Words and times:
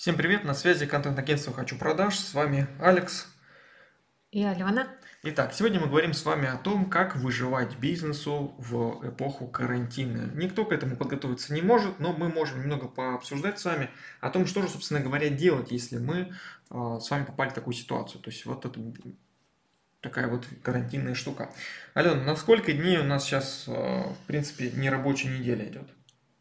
Всем 0.00 0.16
привет, 0.16 0.44
на 0.44 0.54
связи 0.54 0.86
контент-агентство 0.86 1.52
«Хочу 1.52 1.76
продаж», 1.76 2.18
с 2.18 2.32
вами 2.32 2.66
Алекс. 2.80 3.26
И 4.30 4.42
Алена. 4.42 4.88
Итак, 5.24 5.52
сегодня 5.52 5.78
мы 5.78 5.88
говорим 5.88 6.14
с 6.14 6.24
вами 6.24 6.48
о 6.48 6.56
том, 6.56 6.88
как 6.88 7.16
выживать 7.16 7.76
бизнесу 7.76 8.54
в 8.56 9.06
эпоху 9.06 9.46
карантина. 9.46 10.30
Никто 10.32 10.64
к 10.64 10.72
этому 10.72 10.96
подготовиться 10.96 11.52
не 11.52 11.60
может, 11.60 12.00
но 12.00 12.14
мы 12.14 12.30
можем 12.30 12.62
немного 12.62 12.88
пообсуждать 12.88 13.58
с 13.58 13.66
вами 13.66 13.90
о 14.22 14.30
том, 14.30 14.46
что 14.46 14.62
же, 14.62 14.70
собственно 14.70 15.00
говоря, 15.00 15.28
делать, 15.28 15.70
если 15.70 15.98
мы 15.98 16.32
э, 16.70 16.98
с 16.98 17.10
вами 17.10 17.26
попали 17.26 17.50
в 17.50 17.52
такую 17.52 17.74
ситуацию. 17.74 18.22
То 18.22 18.30
есть 18.30 18.46
вот 18.46 18.64
это 18.64 18.80
такая 20.00 20.28
вот 20.28 20.46
карантинная 20.62 21.12
штука. 21.12 21.52
Алена, 21.92 22.22
на 22.22 22.36
сколько 22.36 22.72
дней 22.72 22.96
у 22.96 23.04
нас 23.04 23.26
сейчас, 23.26 23.64
э, 23.66 23.72
в 23.72 24.26
принципе, 24.26 24.70
нерабочая 24.70 25.38
неделя 25.38 25.68
идет? 25.68 25.90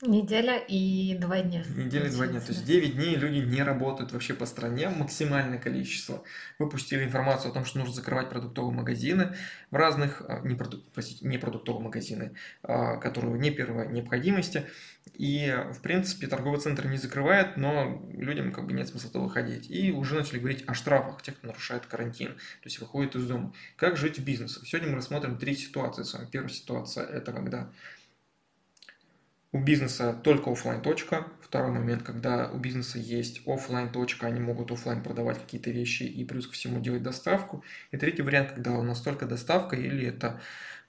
Неделя 0.02 0.58
и 0.58 1.14
два 1.20 1.42
дня. 1.42 1.62
Неделя 1.76 2.08
и 2.08 2.12
два 2.12 2.26
дня. 2.28 2.40
То 2.40 2.54
есть 2.54 2.64
9 2.64 2.96
дней 2.96 3.18
люди 3.18 3.40
не 3.40 3.62
работают 3.64 4.14
вообще 4.14 4.34
по 4.34 4.46
стране, 4.46 4.88
максимальное 4.88 5.58
количество. 5.58 6.24
Выпустили 6.58 7.04
информацию 7.04 7.52
о 7.52 7.54
том, 7.54 7.66
что 7.66 7.80
нужно 7.80 7.94
закрывать 7.94 8.30
продуктовые 8.30 8.74
магазины 8.74 9.36
в 9.72 9.76
разных, 9.76 10.22
а, 10.26 10.40
не, 10.40 10.56
продук, 10.56 10.86
простите, 10.94 11.28
не 11.28 11.38
продуктовые 11.38 11.84
магазины, 11.84 12.34
а, 12.64 12.96
которые 12.96 13.38
не 13.40 13.52
первой 13.52 13.92
необходимости. 13.92 14.68
И, 15.16 15.54
в 15.74 15.82
принципе, 15.82 16.28
торговый 16.28 16.62
центр 16.62 16.88
не 16.88 16.98
закрывает, 16.98 17.58
но 17.58 18.02
людям 18.14 18.54
как 18.54 18.68
бы 18.68 18.72
нет 18.72 18.88
смысла 18.88 19.10
туда 19.10 19.26
выходить. 19.26 19.70
И 19.70 19.92
уже 19.92 20.16
начали 20.16 20.40
говорить 20.40 20.64
о 20.66 20.76
штрафах 20.76 21.22
тех, 21.24 21.36
кто 21.36 21.48
нарушает 21.48 21.86
карантин, 21.86 22.36
то 22.36 22.66
есть 22.66 22.80
выходит 22.80 23.18
из 23.18 23.28
дома. 23.28 23.52
Как 23.76 23.98
жить 23.98 24.18
в 24.18 24.24
бизнесе? 24.24 24.62
Сегодня 24.64 24.92
мы 24.92 24.96
рассмотрим 24.96 25.38
три 25.38 25.58
ситуации 25.58 26.04
с 26.04 26.14
вами. 26.14 26.30
Первая 26.32 26.54
ситуация– 26.54 27.06
это 27.06 27.34
когда 27.34 27.70
у 29.52 29.60
бизнеса 29.60 30.14
только 30.24 30.52
офлайн 30.52 30.82
точка. 30.82 31.28
Второй 31.42 31.72
момент, 31.72 32.04
когда 32.04 32.50
у 32.52 32.58
бизнеса 32.58 33.00
есть 33.00 33.42
офлайн 33.48 33.92
точка, 33.92 34.28
они 34.28 34.40
могут 34.40 34.72
офлайн 34.72 35.02
продавать 35.02 35.40
какие-то 35.40 35.72
вещи 35.72 36.04
и 36.04 36.24
плюс 36.24 36.48
ко 36.48 36.54
всему 36.54 36.80
делать 36.80 37.02
доставку. 37.02 37.64
И 37.92 37.98
третий 37.98 38.22
вариант, 38.22 38.52
когда 38.52 38.74
у 38.74 38.84
нас 38.84 39.02
только 39.02 39.26
доставка 39.26 39.76
или 39.76 40.06
это 40.06 40.40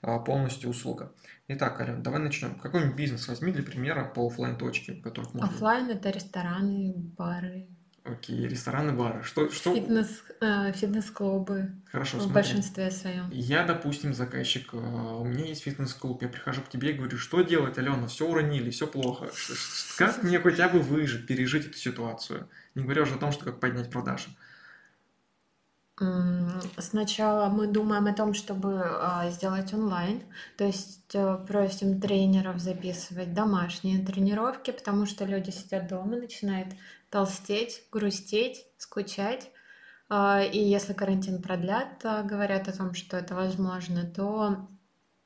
а, 0.01 0.19
полностью 0.19 0.69
услуга. 0.69 1.11
Итак, 1.47 1.81
Ален, 1.81 2.03
давай 2.03 2.19
начнем. 2.19 2.55
Какой-нибудь 2.55 2.95
бизнес 2.95 3.27
возьми 3.27 3.51
для 3.51 3.63
примера 3.63 4.05
по 4.05 4.27
офлайн 4.27 4.55
точке, 4.57 4.93
которых 4.93 5.33
можно... 5.33 5.49
Офлайн 5.49 5.89
это 5.89 6.11
рестораны, 6.11 6.93
бары, 6.95 7.67
Окей, 8.03 8.47
рестораны, 8.47 8.93
бары. 8.93 9.21
Что, 9.21 9.51
что... 9.51 9.75
Фитнес, 9.75 10.23
э, 10.39 10.71
фитнес-клубы. 10.73 11.71
Хорошо, 11.91 12.17
В 12.17 12.21
смотри. 12.21 12.33
большинстве 12.33 12.89
своем. 12.89 13.29
Я, 13.31 13.63
допустим, 13.63 14.15
заказчик, 14.15 14.73
э, 14.73 14.77
у 14.77 15.23
меня 15.23 15.45
есть 15.45 15.61
фитнес-клуб, 15.61 16.23
я 16.23 16.27
прихожу 16.27 16.61
к 16.61 16.69
тебе 16.69 16.91
и 16.91 16.93
говорю, 16.93 17.19
что 17.19 17.41
делать, 17.41 17.77
Алена, 17.77 18.07
все 18.07 18.27
уронили, 18.27 18.71
все 18.71 18.87
плохо. 18.87 19.29
Как 19.97 20.23
мне 20.23 20.39
хотя 20.39 20.67
бы 20.69 20.79
выжить, 20.79 21.27
пережить 21.27 21.67
эту 21.67 21.77
ситуацию? 21.77 22.49
Не 22.73 22.83
говоря 22.83 23.03
уже 23.03 23.15
о 23.15 23.19
том, 23.19 23.31
что 23.31 23.45
как 23.45 23.59
поднять 23.59 23.91
продажи. 23.91 24.29
Сначала 26.79 27.49
мы 27.49 27.67
думаем 27.67 28.07
о 28.07 28.13
том, 28.13 28.33
чтобы 28.33 28.81
а, 28.83 29.29
сделать 29.29 29.71
онлайн, 29.71 30.23
то 30.57 30.63
есть 30.63 31.13
э, 31.13 31.37
просим 31.47 32.01
тренеров 32.01 32.59
записывать 32.59 33.35
домашние 33.35 34.03
тренировки, 34.03 34.71
потому 34.71 35.05
что 35.05 35.25
люди 35.25 35.51
сидят 35.51 35.87
дома, 35.87 36.15
начинают 36.15 36.69
толстеть, 37.11 37.83
грустеть, 37.91 38.65
скучать. 38.77 39.51
А, 40.09 40.41
и 40.41 40.57
если 40.57 40.93
карантин 40.93 41.41
продлят, 41.41 42.03
а, 42.03 42.23
говорят 42.23 42.67
о 42.67 42.75
том, 42.75 42.93
что 42.95 43.17
это 43.17 43.35
возможно, 43.35 44.03
то 44.03 44.67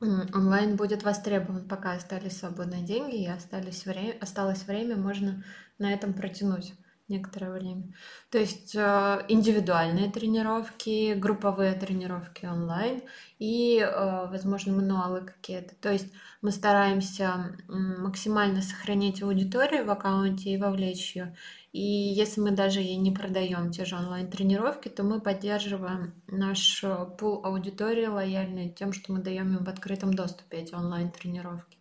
онлайн 0.01 0.75
будет 0.75 1.03
востребован, 1.03 1.67
пока 1.67 1.93
остались 1.93 2.39
свободные 2.39 2.83
деньги 2.83 3.23
и 3.23 3.27
остались 3.27 3.85
время, 3.85 4.17
осталось 4.19 4.67
время, 4.67 4.97
можно 4.97 5.43
на 5.79 5.93
этом 5.93 6.13
протянуть 6.13 6.73
некоторое 7.07 7.51
время. 7.51 7.93
То 8.29 8.37
есть 8.39 8.75
э, 8.75 9.25
индивидуальные 9.27 10.11
тренировки, 10.11 11.13
групповые 11.13 11.73
тренировки 11.73 12.45
онлайн 12.45 13.03
и, 13.37 13.87
возможно, 14.29 14.73
мануалы 14.73 15.21
какие-то. 15.21 15.75
То 15.75 15.91
есть 15.91 16.11
мы 16.41 16.51
стараемся 16.51 17.55
максимально 17.67 18.61
сохранить 18.61 19.21
аудиторию 19.21 19.85
в 19.85 19.91
аккаунте 19.91 20.51
и 20.51 20.57
вовлечь 20.57 21.15
ее. 21.15 21.35
И 21.75 21.81
если 21.81 22.39
мы 22.39 22.51
даже 22.51 22.81
и 22.81 22.95
не 22.95 23.11
продаем 23.11 23.69
те 23.69 23.83
же 23.83 23.97
онлайн-тренировки, 23.97 24.87
то 24.87 25.03
мы 25.03 25.19
поддерживаем 25.19 26.13
наш 26.25 26.81
э, 26.85 27.05
пул 27.19 27.41
аудитории 27.43 28.05
лояльный 28.05 28.69
тем, 28.69 28.93
что 28.93 29.11
мы 29.11 29.19
даем 29.19 29.57
им 29.57 29.65
в 29.65 29.67
открытом 29.67 30.13
доступе 30.13 30.59
эти 30.59 30.73
онлайн-тренировки. 30.73 31.77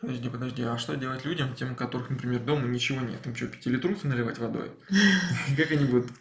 Подожди, 0.00 0.28
подожди, 0.28 0.62
а 0.62 0.78
что 0.78 0.94
делать 0.94 1.24
людям, 1.24 1.56
тем, 1.56 1.72
у 1.72 1.74
которых, 1.74 2.08
например, 2.08 2.44
дома 2.44 2.68
ничего 2.68 3.00
нет? 3.00 3.26
Им 3.26 3.34
что, 3.34 3.48
пятилитрухи 3.48 4.06
наливать 4.06 4.38
водой? 4.38 4.70
Как 5.56 5.72
они 5.72 5.86
будут 5.86 6.12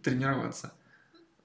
тренироваться? 0.00 0.72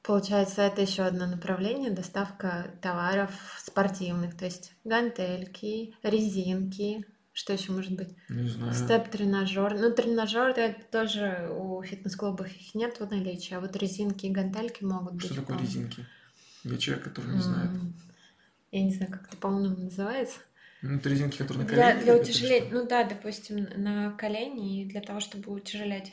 Получается, 0.02 0.62
это 0.62 0.84
еще 0.84 1.04
одно 1.04 1.26
направление 1.26 1.92
доставка 1.92 2.72
товаров 2.82 3.32
спортивных, 3.62 4.38
то 4.38 4.46
есть 4.46 4.72
гантельки, 4.86 5.94
резинки, 6.02 7.06
что 7.40 7.54
еще 7.54 7.72
может 7.72 7.94
быть? 7.94 8.10
Не 8.28 8.50
знаю. 8.50 8.74
Степ-тренажер. 8.74 9.74
Ну, 9.80 9.94
тренажер 9.94 10.50
это 10.50 10.76
тоже 10.92 11.50
у 11.58 11.82
фитнес-клубов 11.82 12.48
их 12.48 12.76
нет 12.76 13.00
в 13.00 13.10
наличии, 13.10 13.54
а 13.54 13.62
вот 13.62 13.78
резинки 13.78 14.26
и 14.26 14.30
гантельки 14.30 14.84
могут 14.84 15.14
быть. 15.14 15.26
Что 15.26 15.36
такое 15.36 15.58
резинки? 15.58 16.06
Я 16.66 16.78
человек, 16.78 17.06
который 17.06 17.34
не 17.34 17.42
знает. 17.42 17.72
Я 18.72 18.84
не 18.84 18.94
знаю, 18.94 19.14
как 19.14 19.28
это 19.30 19.38
по-моему 19.38 19.78
называется. 19.78 20.40
Ну, 20.82 20.98
это 20.98 21.08
резинки, 21.08 21.38
которые 21.38 21.64
на 21.64 21.70
колени. 21.70 21.92
Для, 21.94 22.02
для 22.02 22.22
утяжеления. 22.22 22.70
Ну 22.74 22.86
да, 22.86 23.06
допустим, 23.06 23.68
на 23.78 24.12
колени, 24.12 24.82
и 24.82 24.86
для 24.86 25.00
того, 25.00 25.22
чтобы 25.22 25.54
утяжелять. 25.54 26.12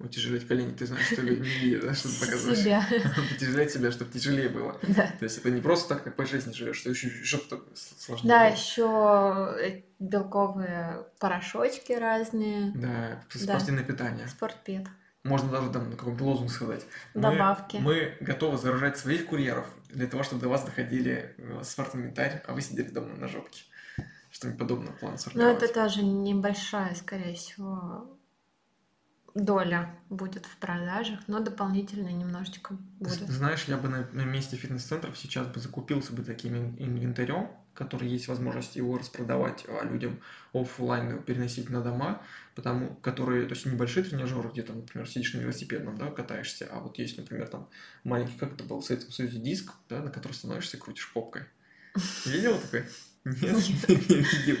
Утяжелять 0.00 0.48
колени, 0.48 0.72
ты 0.72 0.86
знаешь, 0.86 1.06
что 1.06 1.20
люди 1.20 1.42
не 1.42 1.58
видят, 1.58 1.82
да, 1.84 1.94
что 1.94 2.08
ты 2.08 2.20
показываешь. 2.20 2.58
Себя. 2.58 2.86
Утяжелять 3.36 3.70
себя, 3.70 3.92
чтобы 3.92 4.10
тяжелее 4.10 4.48
было. 4.48 4.78
Да. 4.82 5.06
То 5.18 5.24
есть 5.24 5.38
это 5.38 5.50
не 5.50 5.60
просто 5.60 5.94
так, 5.94 6.04
как 6.04 6.16
по 6.16 6.24
жизни 6.24 6.52
живешь, 6.52 6.78
что 6.78 6.90
еще 6.90 7.10
что-то 7.22 7.62
сложнее. 7.74 8.28
Да, 8.28 8.46
еще 8.46 9.56
э, 9.60 9.82
белковые 9.98 11.04
порошочки 11.18 11.92
разные. 11.92 12.72
Да, 12.74 13.22
спортивное 13.28 13.84
да. 13.84 13.92
питание. 13.92 14.28
Спортпед. 14.28 14.86
Можно 15.22 15.50
даже 15.50 15.70
там 15.70 15.92
какой-то 15.92 16.24
лозунг 16.24 16.50
сказать. 16.50 16.86
Добавки. 17.12 17.76
Мы, 17.76 17.82
мы 17.82 18.26
готовы 18.26 18.56
заражать 18.56 18.96
своих 18.96 19.26
курьеров 19.26 19.66
для 19.90 20.06
того, 20.06 20.22
чтобы 20.22 20.40
до 20.40 20.48
вас 20.48 20.64
доходили 20.64 21.34
э, 21.36 21.60
спортинвентарь, 21.62 22.42
а 22.46 22.54
вы 22.54 22.62
сидели 22.62 22.88
дома 22.88 23.14
на 23.16 23.28
жопке 23.28 23.64
что-нибудь 24.30 24.58
подобное 24.58 24.92
план 24.92 25.18
сортировать. 25.18 25.60
Но 25.60 25.64
это 25.64 25.74
тоже 25.74 26.02
небольшая, 26.02 26.94
скорее 26.94 27.34
всего, 27.34 28.06
доля 29.34 29.94
будет 30.08 30.46
в 30.46 30.56
продажах, 30.56 31.20
но 31.26 31.40
дополнительно 31.40 32.08
немножечко 32.08 32.76
будет. 32.98 33.28
Знаешь, 33.28 33.64
я 33.64 33.76
бы 33.76 33.88
на, 33.88 34.08
на 34.12 34.24
месте 34.24 34.56
фитнес-центров 34.56 35.16
сейчас 35.16 35.46
бы 35.46 35.60
закупился 35.60 36.12
бы 36.12 36.22
таким 36.22 36.76
инвентарем, 36.78 37.48
который 37.74 38.08
есть 38.08 38.28
возможность 38.28 38.76
его 38.76 38.98
распродавать 38.98 39.64
а 39.68 39.84
людям 39.84 40.20
офлайн 40.52 41.22
переносить 41.22 41.70
на 41.70 41.80
дома, 41.80 42.22
потому 42.54 42.96
которые, 42.96 43.46
то 43.46 43.54
есть 43.54 43.66
небольшие 43.66 44.04
тренажеры, 44.04 44.50
где 44.50 44.62
там, 44.62 44.78
например, 44.78 45.08
сидишь 45.08 45.34
на 45.34 45.40
велосипедном, 45.40 45.96
да, 45.96 46.10
катаешься, 46.10 46.68
а 46.70 46.80
вот 46.80 46.98
есть, 46.98 47.16
например, 47.16 47.48
там 47.48 47.68
маленький, 48.04 48.36
как 48.36 48.52
это 48.52 48.64
был 48.64 48.80
в 48.80 48.84
Советском 48.84 49.12
Союзе, 49.12 49.38
диск, 49.38 49.72
да, 49.88 50.00
на 50.02 50.10
который 50.10 50.32
становишься 50.32 50.76
и 50.76 50.80
крутишь 50.80 51.10
попкой. 51.12 51.44
Видел 52.26 52.58
такой? 52.58 52.84
Нет, 53.24 53.42
не 53.42 53.54
видел. 53.94 54.56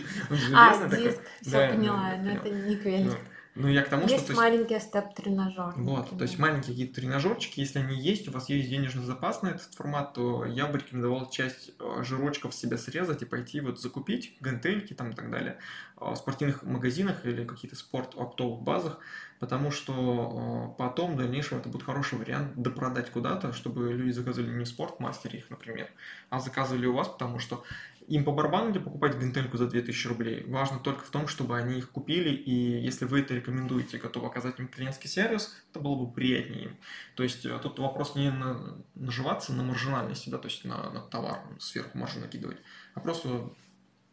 А, 0.54 0.88
диск, 0.88 1.20
все 1.40 1.68
поняла, 1.68 2.16
но 2.16 2.30
это 2.30 2.50
не 2.50 2.76
квелик. 2.76 3.18
Ну, 3.56 3.68
я 3.68 3.82
к 3.82 3.88
тому, 3.88 4.02
есть 4.02 4.24
что... 4.24 4.32
Есть 4.32 4.40
маленькие 4.40 4.80
степ-тренажеры. 4.80 5.72
Вот, 5.76 6.10
то 6.10 6.22
есть 6.22 6.38
маленькие 6.38 6.72
какие-то 6.72 6.94
тренажерчики, 6.94 7.60
если 7.60 7.80
они 7.80 8.00
есть, 8.00 8.28
у 8.28 8.30
вас 8.30 8.48
есть 8.48 8.68
денежный 8.68 9.04
запас 9.04 9.42
на 9.42 9.48
этот 9.48 9.74
формат, 9.74 10.14
то 10.14 10.44
я 10.44 10.66
бы 10.66 10.78
рекомендовал 10.78 11.28
часть 11.30 11.72
э, 11.78 12.02
жирочков 12.04 12.54
себе 12.54 12.78
срезать 12.78 13.22
и 13.22 13.24
пойти 13.24 13.60
вот 13.60 13.80
закупить 13.80 14.36
гантельки 14.40 14.94
там 14.94 15.10
и 15.10 15.14
так 15.14 15.30
далее 15.30 15.58
э, 16.00 16.12
в 16.12 16.16
спортивных 16.16 16.62
магазинах 16.62 17.26
или 17.26 17.44
какие-то 17.44 17.76
спорт-оптовых 17.76 18.62
базах, 18.62 19.00
потому 19.40 19.72
что 19.72 20.72
э, 20.72 20.78
потом 20.78 21.14
в 21.14 21.16
дальнейшем 21.16 21.58
это 21.58 21.68
будет 21.68 21.82
хороший 21.82 22.18
вариант 22.18 22.54
допродать 22.54 23.10
куда-то, 23.10 23.52
чтобы 23.52 23.92
люди 23.92 24.12
заказывали 24.12 24.50
не 24.50 24.64
в 24.64 24.68
спортмастере 24.68 25.40
их, 25.40 25.50
например, 25.50 25.88
а 26.28 26.38
заказывали 26.38 26.86
у 26.86 26.94
вас, 26.94 27.08
потому 27.08 27.40
что 27.40 27.64
им 28.10 28.24
по 28.24 28.32
барабану 28.32 28.74
покупать 28.80 29.16
гантельку 29.16 29.56
за 29.56 29.68
2000 29.68 30.06
рублей. 30.08 30.44
Важно 30.48 30.80
только 30.80 31.04
в 31.04 31.10
том, 31.10 31.28
чтобы 31.28 31.56
они 31.56 31.78
их 31.78 31.90
купили, 31.90 32.30
и 32.30 32.82
если 32.82 33.04
вы 33.04 33.20
это 33.20 33.34
рекомендуете, 33.34 33.98
готовы 33.98 34.26
оказать 34.26 34.58
им 34.58 34.66
клиентский 34.66 35.08
сервис, 35.08 35.54
это 35.70 35.78
было 35.78 35.94
бы 35.94 36.12
приятнее 36.12 36.64
им. 36.64 36.76
То 37.14 37.22
есть 37.22 37.46
э, 37.46 37.56
тут 37.62 37.78
вопрос 37.78 38.16
не 38.16 38.32
на, 38.32 38.78
наживаться 38.96 39.52
на 39.52 39.62
маржинальности, 39.62 40.28
да, 40.28 40.38
то 40.38 40.48
есть 40.48 40.64
на, 40.64 40.90
на 40.90 41.00
товар 41.00 41.38
сверху 41.60 41.96
маржу 41.96 42.18
накидывать, 42.18 42.58
а 42.94 43.00
просто 43.00 43.54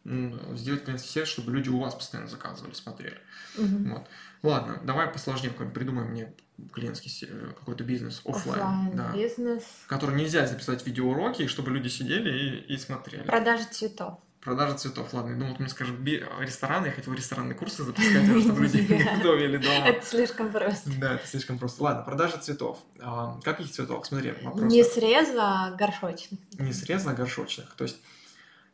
сделать 0.04 0.84
клиентский 0.84 1.10
сервис, 1.10 1.28
чтобы 1.28 1.52
люди 1.52 1.68
у 1.68 1.80
вас 1.80 1.94
постоянно 1.94 2.30
заказывали, 2.30 2.72
смотрели. 2.74 3.18
Угу. 3.58 3.88
Вот. 3.90 4.08
Ладно, 4.42 4.80
давай 4.84 5.08
посложнее 5.08 5.50
придумай 5.52 6.04
мне 6.04 6.32
клиентский 6.72 7.10
э, 7.28 7.52
какой-то 7.58 7.84
бизнес 7.84 8.20
офлайн, 8.24 8.90
да, 8.94 9.12
бизнес, 9.12 9.62
который 9.86 10.16
нельзя 10.16 10.46
записать 10.46 10.86
видеоуроки, 10.86 11.46
чтобы 11.46 11.70
люди 11.70 11.88
сидели 11.88 12.30
и, 12.66 12.74
и 12.74 12.76
смотрели. 12.78 13.22
Продажа 13.22 13.64
цветов. 13.70 14.18
Продажа 14.40 14.76
цветов. 14.76 15.12
Ладно, 15.12 15.30
я 15.32 15.36
думал, 15.36 15.56
ты 15.56 15.62
мне 15.62 15.68
скажешь, 15.70 15.94
би- 15.94 16.24
рестораны, 16.40 16.86
я 16.86 16.92
хотел 16.92 17.12
ресторанные 17.12 17.54
курсы 17.56 17.82
запускать, 17.84 18.24
чтобы 18.42 18.62
люди 18.62 18.80
готовили 18.80 19.56
дома. 19.58 19.88
Это 19.88 20.06
слишком 20.06 20.52
просто. 20.52 20.90
Да, 20.98 21.14
это 21.14 21.26
слишком 21.26 21.58
просто. 21.58 21.82
Ладно, 21.82 22.02
продажа 22.04 22.38
цветов. 22.38 22.78
А, 23.00 23.38
Каких 23.42 23.70
цветов? 23.70 24.06
Смотри, 24.06 24.32
вопрос. 24.42 24.62
Не 24.72 24.84
среза, 24.84 25.42
а 25.42 25.70
горшочный. 25.72 26.38
Не 26.58 26.72
срезанных, 26.72 27.14
а 27.18 27.22
горшочных. 27.22 27.74
То 27.74 27.84
есть 27.84 27.98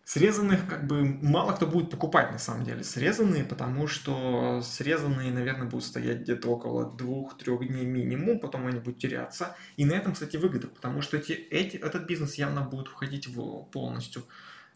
срезанных 0.04 0.68
как 0.68 0.86
бы 0.86 1.04
мало 1.04 1.52
кто 1.52 1.66
будет 1.66 1.90
покупать 1.90 2.30
на 2.30 2.38
самом 2.38 2.64
деле. 2.64 2.84
Срезанные, 2.84 3.44
потому 3.44 3.86
что 3.86 4.60
срезанные, 4.62 5.32
наверное, 5.32 5.68
будут 5.68 5.84
стоять 5.84 6.20
где-то 6.20 6.48
около 6.48 6.90
двух-трех 6.92 7.66
дней 7.66 7.86
минимум, 7.86 8.38
потом 8.38 8.66
они 8.66 8.78
будут 8.78 8.98
теряться. 8.98 9.56
И 9.76 9.84
на 9.84 9.92
этом, 9.92 10.12
кстати, 10.12 10.36
выгода, 10.36 10.68
потому 10.68 11.00
что 11.02 11.16
эти, 11.16 11.32
эти, 11.32 11.76
этот 11.76 12.04
бизнес 12.06 12.34
явно 12.34 12.60
будет 12.62 12.88
входить 12.88 13.26
в, 13.26 13.64
полностью 13.70 14.24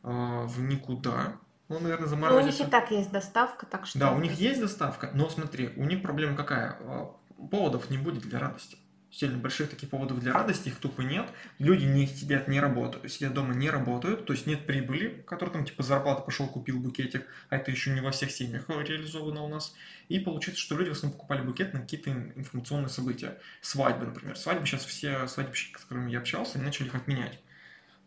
а, 0.02 0.44
в 0.46 0.60
никуда. 0.60 1.36
Он, 1.68 1.82
наверное, 1.82 1.88
Ну, 1.88 1.94
у 1.94 1.98
них 2.00 2.10
заморозится. 2.10 2.64
и 2.64 2.66
так 2.66 2.90
есть 2.90 3.10
доставка, 3.10 3.66
так 3.66 3.86
что... 3.86 3.98
Да, 3.98 4.12
у 4.12 4.20
них 4.20 4.32
есть 4.32 4.60
доставка, 4.60 5.10
но 5.12 5.28
смотри, 5.28 5.70
у 5.76 5.84
них 5.84 6.02
проблема 6.02 6.34
какая? 6.36 6.78
А, 6.80 7.14
Поводов 7.50 7.90
не 7.90 7.98
будет 7.98 8.22
для 8.22 8.38
радости. 8.38 8.78
Сильно 9.10 9.38
больших 9.38 9.70
таких 9.70 9.88
поводов 9.88 10.20
для 10.20 10.34
радости, 10.34 10.68
их 10.68 10.76
тупо 10.76 11.00
нет. 11.00 11.30
Люди 11.58 11.84
не 11.84 12.06
сидят, 12.06 12.46
не 12.46 12.60
работают, 12.60 13.10
сидят 13.10 13.32
дома, 13.32 13.54
не 13.54 13.70
работают, 13.70 14.26
то 14.26 14.34
есть 14.34 14.46
нет 14.46 14.66
прибыли, 14.66 15.24
который 15.26 15.50
там 15.50 15.64
типа 15.64 15.82
зарплата 15.82 16.22
пошел, 16.22 16.46
купил 16.46 16.78
букетик, 16.78 17.26
а 17.48 17.56
это 17.56 17.70
еще 17.70 17.90
не 17.90 18.00
во 18.00 18.10
всех 18.10 18.30
семьях 18.30 18.68
реализовано 18.68 19.42
у 19.42 19.48
нас. 19.48 19.74
И 20.08 20.20
получается, 20.20 20.62
что 20.62 20.76
люди 20.76 20.90
в 20.90 20.92
основном 20.92 21.18
покупали 21.18 21.40
букет 21.40 21.72
на 21.72 21.80
какие-то 21.80 22.10
информационные 22.10 22.90
события. 22.90 23.38
Свадьбы, 23.62 24.06
например. 24.06 24.36
Свадьбы 24.36 24.66
сейчас 24.66 24.84
все 24.84 25.26
свадебщики, 25.26 25.78
с 25.78 25.84
которыми 25.84 26.10
я 26.10 26.18
общался, 26.18 26.58
начали 26.58 26.88
их 26.88 26.94
отменять. 26.94 27.38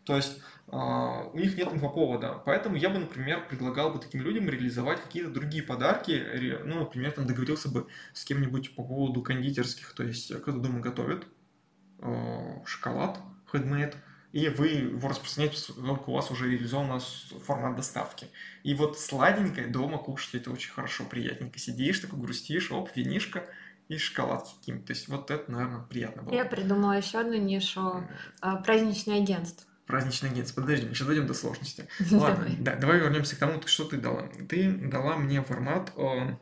То 0.04 0.16
есть 0.16 0.40
а, 0.68 1.24
у 1.32 1.38
них 1.38 1.56
нет 1.56 1.72
инфоповода. 1.72 2.42
Поэтому 2.44 2.76
я 2.76 2.90
бы, 2.90 2.98
например, 2.98 3.46
предлагал 3.48 3.92
бы 3.92 3.98
таким 4.00 4.22
людям 4.22 4.48
реализовать 4.48 5.00
какие-то 5.02 5.30
другие 5.30 5.62
подарки. 5.62 6.60
Ну, 6.64 6.80
например, 6.80 7.12
там 7.12 7.26
договорился 7.26 7.68
бы 7.68 7.86
с 8.12 8.24
кем-нибудь 8.24 8.74
по 8.74 8.82
поводу 8.82 9.22
кондитерских, 9.22 9.92
то 9.94 10.02
есть 10.02 10.28
кто-то 10.42 10.58
дома 10.58 10.80
готовит 10.80 11.26
э, 12.00 12.64
шоколад, 12.66 13.18
хендмейд, 13.50 13.96
и 14.32 14.48
вы 14.48 14.68
его 14.68 15.08
распространяете, 15.08 15.72
только 15.74 16.08
у 16.08 16.14
вас 16.14 16.30
уже 16.30 16.50
реализован 16.50 17.00
с- 17.00 17.32
формат 17.46 17.76
доставки. 17.76 18.26
И 18.62 18.74
вот 18.74 18.98
сладенькое 18.98 19.66
дома 19.66 19.98
кушать 19.98 20.34
это 20.36 20.50
очень 20.50 20.72
хорошо, 20.72 21.04
приятненько. 21.04 21.58
Сидишь, 21.58 22.00
такой 22.00 22.18
грустишь, 22.18 22.70
оп, 22.72 22.90
винишко 22.96 23.44
и 23.88 23.98
шоколадки 23.98 24.54
какие-то. 24.58 24.86
То 24.86 24.92
есть 24.94 25.08
вот 25.08 25.30
это, 25.30 25.50
наверное, 25.52 25.82
приятно 25.82 26.22
было. 26.22 26.34
Я 26.34 26.44
придумала 26.46 26.92
еще 26.96 27.20
одну 27.20 27.36
нишу. 27.36 28.08
а, 28.40 28.56
Праздничное 28.56 29.18
агентство. 29.18 29.68
Праздничный 29.86 30.30
агентство. 30.30 30.60
Подожди, 30.60 30.86
мы 30.86 30.94
сейчас 30.94 31.06
дойдем 31.06 31.26
до 31.26 31.34
сложности. 31.34 31.88
Ладно, 32.10 32.44
Давай. 32.44 32.56
да, 32.58 32.76
давай 32.76 33.00
вернемся 33.00 33.36
к 33.36 33.38
тому, 33.38 33.60
что 33.66 33.84
ты 33.84 33.98
дала. 33.98 34.28
Ты 34.48 34.70
дала 34.70 35.16
мне 35.16 35.42
формат 35.42 35.92
э, 35.96 36.36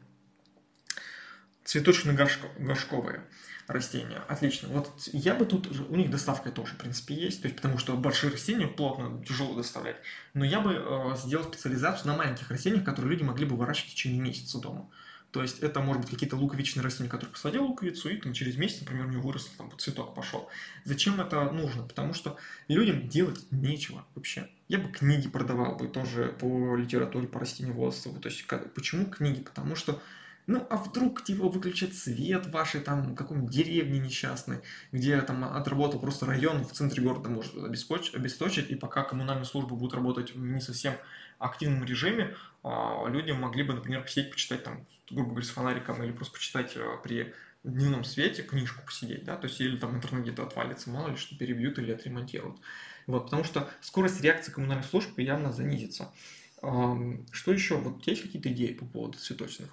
цветочно-горшковые 1.65 3.23
растения. 3.67 4.23
Отлично. 4.29 4.69
Вот 4.69 4.91
я 5.13 5.35
бы 5.35 5.47
тут, 5.47 5.69
у 5.69 5.97
них 5.97 6.11
доставка 6.11 6.51
тоже, 6.51 6.75
в 6.75 6.77
принципе, 6.77 7.15
есть, 7.15 7.43
то 7.43 7.49
есть, 7.49 7.57
потому 7.57 7.79
что 7.79 7.97
большие 7.97 8.33
растения 8.33 8.67
плотно, 8.67 9.25
тяжело 9.25 9.55
доставлять. 9.55 9.97
Но 10.35 10.45
я 10.45 10.61
бы 10.61 10.75
э, 10.75 11.17
сделал 11.17 11.45
специализацию 11.45 12.09
на 12.09 12.17
маленьких 12.17 12.51
растениях, 12.51 12.85
которые 12.85 13.13
люди 13.13 13.23
могли 13.23 13.47
бы 13.47 13.57
выращивать 13.57 13.93
в 13.93 13.95
течение 13.95 14.21
месяца 14.21 14.59
дома. 14.61 14.91
То 15.33 15.43
есть 15.43 15.61
это 15.61 15.81
может 15.81 16.03
быть 16.03 16.11
какие-то 16.11 16.37
луковичные 16.37 16.83
растения, 16.83 17.09
которые 17.09 17.33
посадил 17.33 17.65
луковицу, 17.65 18.09
и 18.09 18.17
там 18.17 18.33
через 18.33 18.57
месяц, 18.57 18.81
например, 18.81 19.07
у 19.07 19.11
него 19.11 19.23
вырос, 19.23 19.47
там 19.57 19.71
цветок 19.79 20.15
пошел. 20.15 20.49
Зачем 20.85 21.21
это 21.21 21.51
нужно? 21.51 21.85
Потому 21.85 22.15
что 22.15 22.37
людям 22.67 23.09
делать 23.09 23.47
нечего 23.53 24.05
вообще. 24.15 24.49
Я 24.69 24.79
бы 24.79 24.91
книги 24.91 25.29
продавал 25.29 25.77
бы 25.77 25.87
тоже 25.87 26.35
по 26.41 26.75
литературе, 26.75 27.29
по 27.29 27.39
растениеводству. 27.39 28.13
То 28.19 28.29
есть 28.29 28.43
как- 28.47 28.75
почему 28.75 29.07
книги? 29.07 29.41
Потому 29.41 29.77
что 29.77 30.03
ну, 30.47 30.67
а 30.69 30.79
вдруг, 30.79 31.23
типа, 31.23 31.49
выключать 31.49 31.95
свет 31.95 32.47
в 32.47 32.51
вашей 32.51 32.81
там 32.81 33.15
какой-нибудь 33.15 33.53
деревне 33.53 34.01
несчастной, 34.01 34.63
где 34.91 35.21
там 35.21 35.45
отработал 35.45 36.01
просто 36.01 36.27
район 36.27 36.65
в 36.65 36.73
центре 36.73 37.05
города 37.05 37.29
может 37.29 37.55
обесточить, 37.57 38.69
и 38.69 38.75
пока 38.75 39.05
коммунальные 39.05 39.45
службы 39.45 39.77
будут 39.77 39.95
работать 39.95 40.35
не 40.35 40.61
совсем 40.61 40.95
активном 41.41 41.85
режиме, 41.85 42.37
а, 42.63 43.07
люди 43.09 43.33
могли 43.33 43.63
бы, 43.65 43.75
например, 43.75 44.03
посидеть, 44.03 44.31
почитать 44.31 44.63
там, 44.63 44.87
грубо 45.11 45.31
говоря, 45.31 45.47
с 45.47 45.51
фонариком, 45.51 46.03
или 46.03 46.13
просто 46.13 46.35
почитать 46.35 46.77
а, 46.77 46.99
при 46.99 47.35
дневном 47.65 48.05
свете 48.05 48.43
книжку 48.43 48.83
посидеть, 48.87 49.25
да, 49.25 49.37
то 49.37 49.47
есть 49.47 49.61
или 49.61 49.77
там 49.77 49.97
интернет 49.97 50.23
где-то 50.23 50.45
отвалится, 50.45 50.91
мало 50.91 51.09
ли 51.09 51.17
что 51.17 51.37
перебьют 51.37 51.79
или 51.79 51.93
отремонтируют. 51.93 52.59
Вот, 53.07 53.25
потому 53.25 53.45
что 53.45 53.69
скорость 53.81 54.21
реакции 54.21 54.53
коммунальных 54.53 54.87
служб 54.87 55.19
явно 55.19 55.53
занизится. 55.53 56.13
Что 56.59 57.53
еще? 57.53 57.77
Вот 57.77 58.07
есть 58.07 58.23
какие-то 58.23 58.51
идеи 58.53 58.73
по 58.73 58.85
поводу 58.85 59.19
цветочных 59.19 59.71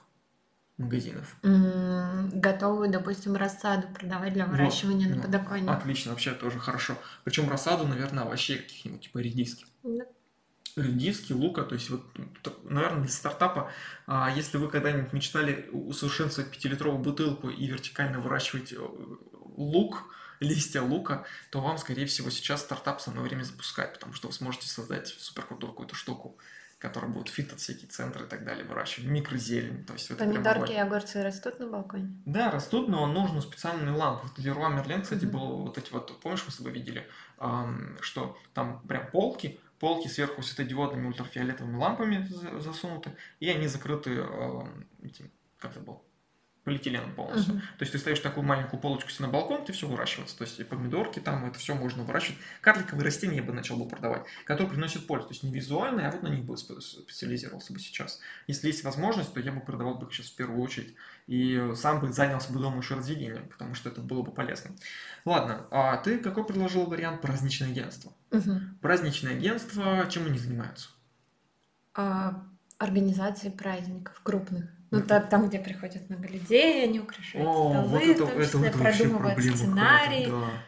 магазинов? 0.78 1.38
Готовую, 1.44 2.90
допустим, 2.90 3.36
рассаду 3.36 3.88
продавать 3.90 4.34
для 4.34 4.46
выращивания 4.46 5.10
на 5.10 5.16
ну, 5.18 5.22
подоконнике. 5.22 5.72
Отлично, 5.72 6.12
вообще 6.12 6.34
тоже 6.34 6.60
хорошо. 6.60 6.98
Причем 7.24 7.50
рассаду, 7.50 7.86
наверное, 7.88 8.24
овощей 8.24 8.58
каких-нибудь, 8.58 9.02
типа 9.02 9.20
редиски. 9.20 9.66
Да. 9.84 10.06
Редиски, 10.82 11.34
лука, 11.34 11.64
то 11.64 11.76
есть 11.76 11.90
вот, 11.90 12.04
т- 12.44 12.52
наверное, 12.64 13.02
для 13.02 13.10
стартапа, 13.12 13.72
а, 14.06 14.32
если 14.36 14.58
вы 14.58 14.70
когда-нибудь 14.70 15.14
мечтали 15.14 15.70
усовершенствовать 15.72 16.52
пятилитровую 16.52 17.00
бутылку 17.02 17.50
и 17.50 17.68
вертикально 17.68 18.20
выращивать 18.20 18.74
э, 18.74 18.78
лук, 19.58 20.06
листья 20.40 20.82
лука, 20.82 21.26
то 21.50 21.62
вам, 21.62 21.78
скорее 21.78 22.06
всего, 22.06 22.30
сейчас 22.30 22.62
стартап 22.62 23.02
самое 23.02 23.24
время 23.24 23.44
запускать, 23.44 23.94
потому 23.94 24.14
что 24.14 24.28
вы 24.28 24.34
сможете 24.34 24.68
создать 24.68 25.08
супер 25.08 25.44
крутую 25.44 25.72
какую-то 25.72 25.96
штуку, 25.96 26.38
которая 26.78 27.10
будет 27.10 27.30
фито 27.30 27.56
всякие 27.56 27.88
центры 27.88 28.26
и 28.26 28.28
так 28.28 28.46
далее 28.46 28.64
выращивать, 28.64 29.10
микрозелень, 29.10 29.84
то 29.84 29.94
есть 29.94 30.16
Помидорки 30.16 30.74
и 30.74 30.76
огурцы 30.76 31.24
растут 31.24 31.60
на 31.60 31.68
балконе? 31.68 32.12
Да, 32.26 32.52
растут, 32.52 32.88
но 32.88 33.08
нужны 33.08 33.42
специальные 33.42 33.96
лампы. 33.96 34.28
В 34.28 34.38
Леруа 34.38 34.70
Мерлен, 34.70 35.02
кстати, 35.02 35.24
Мгм. 35.26 35.32
было 35.34 35.56
вот 35.64 35.78
эти 35.80 35.92
вот, 35.92 36.20
помнишь, 36.22 36.44
мы 36.46 36.52
с 36.52 36.58
тобой 36.58 36.74
видели, 36.74 37.08
что 38.02 38.38
там 38.54 38.82
прям 38.88 39.10
полки, 39.10 39.60
полки 39.80 40.08
сверху 40.08 40.42
светодиодными 40.42 41.08
ультрафиолетовыми 41.08 41.76
лампами 41.78 42.28
за- 42.30 42.60
засунуты, 42.60 43.16
и 43.40 43.50
они 43.50 43.68
закрыты 43.68 44.20
ам, 44.22 44.86
этим, 45.04 45.32
как 45.60 45.72
это 45.72 45.80
было, 45.82 46.02
полиэтиленом 46.64 47.16
полностью. 47.16 47.54
Мгм. 47.54 47.62
То 47.62 47.84
есть 47.84 47.94
ты 47.94 47.98
ставишь 47.98 48.20
такую 48.20 48.44
маленькую 48.46 48.82
полочку 48.82 49.10
себе 49.10 49.28
на 49.28 49.32
балкон, 49.32 49.64
ты 49.64 49.72
все 49.72 49.88
выращивается. 49.88 50.38
То 50.38 50.44
есть 50.44 50.60
и 50.60 50.66
помидорки 50.66 51.20
там, 51.20 51.46
это 51.46 51.58
все 51.60 51.76
можно 51.76 52.04
выращивать. 52.04 52.40
Карликовые 52.60 53.06
растения 53.06 53.38
я 53.38 53.44
бы 53.44 53.54
начал 53.54 53.78
бы 53.78 53.88
продавать, 53.88 54.26
которые 54.44 54.72
приносят 54.72 55.08
пользу. 55.08 55.28
То 55.28 55.34
есть 55.34 55.44
не 55.44 55.52
визуально, 55.54 56.10
а 56.10 56.12
вот 56.12 56.24
на 56.24 56.28
них 56.28 56.44
бы 56.44 56.56
спе- 56.56 56.82
специализировался 56.82 57.72
бы 57.72 57.80
сейчас. 57.80 58.20
Если 58.48 58.68
есть 58.68 58.84
возможность, 58.84 59.34
то 59.34 59.40
я 59.40 59.54
бы 59.54 59.62
продавал 59.62 59.96
бы 59.96 60.08
их 60.08 60.14
сейчас 60.14 60.28
в 60.28 60.36
первую 60.36 60.62
очередь. 60.62 60.96
И 61.28 61.72
сам 61.76 62.02
бы 62.02 62.12
занялся 62.12 62.52
бы 62.52 62.60
дома 62.60 62.80
еще 62.80 62.96
разведением, 62.96 63.48
потому 63.48 63.74
что 63.74 63.88
это 63.88 64.02
было 64.02 64.22
бы 64.22 64.34
полезно. 64.34 64.76
Ладно, 65.24 65.68
а 65.72 65.96
ты 65.98 66.20
какой 66.20 66.46
предложил 66.46 66.86
вариант 66.86 67.22
праздничное 67.22 67.70
агентство? 67.70 68.12
Мгм. 68.32 68.78
Праздничное 68.82 69.34
агентство, 69.34 70.06
чем 70.10 70.26
они 70.26 70.38
занимаются? 70.38 70.90
А, 71.96 72.44
Организации 72.78 73.50
праздников 73.50 74.20
крупных. 74.22 74.70
Ну, 74.92 75.02
та- 75.02 75.20
там, 75.20 75.50
где 75.50 75.60
приходят 75.60 76.10
много 76.10 76.28
людей, 76.28 76.84
они 76.84 77.00
украшают 77.00 77.48
О, 77.48 77.72
столы, 77.72 77.88
вот 77.88 78.02
в 78.02 78.10
это, 78.10 78.20
том 78.20 78.30
это, 78.30 78.46
числе 78.46 78.68
это 78.68 78.78
вообще 78.78 79.04
продумывают 79.04 79.44
сценарий. 79.56 80.26
да. 80.28 80.64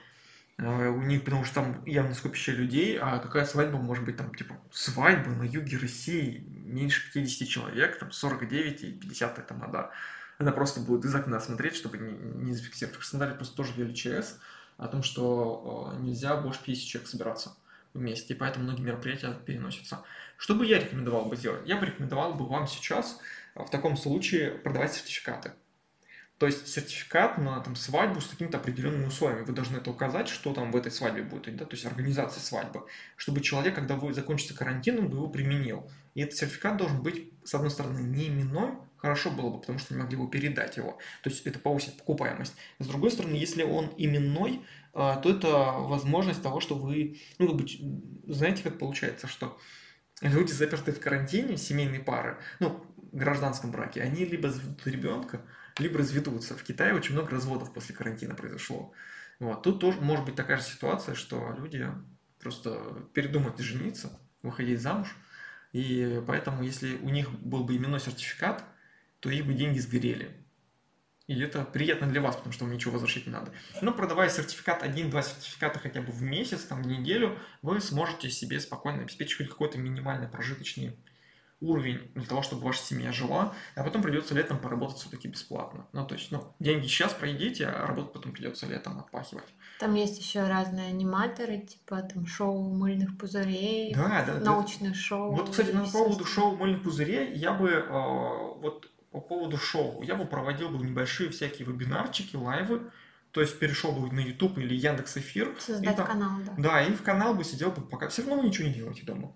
А, 0.58 0.90
У 0.90 1.02
них, 1.04 1.24
потому 1.24 1.46
что 1.46 1.56
там 1.56 1.86
явно 1.86 2.14
скопище 2.16 2.52
людей, 2.54 2.98
а 3.00 3.20
какая 3.20 3.46
свадьба 3.46 3.78
может 3.78 4.04
быть 4.04 4.18
там, 4.18 4.34
типа, 4.34 4.56
свадьба 4.72 5.30
на 5.32 5.44
юге 5.44 5.78
России, 5.78 6.44
меньше 6.50 7.10
50 7.14 7.48
человек, 7.48 7.98
там 8.00 8.12
49 8.12 8.84
и 8.84 8.92
50 8.92 9.46
тамада. 9.48 9.92
Она 10.38 10.52
просто 10.52 10.80
будет 10.82 11.06
из 11.06 11.14
окна 11.16 11.40
смотреть, 11.40 11.76
чтобы 11.76 11.98
не, 12.00 12.12
не 12.12 12.54
зафиксировать. 12.56 12.96
В 12.96 13.00
Краснодаре 13.00 13.36
просто 13.36 13.56
тоже 13.56 13.74
ввели 13.78 13.94
ЧС 13.96 14.40
о 14.80 14.88
том, 14.88 15.04
что 15.04 15.94
э, 15.94 16.02
нельзя 16.02 16.36
больше 16.38 16.64
50 16.64 16.88
человек 16.88 17.10
собираться 17.10 17.56
вместе, 17.94 18.34
и 18.34 18.38
поэтому 18.38 18.66
многие 18.66 18.82
мероприятия 18.82 19.38
переносятся. 19.46 20.04
Что 20.38 20.56
бы 20.56 20.66
я 20.66 20.80
рекомендовал 20.80 21.26
бы 21.26 21.36
сделать? 21.36 21.68
Я 21.68 21.78
бы 21.78 21.86
рекомендовал 21.86 22.34
бы 22.34 22.48
вам 22.48 22.66
сейчас 22.66 23.20
э, 23.56 23.64
в 23.64 23.70
таком 23.70 23.98
случае 23.98 24.52
продавать 24.52 24.94
сертификаты. 24.94 25.52
То 26.38 26.46
есть 26.46 26.70
сертификат 26.70 27.38
на 27.38 27.60
там, 27.60 27.76
свадьбу 27.76 28.22
с 28.22 28.28
какими-то 28.28 28.58
определенными 28.58 29.08
условиями. 29.08 29.44
Вы 29.44 29.52
должны 29.52 29.76
это 29.76 29.92
указать, 29.92 30.30
что 30.30 30.54
там 30.54 30.72
в 30.72 30.78
этой 30.78 30.92
свадьбе 30.92 31.24
будет, 31.24 31.58
да? 31.58 31.66
то 31.66 31.74
есть 31.74 31.86
организация 31.86 32.40
свадьбы, 32.40 32.86
чтобы 33.18 33.42
человек, 33.42 33.76
когда 33.76 33.96
вы 33.96 34.14
закончится 34.14 34.56
карантин, 34.56 35.00
он 35.00 35.10
бы 35.10 35.18
его 35.18 35.28
применил. 35.28 35.92
И 36.16 36.22
этот 36.22 36.38
сертификат 36.38 36.78
должен 36.78 37.04
быть, 37.04 37.30
с 37.44 37.54
одной 37.54 37.70
стороны, 37.70 38.00
не 38.00 38.30
именной, 38.30 38.78
хорошо 39.02 39.32
было 39.32 39.50
бы, 39.50 39.60
потому 39.60 39.80
что 39.80 39.94
не 39.94 40.02
могли 40.02 40.18
бы 40.18 40.30
передать 40.30 40.78
его. 40.78 40.98
То 41.24 41.30
есть 41.30 41.46
это 41.46 41.60
повысит 41.60 41.98
покупаемость. 41.98 42.56
С 42.80 42.88
другой 42.88 43.12
стороны, 43.12 43.36
если 43.36 43.64
он 43.64 43.94
именной, 43.98 44.66
а, 44.94 45.18
то 45.18 45.30
это 45.30 45.48
возможность 45.48 46.44
того, 46.44 46.60
что 46.60 46.76
вы, 46.76 47.20
ну, 47.38 47.48
как 47.48 47.58
бы, 47.58 47.66
знаете, 48.34 48.64
как 48.64 48.78
получается, 48.78 49.28
что 49.28 49.58
люди, 50.22 50.52
запертые 50.52 50.94
в 50.96 51.00
карантине, 51.00 51.58
семейные 51.58 52.02
пары, 52.02 52.38
ну, 52.60 52.86
в 53.12 53.16
гражданском 53.18 53.72
браке, 53.72 54.02
они 54.02 54.26
либо 54.26 54.50
заведут 54.50 54.86
ребенка, 54.86 55.42
либо 55.78 56.00
разведутся. 56.00 56.56
В 56.56 56.64
Китае 56.64 56.94
очень 56.94 57.14
много 57.14 57.32
разводов 57.32 57.74
после 57.74 57.96
карантина 57.96 58.36
произошло. 58.36 58.92
Вот. 59.40 59.64
Тут 59.64 59.80
тоже 59.80 60.02
может 60.02 60.26
быть 60.26 60.36
такая 60.36 60.58
же 60.58 60.64
ситуация, 60.64 61.16
что 61.16 61.56
люди 61.58 61.88
просто 62.40 63.08
передумают 63.14 63.60
жениться, 63.60 64.20
выходить 64.42 64.82
замуж, 64.82 65.16
И 65.72 66.22
поэтому, 66.26 66.64
если 66.64 66.98
у 66.98 67.10
них 67.10 67.32
был 67.32 67.64
бы 67.64 67.76
именной 67.76 68.00
сертификат, 68.00 68.64
то 69.20 69.30
их 69.30 69.46
бы 69.46 69.54
деньги 69.54 69.80
сгорели. 69.80 70.36
И 71.28 71.40
это 71.40 71.64
приятно 71.64 72.08
для 72.08 72.22
вас, 72.22 72.38
потому 72.38 72.54
что 72.54 72.66
вам 72.66 72.74
ничего 72.74 72.94
возвращать 72.94 73.28
не 73.28 73.32
надо. 73.32 73.52
Но 73.82 73.94
продавая 73.94 74.30
сертификат, 74.30 74.82
один-два 74.82 75.22
сертификата 75.22 75.78
хотя 75.78 76.02
бы 76.02 76.12
в 76.12 76.24
месяц, 76.24 76.64
там, 76.64 76.82
в 76.82 76.88
неделю, 76.88 77.38
вы 77.62 77.80
сможете 77.82 78.32
себе 78.32 78.60
спокойно 78.60 79.04
обеспечить 79.04 79.48
какой-то 79.48 79.78
минимальный 79.78 80.28
прожиточный 80.28 80.98
уровень 81.62 82.12
для 82.16 82.26
того, 82.26 82.42
чтобы 82.42 82.64
ваша 82.64 82.82
семья 82.82 83.12
жила, 83.12 83.54
а 83.76 83.84
потом 83.84 84.02
придется 84.02 84.34
летом 84.34 84.58
поработать 84.60 84.98
все-таки 84.98 85.28
бесплатно. 85.28 85.88
Ну, 85.92 86.06
то 86.06 86.16
есть, 86.16 86.32
ну, 86.32 86.56
деньги 86.60 86.88
сейчас 86.88 87.14
проедите, 87.14 87.68
а 87.68 87.86
работу 87.86 88.08
потом 88.14 88.32
придется 88.32 88.66
летом 88.66 88.98
отпахивать. 89.00 89.44
Там 89.80 89.94
есть 89.94 90.18
еще 90.20 90.48
разные 90.48 90.88
аниматоры, 90.88 91.60
типа 91.60 92.02
там 92.02 92.26
шоу 92.26 92.74
мыльных 92.74 93.18
пузырей, 93.18 93.94
Да, 93.94 94.24
да. 94.26 94.36
да. 94.36 94.40
научное 94.40 94.94
шоу. 94.94 95.32
Вот, 95.32 95.50
кстати, 95.52 95.72
на 95.72 95.84
и 95.84 95.92
поводу 95.92 96.26
шоу 96.26 96.56
мыльных 96.56 96.82
пузырей, 96.82 97.34
я 97.36 97.54
бы 97.54 97.70
э, 97.70 97.88
вот 98.62 98.90
по 99.12 99.20
поводу 99.20 99.58
шоу, 99.58 100.02
я 100.04 100.16
бы 100.16 100.26
проводил 100.26 100.70
бы 100.70 100.86
небольшие 100.86 101.30
всякие 101.30 101.68
вебинарчики, 101.68 102.36
лайвы, 102.36 102.92
то 103.32 103.42
есть 103.42 103.60
перешел 103.60 103.92
бы 103.92 104.12
на 104.14 104.20
YouTube 104.20 104.58
или 104.58 104.76
Яндекс 104.76 105.18
Эфир. 105.18 105.56
Создать 105.60 105.94
и 105.94 105.98
там- 105.98 106.08
канал, 106.08 106.32
да. 106.46 106.54
Да, 106.58 106.82
и 106.84 106.94
в 106.94 107.04
канал 107.04 107.34
бы 107.34 107.44
сидел 107.44 107.72
бы 107.72 107.82
пока. 107.82 108.08
Все 108.10 108.24
равно 108.24 108.42
вы 108.42 108.48
ничего 108.48 108.68
не 108.68 108.74
делаете 108.74 109.04
дома. 109.04 109.34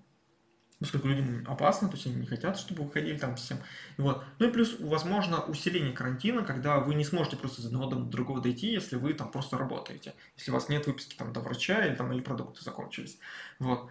Поскольку 0.79 1.07
людям 1.07 1.45
опасно, 1.47 1.87
то 1.87 1.93
есть 1.95 2.07
они 2.07 2.15
не 2.15 2.25
хотят, 2.25 2.57
чтобы 2.57 2.83
вы 2.83 2.91
ходили 2.91 3.17
там 3.17 3.35
всем. 3.37 3.57
Вот. 3.97 4.25
Ну 4.39 4.49
и 4.49 4.51
плюс, 4.51 4.75
возможно, 4.79 5.39
усиление 5.39 5.93
карантина, 5.93 6.43
когда 6.43 6.79
вы 6.79 6.95
не 6.95 7.05
сможете 7.05 7.37
просто 7.37 7.61
из 7.61 7.67
одного 7.67 7.85
дома 7.85 8.05
до 8.05 8.11
другого 8.11 8.41
дойти, 8.41 8.67
если 8.67 8.97
вы 8.97 9.13
там 9.13 9.31
просто 9.31 9.57
работаете. 9.57 10.13
Если 10.35 10.51
у 10.51 10.55
вас 10.55 10.67
нет 10.67 10.85
выписки 10.85 11.15
там 11.15 11.31
до 11.31 11.39
врача 11.39 11.85
или 11.85 11.95
там 11.95 12.11
или 12.11 12.19
продукты 12.21 12.63
закончились. 12.63 13.17
Вот. 13.59 13.89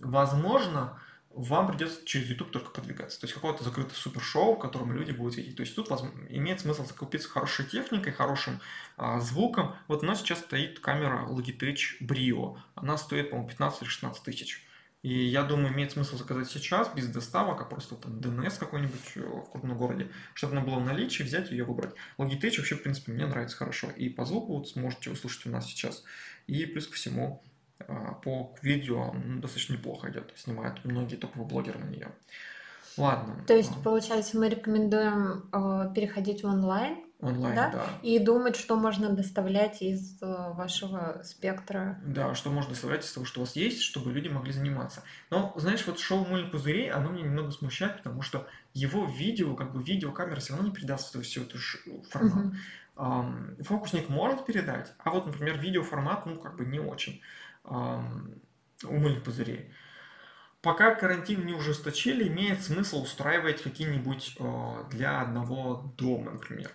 Возможно, 0.00 1.00
вам 1.34 1.66
придется 1.66 2.04
через 2.04 2.28
YouTube 2.28 2.52
только 2.52 2.70
продвигаться. 2.70 3.20
То 3.20 3.24
есть 3.24 3.34
какое-то 3.34 3.64
закрытое 3.64 3.94
супершоу, 3.94 4.54
в 4.54 4.58
котором 4.58 4.92
люди 4.92 5.10
будут 5.10 5.36
видеть. 5.36 5.56
То 5.56 5.62
есть 5.62 5.74
тут 5.74 5.90
возм- 5.90 6.26
имеет 6.28 6.60
смысл 6.60 6.86
закупиться 6.86 7.28
хорошей 7.28 7.64
техникой, 7.64 8.12
хорошим 8.12 8.60
а, 8.96 9.20
звуком. 9.20 9.74
Вот 9.88 10.02
у 10.02 10.06
нас 10.06 10.20
сейчас 10.20 10.40
стоит 10.40 10.78
камера 10.78 11.26
Logitech 11.28 12.00
Brio. 12.00 12.58
Она 12.74 12.96
стоит, 12.96 13.30
по-моему, 13.30 13.48
15 13.48 13.82
или 13.82 13.88
16 13.88 14.22
тысяч. 14.22 14.64
И 15.02 15.12
я 15.12 15.42
думаю, 15.42 15.74
имеет 15.74 15.92
смысл 15.92 16.16
заказать 16.16 16.48
сейчас, 16.48 16.88
без 16.94 17.08
доставок, 17.08 17.60
а 17.60 17.64
просто 17.64 17.94
там 17.94 18.20
DNS 18.20 18.58
какой-нибудь 18.58 19.12
э, 19.16 19.20
в 19.20 19.50
крупном 19.50 19.76
городе, 19.76 20.10
чтобы 20.32 20.56
она 20.56 20.64
была 20.64 20.78
в 20.78 20.84
наличии, 20.86 21.22
взять 21.22 21.50
ее 21.50 21.64
выбрать. 21.64 21.94
Logitech 22.16 22.56
вообще, 22.56 22.76
в 22.76 22.82
принципе, 22.82 23.12
мне 23.12 23.26
нравится 23.26 23.56
хорошо. 23.56 23.90
И 23.90 24.08
по 24.08 24.24
звуку 24.24 24.56
вот 24.56 24.68
сможете 24.68 25.10
услышать 25.10 25.44
у 25.44 25.50
нас 25.50 25.66
сейчас. 25.66 26.04
И 26.46 26.64
плюс 26.64 26.86
ко 26.86 26.94
всему, 26.94 27.42
по 28.22 28.54
видео 28.62 29.10
м, 29.12 29.40
достаточно 29.40 29.74
неплохо 29.74 30.10
идет. 30.10 30.32
Снимают 30.36 30.84
многие 30.84 31.16
топовые 31.16 31.48
блогеры 31.48 31.78
на 31.78 31.88
нее. 31.88 32.12
Ладно. 32.96 33.44
То 33.46 33.54
есть, 33.54 33.72
а, 33.76 33.82
получается, 33.82 34.38
мы 34.38 34.48
рекомендуем 34.48 35.48
э, 35.52 35.92
переходить 35.94 36.44
в 36.44 36.46
онлайн 36.46 37.04
онлайн, 37.24 37.54
да? 37.54 37.70
да. 37.70 37.86
и 38.02 38.18
думать, 38.18 38.56
что 38.56 38.76
можно 38.76 39.10
доставлять 39.10 39.82
из 39.82 40.20
э, 40.22 40.52
вашего 40.52 41.22
спектра. 41.24 41.98
Да, 42.04 42.34
что 42.34 42.50
можно 42.50 42.70
доставлять 42.70 43.04
из 43.04 43.12
того, 43.12 43.26
что 43.26 43.40
у 43.40 43.44
вас 43.44 43.56
есть, 43.56 43.82
чтобы 43.82 44.12
люди 44.12 44.28
могли 44.28 44.52
заниматься. 44.52 45.02
Но, 45.30 45.52
знаешь, 45.56 45.86
вот 45.86 45.98
шоу 45.98 46.24
«Мыльных 46.26 46.50
пузырей», 46.50 46.90
оно 46.90 47.10
меня 47.10 47.24
немного 47.24 47.50
смущает, 47.50 47.98
потому 47.98 48.22
что 48.22 48.46
его 48.72 49.06
видео, 49.06 49.54
как 49.54 49.72
бы 49.72 49.82
видеокамера 49.82 50.40
все 50.40 50.52
равно 50.52 50.68
не 50.68 50.74
передаст 50.74 51.20
всю, 51.22 51.42
эту 51.42 51.58
формат. 52.10 52.44
Мгм. 52.44 52.56
Ам, 52.96 53.56
фокусник 53.60 54.08
может 54.08 54.46
передать, 54.46 54.92
а 54.98 55.10
вот, 55.10 55.26
например, 55.26 55.58
видеоформат, 55.58 56.26
ну, 56.26 56.38
как 56.38 56.56
бы 56.56 56.64
не 56.64 56.78
очень 56.78 57.20
ам, 57.64 58.34
у 58.84 58.92
«Мыльных 58.92 59.22
пузырей». 59.22 59.70
Пока 60.62 60.94
карантин 60.94 61.44
не 61.44 61.52
ужесточили, 61.52 62.26
имеет 62.26 62.62
смысл 62.62 63.02
устраивать 63.02 63.62
какие-нибудь 63.62 64.36
э, 64.38 64.84
для 64.90 65.20
одного 65.20 65.92
дома, 65.98 66.32
например. 66.32 66.70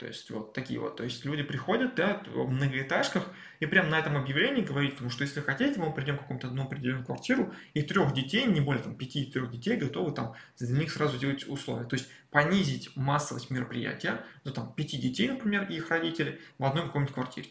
То 0.00 0.06
есть 0.06 0.30
вот 0.30 0.54
такие 0.54 0.80
вот. 0.80 0.96
То 0.96 1.04
есть 1.04 1.26
люди 1.26 1.42
приходят 1.42 1.94
да, 1.94 2.22
в 2.34 2.50
многоэтажках 2.50 3.22
и 3.60 3.66
прям 3.66 3.90
на 3.90 3.98
этом 3.98 4.16
объявлении 4.16 4.62
говорить, 4.62 4.92
потому 4.92 5.10
что 5.10 5.24
если 5.24 5.42
хотите, 5.42 5.78
мы 5.78 5.92
придем 5.92 6.16
в 6.16 6.20
какую-то 6.20 6.46
одну 6.48 6.64
определенную 6.64 7.04
квартиру, 7.04 7.52
и 7.74 7.82
трех 7.82 8.14
детей, 8.14 8.46
не 8.46 8.62
более 8.62 8.82
там 8.82 8.94
пяти 8.94 9.26
трех 9.26 9.50
детей, 9.50 9.76
готовы 9.76 10.12
там 10.12 10.34
для 10.58 10.78
них 10.78 10.90
сразу 10.90 11.18
делать 11.18 11.46
условия. 11.46 11.84
То 11.84 11.96
есть 11.96 12.08
понизить 12.30 12.96
массовость 12.96 13.50
мероприятия 13.50 14.24
до 14.44 14.52
там 14.52 14.72
пяти 14.72 14.96
детей, 14.96 15.28
например, 15.28 15.66
и 15.68 15.76
их 15.76 15.90
родителей 15.90 16.40
в 16.58 16.64
одной 16.64 16.86
какой-нибудь 16.86 17.14
квартире. 17.14 17.48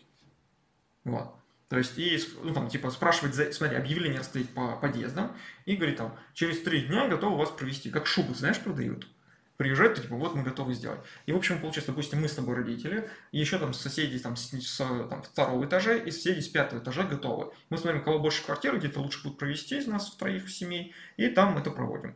Вот. 1.03 1.38
То 1.69 1.77
есть, 1.77 1.97
и, 1.97 2.19
ну, 2.41 2.51
там, 2.53 2.67
типа, 2.67 2.89
спрашивать, 2.89 3.35
за, 3.35 3.51
смотри, 3.53 3.77
объявление 3.77 4.19
расклеить 4.19 4.49
по 4.49 4.75
подъездам, 4.75 5.31
и 5.65 5.75
говорит, 5.75 5.97
там, 5.97 6.17
через 6.33 6.61
три 6.61 6.81
дня 6.81 7.07
готовы 7.07 7.37
вас 7.37 7.51
провести. 7.51 7.91
Как 7.91 8.07
шубы, 8.07 8.33
знаешь, 8.33 8.59
продают. 8.59 9.07
Приезжают, 9.55 9.95
то, 9.95 10.01
типа, 10.01 10.15
вот 10.15 10.33
мы 10.33 10.41
готовы 10.41 10.73
сделать. 10.73 10.99
И, 11.27 11.31
в 11.31 11.37
общем, 11.37 11.59
получается, 11.59 11.91
допустим, 11.91 12.21
мы 12.21 12.27
с 12.27 12.33
тобой 12.33 12.55
родители, 12.55 13.07
и 13.31 13.39
еще 13.39 13.59
там 13.59 13.73
соседи 13.73 14.17
там, 14.17 14.35
с, 14.35 14.51
с 14.51 14.77
там, 14.77 15.21
второго 15.21 15.63
этажа 15.65 15.95
и 15.95 16.09
соседи 16.09 16.39
с 16.39 16.47
пятого 16.47 16.79
этажа 16.79 17.03
готовы. 17.03 17.53
Мы 17.69 17.77
смотрим, 17.77 18.03
кого 18.03 18.17
больше 18.17 18.43
квартиры, 18.43 18.79
где-то 18.79 18.99
лучше 18.99 19.21
будет 19.21 19.37
провести 19.37 19.77
из 19.77 19.85
нас 19.85 20.09
троих 20.15 20.49
семей, 20.49 20.95
и 21.17 21.27
там 21.27 21.55
это 21.57 21.69
проводим. 21.69 22.15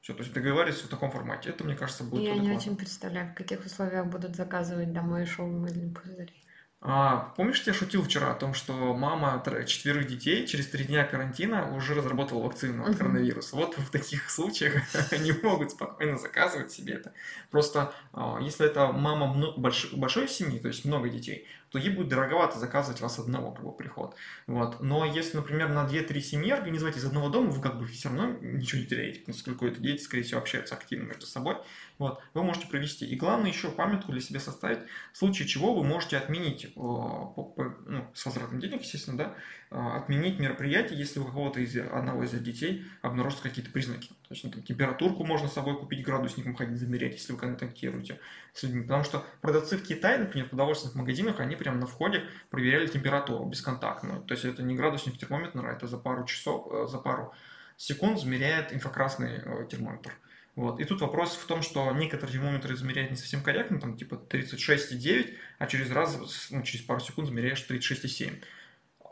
Все, 0.00 0.14
то 0.14 0.22
есть 0.22 0.32
договаривались 0.32 0.80
в 0.80 0.88
таком 0.88 1.10
формате. 1.10 1.50
Это, 1.50 1.64
мне 1.64 1.74
кажется, 1.74 2.04
будет 2.04 2.22
Я 2.22 2.36
не 2.36 2.52
очень 2.52 2.76
представляю, 2.76 3.32
в 3.32 3.34
каких 3.34 3.66
условиях 3.66 4.06
будут 4.06 4.36
заказывать 4.36 4.92
домой 4.92 5.26
шоу 5.26 5.48
мыльные 5.48 5.92
пузыри. 5.92 6.45
А, 6.82 7.32
помнишь, 7.36 7.62
я 7.66 7.72
шутил 7.72 8.02
вчера 8.02 8.30
о 8.30 8.34
том, 8.34 8.52
что 8.52 8.94
мама 8.94 9.42
четверых 9.66 10.06
детей 10.06 10.46
через 10.46 10.68
три 10.68 10.84
дня 10.84 11.04
карантина 11.04 11.74
уже 11.74 11.94
разработала 11.94 12.44
вакцину 12.44 12.84
от 12.84 12.96
коронавируса. 12.96 13.56
Вот 13.56 13.76
в 13.78 13.90
таких 13.90 14.30
случаях 14.30 14.82
они 15.10 15.32
могут 15.42 15.70
спокойно 15.72 16.18
заказывать 16.18 16.70
себе 16.70 16.94
это. 16.94 17.12
Просто 17.50 17.94
а, 18.12 18.38
если 18.40 18.66
это 18.66 18.92
мама 18.92 19.54
больш- 19.56 19.96
большой 19.96 20.28
семьи, 20.28 20.58
то 20.58 20.68
есть 20.68 20.84
много 20.84 21.08
детей, 21.08 21.46
то 21.70 21.78
ей 21.78 21.90
будет 21.90 22.08
дороговато 22.08 22.58
заказывать 22.58 23.00
вас 23.00 23.18
одного 23.18 23.50
как 23.50 23.64
бы, 23.64 23.72
приход. 23.72 24.14
Вот. 24.46 24.80
Но 24.80 25.04
если, 25.04 25.36
например, 25.36 25.68
на 25.70 25.84
2-3 25.86 26.20
семьи 26.20 26.50
организовать 26.50 26.96
из 26.96 27.04
одного 27.04 27.28
дома, 27.28 27.50
вы 27.50 27.60
как 27.60 27.78
бы 27.78 27.86
все 27.86 28.08
равно 28.08 28.36
ничего 28.40 28.80
не 28.80 28.86
теряете, 28.86 29.20
поскольку 29.26 29.66
это 29.66 29.80
дети, 29.80 30.02
скорее 30.02 30.22
всего, 30.22 30.40
общаются 30.40 30.74
активно 30.74 31.08
между 31.08 31.26
собой. 31.26 31.56
Вот. 31.98 32.20
Вы 32.34 32.42
можете 32.42 32.66
провести. 32.66 33.06
И 33.06 33.16
главное 33.16 33.50
еще 33.50 33.70
памятку 33.70 34.12
для 34.12 34.20
себя 34.20 34.38
составить, 34.38 34.80
в 35.12 35.16
случае 35.16 35.48
чего 35.48 35.74
вы 35.74 35.82
можете 35.82 36.18
отменить, 36.18 36.66
э, 36.66 36.68
ну, 36.76 38.06
с 38.12 38.26
возвратом 38.26 38.60
денег, 38.60 38.82
естественно, 38.82 39.16
да, 39.16 39.34
э, 39.70 39.96
отменить 39.96 40.38
мероприятие, 40.38 40.98
если 40.98 41.20
у 41.20 41.24
какого-то 41.24 41.60
из 41.60 41.74
одного 41.76 42.24
из 42.24 42.32
детей 42.32 42.84
обнаружатся 43.00 43.44
какие-то 43.44 43.70
признаки. 43.70 44.08
То 44.08 44.34
есть 44.34 44.44
ну, 44.44 44.50
там, 44.50 44.62
температурку 44.62 45.24
можно 45.24 45.48
с 45.48 45.54
собой 45.54 45.78
купить, 45.78 46.04
градусником 46.04 46.54
ходить 46.54 46.78
замерять, 46.78 47.14
если 47.14 47.32
вы 47.32 47.38
контактируете 47.38 48.20
с 48.52 48.62
людьми. 48.62 48.82
Потому 48.82 49.04
что 49.04 49.24
продавцы 49.40 49.78
в 49.78 49.82
Китае, 49.82 50.18
например, 50.18 50.46
в 50.46 50.50
продовольственных 50.50 50.96
магазинах, 50.96 51.40
они 51.40 51.56
прямо 51.56 51.78
на 51.78 51.86
входе 51.86 52.24
проверяли 52.50 52.88
температуру 52.88 53.46
бесконтактную. 53.46 54.20
То 54.22 54.34
есть 54.34 54.44
это 54.44 54.62
не 54.62 54.74
градусник 54.74 55.16
термометра, 55.16 55.66
это 55.68 55.86
за 55.86 55.96
пару 55.96 56.26
часов, 56.26 56.68
э, 56.70 56.86
за 56.88 56.98
пару 56.98 57.32
секунд 57.78 58.20
замеряет 58.20 58.74
инфракрасный 58.74 59.66
термометр. 59.68 60.12
Вот. 60.56 60.80
И 60.80 60.84
тут 60.84 61.02
вопрос 61.02 61.36
в 61.36 61.46
том, 61.46 61.60
что 61.60 61.92
некоторые 61.92 62.32
термометры 62.32 62.74
измеряют 62.74 63.10
не 63.10 63.16
совсем 63.16 63.42
корректно, 63.42 63.78
там 63.78 63.96
типа 63.96 64.14
36,9, 64.14 65.34
а 65.58 65.66
через 65.66 65.90
раз, 65.90 66.18
ну, 66.50 66.62
через 66.62 66.84
пару 66.84 66.98
секунд 67.00 67.28
замеряешь 67.28 67.64
36,7. 67.68 68.42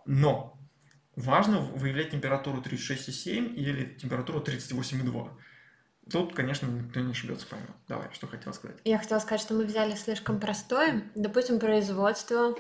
Но 0.07 0.59
важно 1.15 1.61
выявлять 1.61 2.11
температуру 2.11 2.63
36,7 2.63 3.55
или 3.55 3.95
температуру 3.95 4.41
38,2. 4.41 5.31
Тут, 6.11 6.35
конечно, 6.35 6.67
никто 6.67 7.01
не 7.01 7.13
ошибется, 7.13 7.47
поймет. 7.47 7.71
Давай, 7.89 8.09
что 8.13 8.27
хотел 8.27 8.53
сказать. 8.55 8.79
Я 8.85 8.99
хотела 8.99 9.19
сказать, 9.19 9.41
что 9.41 9.55
мы 9.55 9.65
взяли 9.65 9.95
слишком 9.95 10.41
простое, 10.41 11.05
допустим, 11.15 11.59
производство. 11.59 12.55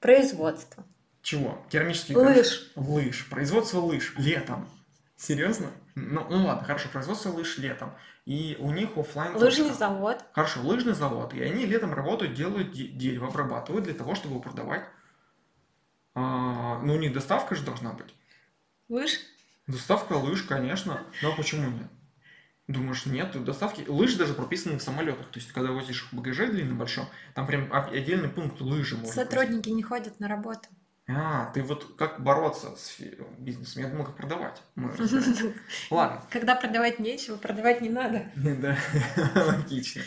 Производство. 0.00 0.84
Чего? 1.22 1.64
Керамические 1.70 2.16
Лыж. 2.16 2.36
горшки? 2.36 2.70
Лыж. 2.76 3.26
Производство 3.28 3.80
лыж 3.80 4.14
летом. 4.16 4.68
Серьезно? 5.16 5.70
Ну, 5.96 6.26
ну 6.28 6.46
ладно, 6.46 6.62
хорошо, 6.62 6.90
производство 6.92 7.30
лыж 7.30 7.56
летом. 7.56 7.90
И 8.26 8.56
у 8.60 8.70
них 8.70 8.90
оффлайн 8.96 9.34
Лыжный 9.34 9.72
завод. 9.72 10.22
Хорошо, 10.32 10.60
лыжный 10.60 10.92
завод. 10.92 11.32
И 11.32 11.42
они 11.42 11.64
летом 11.64 11.94
работают, 11.94 12.34
делают 12.34 12.70
де- 12.70 12.88
дерево, 12.88 13.28
обрабатывают 13.28 13.86
для 13.86 13.94
того, 13.94 14.14
чтобы 14.14 14.34
его 14.34 14.42
продавать. 14.42 14.84
А, 16.14 16.78
ну, 16.82 16.94
у 16.94 16.98
них 16.98 17.14
доставка 17.14 17.54
же 17.54 17.64
должна 17.64 17.92
быть. 17.92 18.14
Лыж. 18.90 19.20
Доставка 19.66 20.12
лыж, 20.12 20.42
конечно. 20.42 21.02
Но 21.22 21.34
почему 21.34 21.70
нет? 21.70 21.88
Думаешь, 22.68 23.06
нет, 23.06 23.42
доставки. 23.44 23.84
Лыжи 23.88 24.18
даже 24.18 24.34
прописаны 24.34 24.78
в 24.78 24.82
самолетах. 24.82 25.26
То 25.30 25.38
есть, 25.38 25.52
когда 25.52 25.72
возишь 25.72 26.08
в 26.10 26.12
багаже 26.12 26.48
длинном 26.48 26.76
большом, 26.76 27.06
там 27.34 27.46
прям 27.46 27.72
отдельный 27.72 28.28
пункт 28.28 28.60
лыжи. 28.60 28.96
Сотрудники 29.06 29.70
не 29.70 29.82
ходят 29.82 30.20
на 30.20 30.28
работу. 30.28 30.68
А, 31.08 31.52
ты 31.52 31.62
вот 31.62 31.94
как 31.96 32.22
бороться 32.22 32.74
с 32.76 32.98
бизнесом? 33.38 33.82
Я 33.82 33.88
думал, 33.88 34.06
как 34.06 34.16
продавать. 34.16 34.60
Мы. 34.74 34.90
Ладно. 35.90 36.22
Когда 36.30 36.56
продавать 36.56 36.98
нечего, 36.98 37.36
продавать 37.36 37.80
не 37.80 37.90
надо. 37.90 38.26
Да, 38.36 38.76
логично. 39.46 40.02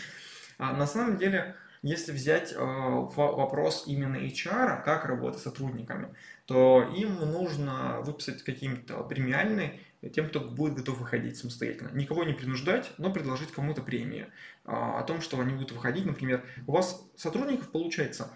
А 0.58 0.74
на 0.74 0.86
самом 0.86 1.16
деле, 1.16 1.56
если 1.80 2.12
взять 2.12 2.52
э, 2.52 2.56
во- 2.58 3.32
вопрос 3.32 3.84
именно 3.86 4.16
HR, 4.16 4.84
как 4.84 5.06
работать 5.06 5.40
с 5.40 5.44
сотрудниками, 5.44 6.14
то 6.44 6.82
им 6.94 7.14
нужно 7.14 8.00
выписать 8.02 8.42
какие-то 8.42 9.02
премиальные 9.04 9.80
тем, 10.14 10.28
кто 10.28 10.40
будет 10.40 10.74
готов 10.74 10.98
выходить 10.98 11.38
самостоятельно. 11.38 11.90
Никого 11.94 12.24
не 12.24 12.32
принуждать, 12.34 12.90
но 12.98 13.10
предложить 13.10 13.52
кому-то 13.52 13.82
премии 13.82 14.26
а, 14.64 14.98
о 14.98 15.02
том, 15.02 15.20
что 15.20 15.38
они 15.40 15.54
будут 15.54 15.72
выходить. 15.72 16.06
Например, 16.06 16.44
у 16.66 16.72
вас 16.72 17.02
сотрудников 17.16 17.70
получается, 17.70 18.30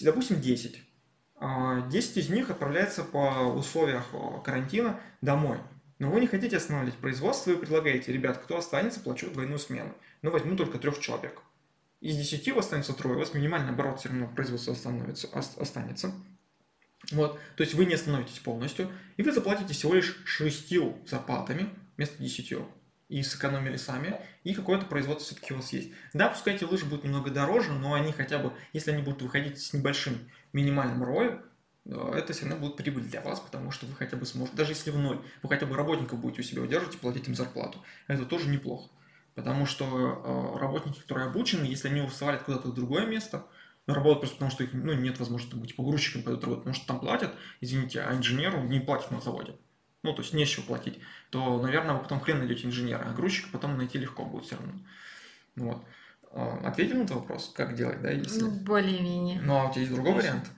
допустим, 0.00 0.40
10. 0.40 0.82
10 1.40 2.16
а, 2.16 2.20
из 2.20 2.28
них 2.28 2.50
отправляется 2.50 3.02
по 3.02 3.54
условиях 3.56 4.04
карантина 4.44 5.00
домой. 5.22 5.58
Но 5.98 6.10
вы 6.10 6.20
не 6.20 6.26
хотите 6.26 6.56
останавливать 6.56 6.96
производство 6.96 7.50
и 7.50 7.56
предлагаете, 7.56 8.12
ребят, 8.12 8.38
кто 8.38 8.58
останется, 8.58 9.00
плачу 9.00 9.30
двойную 9.30 9.58
смену. 9.58 9.94
Но 10.22 10.30
возьму 10.30 10.56
только 10.56 10.78
трех 10.78 10.98
человек. 10.98 11.40
Из 12.00 12.16
10 12.16 12.48
у 12.48 12.54
вас 12.56 12.66
останется 12.66 12.94
трое, 12.94 13.16
у 13.16 13.18
вас 13.18 13.34
минимальный 13.34 13.70
оборот 13.70 14.00
все 14.00 14.08
равно 14.08 14.26
производства 14.28 14.72
остановится, 14.72 15.28
останется. 15.32 16.12
Вот, 17.12 17.38
то 17.56 17.62
есть 17.62 17.74
вы 17.74 17.86
не 17.86 17.94
остановитесь 17.94 18.38
полностью, 18.38 18.90
и 19.16 19.22
вы 19.22 19.32
заплатите 19.32 19.72
всего 19.72 19.94
лишь 19.94 20.22
шестью 20.24 20.98
зарплатами 21.06 21.70
вместо 21.96 22.22
десятью. 22.22 22.66
И 23.10 23.22
сэкономили 23.22 23.76
сами, 23.76 24.20
и 24.44 24.54
какое-то 24.54 24.86
производство 24.86 25.26
все-таки 25.26 25.52
у 25.52 25.56
вас 25.56 25.72
есть. 25.72 25.90
Да, 26.14 26.28
пускай 26.28 26.54
эти 26.54 26.64
лыжи 26.64 26.86
будут 26.86 27.04
немного 27.04 27.30
дороже, 27.30 27.72
но 27.72 27.94
они 27.94 28.12
хотя 28.12 28.38
бы, 28.38 28.52
если 28.72 28.92
они 28.92 29.02
будут 29.02 29.20
выходить 29.20 29.60
с 29.60 29.72
небольшим 29.72 30.16
минимальным 30.52 31.02
роем, 31.02 31.42
э, 31.86 32.12
это 32.16 32.32
все 32.32 32.46
равно 32.46 32.64
будет 32.64 32.76
прибыль 32.76 33.02
для 33.02 33.20
вас, 33.20 33.40
потому 33.40 33.72
что 33.72 33.86
вы 33.86 33.94
хотя 33.94 34.16
бы 34.16 34.24
сможете, 34.26 34.56
даже 34.56 34.72
если 34.72 34.92
в 34.92 34.98
ноль, 34.98 35.20
вы 35.42 35.48
хотя 35.48 35.66
бы 35.66 35.76
работников 35.76 36.20
будете 36.20 36.40
у 36.40 36.44
себя 36.44 36.62
удерживать 36.62 36.94
и 36.94 36.98
платить 36.98 37.26
им 37.26 37.34
зарплату. 37.34 37.82
Это 38.06 38.24
тоже 38.24 38.48
неплохо. 38.48 38.88
Потому 39.34 39.66
что 39.66 39.84
э, 39.84 40.58
работники, 40.60 41.00
которые 41.00 41.26
обучены, 41.28 41.64
если 41.64 41.88
они 41.88 42.08
свалят 42.10 42.44
куда-то 42.44 42.68
в 42.68 42.74
другое 42.74 43.06
место, 43.06 43.44
работают 43.86 44.20
просто 44.20 44.36
потому, 44.36 44.50
что 44.52 44.64
их 44.64 44.72
ну, 44.72 44.92
нет 44.92 45.18
возможности 45.18 45.56
быть 45.56 45.74
погрузчиком 45.74 46.22
пойдут 46.22 46.44
работать, 46.44 46.64
потому 46.64 46.76
что 46.76 46.86
там 46.86 47.00
платят, 47.00 47.34
извините, 47.60 48.02
а 48.02 48.14
инженеру 48.14 48.62
не 48.62 48.80
платят 48.80 49.10
на 49.10 49.20
заводе. 49.20 49.56
Ну, 50.02 50.14
то 50.14 50.22
есть 50.22 50.32
не 50.32 50.46
с 50.46 50.48
чего 50.48 50.64
платить, 50.66 50.98
то, 51.30 51.60
наверное, 51.60 51.94
вы 51.94 52.00
потом 52.00 52.20
хрен 52.20 52.38
найдете 52.38 52.66
инженера, 52.66 53.04
а 53.06 53.12
грузчика 53.12 53.48
потом 53.52 53.76
найти 53.76 53.98
легко 53.98 54.24
будет 54.24 54.44
все 54.44 54.56
равно. 54.56 54.72
Вот. 55.56 55.84
А, 56.32 56.60
ответил 56.64 56.96
на 56.98 57.02
этот 57.02 57.16
вопрос, 57.16 57.52
как 57.54 57.74
делать, 57.74 58.00
да? 58.00 58.10
Если... 58.10 58.40
Ну, 58.40 58.50
более-менее. 58.50 59.40
Ну, 59.42 59.56
а 59.56 59.68
у 59.68 59.70
тебя 59.70 59.82
есть 59.82 59.92
другой 59.92 60.12
Конечно. 60.12 60.30
вариант? 60.30 60.50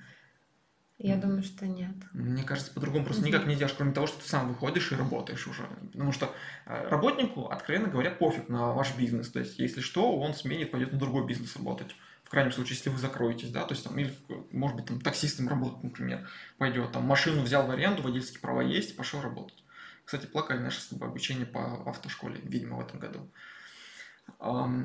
Я 0.99 1.17
думаю, 1.17 1.43
что 1.43 1.67
нет. 1.67 1.97
Мне 2.13 2.45
кажется, 2.45 2.73
по-другому 2.73 3.05
просто 3.05 3.25
никак 3.25 3.47
не 3.47 3.57
делаешь, 3.57 3.75
кроме 3.77 3.93
того, 3.93 4.07
что 4.07 4.21
ты 4.21 4.29
сам 4.29 4.49
выходишь 4.49 4.93
и 4.93 4.95
работаешь 4.95 5.49
уже. 5.49 5.67
Потому 5.93 6.13
что 6.13 6.33
э, 6.67 6.89
работнику, 6.89 7.47
откровенно 7.47 7.89
говоря, 7.89 8.13
пофиг 8.13 8.49
на 8.49 8.73
ваш 8.73 8.97
бизнес. 8.97 9.29
То 9.29 9.41
есть, 9.41 9.59
если 9.59 9.81
что, 9.81 10.17
он 10.17 10.35
сменит, 10.35 10.71
пойдет 10.71 10.93
на 10.93 10.99
другой 11.01 11.27
бизнес 11.27 11.57
работать 11.57 11.97
крайнем 12.33 12.51
случае, 12.51 12.77
если 12.77 12.89
вы 12.89 12.99
закроетесь, 12.99 13.51
да, 13.51 13.65
то 13.65 13.75
есть 13.75 13.85
там, 13.85 13.99
или, 13.99 14.13
может 14.51 14.77
быть, 14.77 14.87
там 14.87 15.01
таксистом 15.01 15.49
работать, 15.49 15.85
например, 15.85 16.27
пойдет, 16.57 16.91
там, 16.91 17.05
машину 17.05 17.43
взял 17.43 17.67
в 17.67 17.71
аренду, 17.71 18.03
водительские 18.03 18.41
права 18.41 18.63
есть, 18.63 18.97
пошел 18.97 19.21
работать. 19.21 19.63
Кстати, 20.05 20.27
плакали 20.27 20.59
наши 20.59 20.81
с 20.81 20.87
тобой 20.87 21.09
обучение 21.09 21.45
по 21.45 21.89
автошколе, 21.89 22.41
видимо, 22.43 22.77
в 22.77 22.81
этом 22.81 22.99
году. 22.99 23.31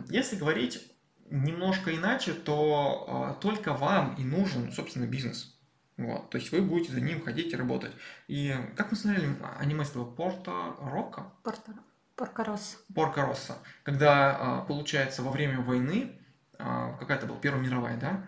Если 0.09 0.35
говорить 0.35 0.91
немножко 1.29 1.95
иначе, 1.95 2.33
то 2.33 3.05
а, 3.07 3.33
только 3.35 3.73
вам 3.73 4.15
и 4.15 4.23
нужен, 4.23 4.71
собственно, 4.71 5.05
бизнес. 5.05 5.57
Вот, 5.95 6.29
то 6.29 6.37
есть 6.37 6.51
вы 6.51 6.61
будете 6.61 6.91
за 6.91 7.01
ним 7.01 7.23
ходить 7.23 7.53
и 7.53 7.55
работать. 7.55 7.93
И 8.27 8.55
как 8.75 8.91
мы 8.91 8.97
смотрели 8.97 9.35
аниме 9.57 9.83
с 9.83 9.91
этого 9.91 10.05
Порто 10.05 10.75
Рока? 10.79 11.31
Порто 11.43 11.73
Порко 12.15 12.43
Росса. 12.43 12.77
Порко 12.93 13.25
Росса. 13.25 13.57
Когда, 13.83 14.35
а, 14.37 14.61
получается, 14.65 15.21
во 15.23 15.31
время 15.31 15.61
войны 15.61 16.19
какая-то 16.57 17.27
была 17.27 17.39
Первая 17.39 17.61
мировая, 17.61 17.97
да, 17.97 18.25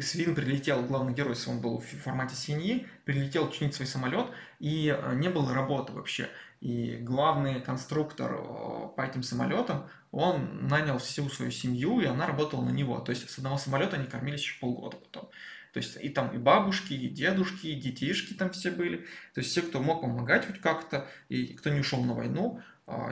Свин 0.00 0.36
прилетел, 0.36 0.84
главный 0.84 1.12
герой, 1.12 1.34
он 1.48 1.60
был 1.60 1.78
в 1.80 1.84
формате 1.84 2.36
свиньи, 2.36 2.86
прилетел 3.04 3.50
чинить 3.50 3.74
свой 3.74 3.88
самолет, 3.88 4.26
и 4.60 4.88
а, 4.88 5.14
не 5.14 5.28
было 5.28 5.52
работы 5.52 5.92
вообще. 5.92 6.28
И 6.60 6.96
главный 7.00 7.60
конструктор 7.60 8.34
а, 8.34 8.86
по 8.88 9.02
этим 9.02 9.24
самолетам, 9.24 9.88
он 10.12 10.68
нанял 10.68 10.98
всю 10.98 11.28
свою 11.28 11.50
семью, 11.50 12.00
и 12.00 12.06
она 12.06 12.26
работала 12.26 12.64
на 12.64 12.70
него. 12.70 13.00
То 13.00 13.10
есть 13.10 13.28
с 13.28 13.38
одного 13.38 13.58
самолета 13.58 13.96
они 13.96 14.06
кормились 14.06 14.42
еще 14.42 14.60
полгода 14.60 14.96
потом. 14.96 15.28
То 15.72 15.78
есть 15.80 15.98
и 16.00 16.08
там 16.08 16.30
и 16.30 16.38
бабушки, 16.38 16.94
и 16.94 17.08
дедушки, 17.08 17.66
и 17.66 17.80
детишки 17.80 18.34
там 18.34 18.50
все 18.50 18.70
были. 18.70 18.98
То 19.34 19.40
есть 19.40 19.50
все, 19.50 19.62
кто 19.62 19.80
мог 19.80 20.02
помогать 20.02 20.46
хоть 20.46 20.60
как-то, 20.60 21.08
и 21.28 21.54
кто 21.54 21.70
не 21.70 21.80
ушел 21.80 22.04
на 22.04 22.14
войну, 22.14 22.60
а, 22.60 22.62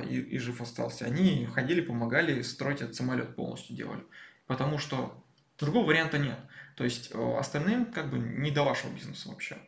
и, 0.08 0.20
и 0.20 0.38
жив 0.38 0.60
остался, 0.60 1.04
они 1.04 1.46
ходили, 1.46 1.80
помогали 1.80 2.42
строить 2.42 2.80
этот 2.80 2.94
самолет 2.94 3.34
полностью 3.36 3.76
делали. 3.76 4.02
Потому 4.46 4.78
что 4.78 5.22
другого 5.58 5.86
варианта 5.86 6.18
нет. 6.18 6.38
То 6.76 6.84
есть 6.84 7.10
э, 7.12 7.36
остальным 7.38 7.86
как 7.86 8.10
бы 8.10 8.18
не 8.18 8.50
до 8.50 8.64
вашего 8.64 8.92
бизнеса 8.92 9.28
вообще. 9.28 9.58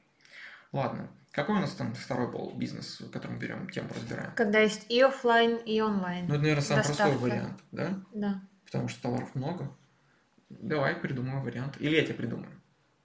Ладно. 0.72 1.08
Какой 1.32 1.56
у 1.56 1.60
нас 1.60 1.72
там 1.72 1.94
второй 1.94 2.30
был 2.30 2.52
бизнес, 2.54 3.02
который 3.12 3.32
мы 3.32 3.38
берем, 3.38 3.68
тему 3.68 3.90
разбираем? 3.94 4.32
Когда 4.34 4.60
есть 4.60 4.86
и 4.90 5.00
офлайн, 5.00 5.56
и 5.56 5.80
онлайн. 5.80 6.26
Ну, 6.26 6.34
это, 6.34 6.42
наверное, 6.42 6.64
самый 6.64 6.78
Доставка. 6.78 7.02
простой 7.02 7.30
вариант, 7.30 7.60
да? 7.70 8.00
Да. 8.12 8.40
Потому 8.64 8.88
что 8.88 9.02
товаров 9.02 9.34
много. 9.34 9.70
Давай 10.48 10.96
придумаем 10.96 11.42
вариант. 11.42 11.76
Или 11.80 11.96
я 11.96 12.02
тебе 12.02 12.14
придумаю. 12.14 12.50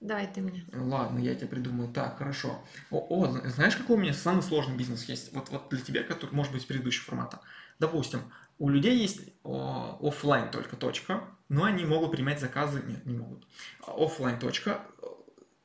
Давай 0.04 0.30
ты 0.30 0.42
мне. 0.42 0.66
Ладно, 0.74 1.18
я 1.18 1.34
тебе 1.34 1.46
придумаю. 1.46 1.90
Так, 1.90 2.18
хорошо. 2.18 2.62
О, 2.90 3.06
о, 3.08 3.26
знаешь, 3.48 3.74
какой 3.74 3.96
у 3.96 3.98
меня 3.98 4.12
самый 4.12 4.42
сложный 4.42 4.76
бизнес 4.76 5.04
есть? 5.04 5.32
Вот, 5.32 5.48
вот 5.48 5.70
для 5.70 5.80
тебя, 5.80 6.02
который 6.02 6.34
может 6.34 6.52
быть 6.52 6.66
предыдущего 6.66 7.06
формата. 7.06 7.40
Допустим, 7.78 8.20
у 8.58 8.68
людей 8.68 8.98
есть 8.98 9.22
офлайн 9.42 10.50
только 10.50 10.76
точка, 10.76 11.24
но 11.48 11.64
они 11.64 11.86
могут 11.86 12.12
принимать 12.12 12.38
заказы. 12.38 12.82
Нет, 12.86 13.06
не 13.06 13.16
могут. 13.16 13.48
Офлайн 13.86 14.38
точка 14.38 14.82
э, 15.00 15.06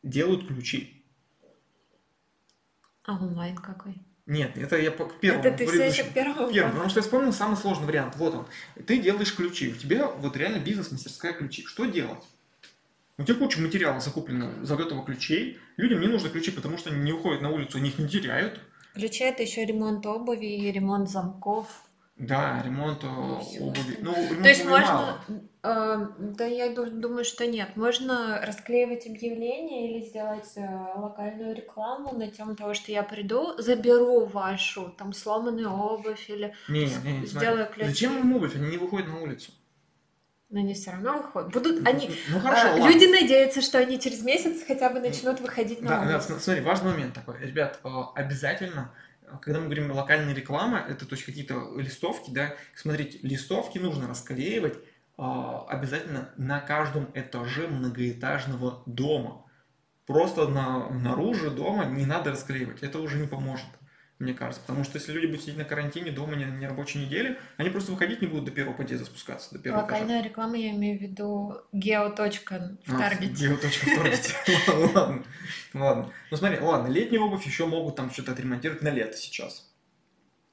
делают 0.04 0.48
ключи. 0.48 1.06
А 3.04 3.22
онлайн 3.22 3.58
какой? 3.58 4.02
Нет, 4.26 4.58
это 4.58 4.78
я 4.78 4.92
по 4.92 5.04
первому. 5.04 5.44
Это 5.44 5.58
ты 5.58 5.68
все 5.68 5.86
еще 5.86 6.06
первому. 6.14 6.50
Первому, 6.50 6.76
потому 6.76 6.90
что 6.90 7.00
я 7.00 7.04
вспомнил 7.04 7.34
самый 7.34 7.58
сложный 7.58 7.88
вариант. 7.88 8.16
Вот 8.16 8.34
он. 8.34 8.48
Ты 8.86 9.02
делаешь 9.02 9.36
ключи. 9.36 9.74
У 9.74 9.76
тебя 9.76 10.08
вот 10.08 10.38
реально 10.38 10.64
бизнес-мастерская 10.64 11.34
ключи. 11.34 11.66
Что 11.66 11.84
делать? 11.84 12.24
У 13.20 13.24
тебя 13.24 13.38
куча 13.38 13.60
материала 13.60 14.00
закуплено 14.00 14.50
за 14.64 14.78
готовых 14.78 15.06
ключей. 15.06 15.60
Людям 15.76 16.00
не 16.00 16.08
нужны 16.08 16.30
ключи, 16.30 16.52
потому 16.52 16.78
что 16.78 16.90
они 16.90 17.02
не 17.02 17.12
уходят 17.12 17.42
на 17.42 17.50
улицу, 17.50 17.78
они 17.78 17.90
их 17.90 18.00
не 18.00 18.08
теряют. 18.08 18.62
Ключи 18.94 19.26
это 19.26 19.44
еще 19.44 19.66
ремонт 19.66 20.06
обуви, 20.06 20.72
ремонт 20.72 21.10
замков. 21.10 21.68
Да, 22.16 22.62
ремонт 22.64 23.04
э, 23.04 23.08
обуви. 23.08 23.98
Ну, 24.00 24.14
ремонт 24.14 24.42
То 24.42 24.48
есть 24.48 24.66
можно, 24.66 25.22
э, 25.64 26.08
да 26.18 26.46
я 26.46 26.70
думаю, 26.70 27.26
что 27.26 27.46
нет. 27.46 27.76
Можно 27.76 28.40
расклеивать 28.42 29.06
объявления 29.06 29.92
или 29.92 30.06
сделать 30.06 30.52
э, 30.56 30.66
локальную 30.96 31.54
рекламу 31.54 32.14
на 32.18 32.32
тему 32.32 32.56
того, 32.56 32.74
что 32.74 32.94
я 32.94 33.04
приду, 33.04 33.54
заберу 33.58 34.26
вашу 34.28 34.96
там 34.98 35.12
сломанную 35.12 35.70
обувь 35.70 36.30
или 36.30 36.56
не, 36.70 36.86
не, 37.04 37.26
сделаю 37.26 37.68
ключи. 37.68 37.90
Зачем 37.90 38.18
им 38.18 38.34
обувь? 38.34 38.56
Они 38.56 38.70
не 38.70 38.78
выходят 38.78 39.10
на 39.10 39.22
улицу 39.22 39.52
но 40.50 40.60
они 40.60 40.74
все 40.74 40.92
равно 40.92 41.18
выходят. 41.18 41.54
Будут 41.54 41.88
они. 41.88 42.10
Ну, 42.30 42.40
хорошо, 42.40 42.74
а, 42.74 42.78
люди 42.78 43.06
надеются, 43.06 43.62
что 43.62 43.78
они 43.78 44.00
через 44.00 44.24
месяц 44.24 44.66
хотя 44.66 44.90
бы 44.90 45.00
начнут 45.00 45.40
выходить 45.40 45.82
на 45.82 45.90
да, 45.90 46.02
улицу. 46.02 46.30
Да, 46.30 46.40
смотри, 46.40 46.64
важный 46.64 46.92
момент 46.92 47.14
такой. 47.14 47.40
Ребят, 47.40 47.80
э, 47.84 47.90
обязательно, 48.16 48.92
когда 49.42 49.60
мы 49.60 49.66
говорим 49.66 49.92
локальная 49.92 50.34
реклама, 50.34 50.84
это 50.90 51.06
то 51.06 51.14
есть 51.14 51.26
какие-то 51.26 51.76
листовки, 51.78 52.32
да, 52.32 52.56
смотрите, 52.76 53.20
листовки 53.22 53.78
нужно 53.78 54.08
расклеивать 54.08 54.78
обязательно 55.22 56.30
на 56.38 56.62
каждом 56.62 57.10
этаже 57.14 57.68
многоэтажного 57.68 58.84
дома. 58.86 59.46
Просто 60.06 60.48
на, 60.48 60.90
наружу 60.90 61.52
дома 61.52 61.84
не 61.86 62.06
надо 62.06 62.32
расклеивать, 62.32 62.84
это 62.84 63.00
уже 63.00 63.20
не 63.20 63.28
поможет 63.28 63.68
мне 64.20 64.34
кажется. 64.34 64.62
Потому 64.62 64.84
что 64.84 64.98
если 64.98 65.14
люди 65.14 65.28
будут 65.28 65.42
сидеть 65.42 65.58
на 65.58 65.64
карантине 65.64 66.12
дома 66.12 66.36
не, 66.36 66.44
не 66.46 66.68
рабочей 66.68 67.00
неделе, 67.00 67.40
они 67.58 67.70
просто 67.70 67.92
выходить 67.92 68.22
не 68.22 68.28
будут 68.28 68.46
до 68.46 68.52
первого 68.52 68.76
подъезда 68.76 69.06
спускаться, 69.06 69.54
до 69.54 69.60
первого 69.60 69.82
Локальная 69.82 70.18
этажа. 70.18 70.30
реклама, 70.30 70.58
я 70.58 70.72
имею 70.72 71.00
в 71.00 71.02
виду 71.02 71.62
геоточка 71.72 72.78
в 72.86 72.96
а, 72.96 73.00
Таргете. 73.00 73.48
Геоточка 73.48 73.86
в 73.90 73.96
Таргете. 73.96 74.34
Ладно. 74.94 75.24
Ладно. 75.74 76.14
Ну 76.32 76.38
смотри, 76.38 76.60
ладно, 76.60 76.88
летнюю 76.92 77.24
обувь 77.24 77.46
еще 77.46 77.66
могут 77.66 77.96
там 77.96 78.12
что-то 78.12 78.34
отремонтировать 78.34 78.82
на 78.82 78.90
лето 78.90 79.16
сейчас. 79.16 79.72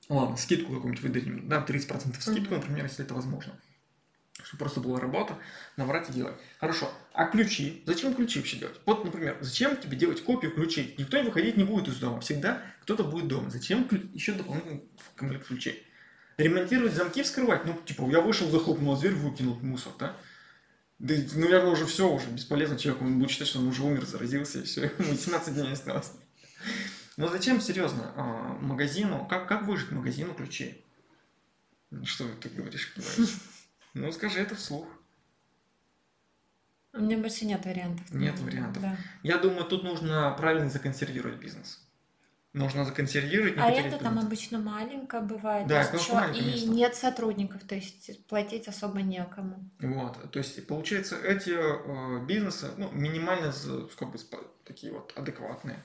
Ладно, 0.08 0.36
скидку 0.36 0.72
какую-нибудь 0.72 1.02
выдадим. 1.02 1.48
Да, 1.48 1.64
30% 1.66 2.20
скидку, 2.20 2.54
например, 2.54 2.84
если 2.84 3.04
это 3.04 3.14
возможно 3.14 3.52
чтобы 4.46 4.60
просто 4.60 4.80
была 4.80 5.00
работа, 5.00 5.36
набрать 5.76 6.08
и 6.08 6.12
делать. 6.12 6.36
Хорошо. 6.60 6.88
А 7.12 7.26
ключи? 7.26 7.82
Зачем 7.84 8.14
ключи 8.14 8.38
вообще 8.38 8.58
делать? 8.58 8.80
Вот, 8.86 9.04
например, 9.04 9.36
зачем 9.40 9.76
тебе 9.76 9.96
делать 9.96 10.22
копию 10.22 10.52
ключей? 10.52 10.94
Никто 10.98 11.18
не 11.18 11.24
выходить 11.24 11.56
не 11.56 11.64
будет 11.64 11.88
из 11.88 11.96
дома. 11.96 12.20
Всегда 12.20 12.62
кто-то 12.82 13.02
будет 13.02 13.26
дома. 13.26 13.50
Зачем 13.50 13.88
еще 14.14 14.34
дополнительный 14.34 14.84
комплект 15.16 15.48
ключей? 15.48 15.84
Ремонтировать 16.36 16.94
замки, 16.94 17.24
вскрывать? 17.24 17.64
Ну, 17.64 17.74
типа, 17.84 18.08
я 18.08 18.20
вышел, 18.20 18.48
захлопнул 18.48 18.96
дверь, 18.96 19.14
выкинул 19.14 19.58
мусор, 19.62 19.92
да? 19.98 20.16
Да, 21.00 21.14
наверное, 21.34 21.72
уже 21.72 21.84
все, 21.84 22.08
уже 22.08 22.28
бесполезно 22.28 22.78
человек, 22.78 23.02
он 23.02 23.18
будет 23.18 23.30
считать, 23.30 23.48
что 23.48 23.58
он 23.58 23.68
уже 23.68 23.82
умер, 23.82 24.06
заразился, 24.06 24.60
и 24.60 24.62
все, 24.62 24.92
18 24.98 25.54
дней 25.54 25.72
осталось. 25.72 26.12
Но 27.16 27.28
зачем, 27.28 27.60
серьезно, 27.60 28.12
а, 28.16 28.58
магазину, 28.60 29.26
как, 29.28 29.48
как 29.48 29.66
выжить 29.66 29.90
магазину 29.90 30.34
ключей? 30.34 30.84
Что 32.04 32.28
ты 32.40 32.48
говоришь, 32.48 32.94
ну, 33.96 34.12
скажи 34.12 34.40
это 34.40 34.54
вслух. 34.54 34.86
У 36.92 37.00
меня 37.00 37.18
больше 37.18 37.44
нет 37.46 37.64
вариантов. 37.64 38.10
Нет 38.10 38.38
вариантов. 38.40 38.82
Да. 38.82 38.96
Я 39.22 39.38
думаю, 39.38 39.64
тут 39.64 39.82
нужно 39.84 40.34
правильно 40.38 40.68
законсервировать 40.70 41.38
бизнес. 41.38 41.82
нужно 42.52 42.86
законсервировать, 42.86 43.58
А 43.58 43.68
это 43.70 43.98
там 43.98 44.18
обычно 44.18 44.58
маленькое 44.58 45.22
бывает, 45.22 45.66
Да, 45.66 45.84
конечно, 45.84 45.98
чё- 46.08 46.14
маленькое 46.14 46.42
и 46.42 46.52
место. 46.52 46.68
нет 46.70 46.94
сотрудников, 46.94 47.62
то 47.64 47.74
есть 47.74 48.26
платить 48.28 48.66
особо 48.66 49.02
некому. 49.02 49.68
Вот, 49.78 50.30
то 50.30 50.38
есть 50.38 50.66
получается 50.66 51.16
эти 51.22 51.50
э, 51.50 52.24
бизнесы, 52.24 52.70
ну, 52.78 52.90
минимально 52.92 53.52
как 53.98 54.10
бы 54.10 54.18
такие 54.64 54.90
вот 54.90 55.12
адекватные. 55.16 55.84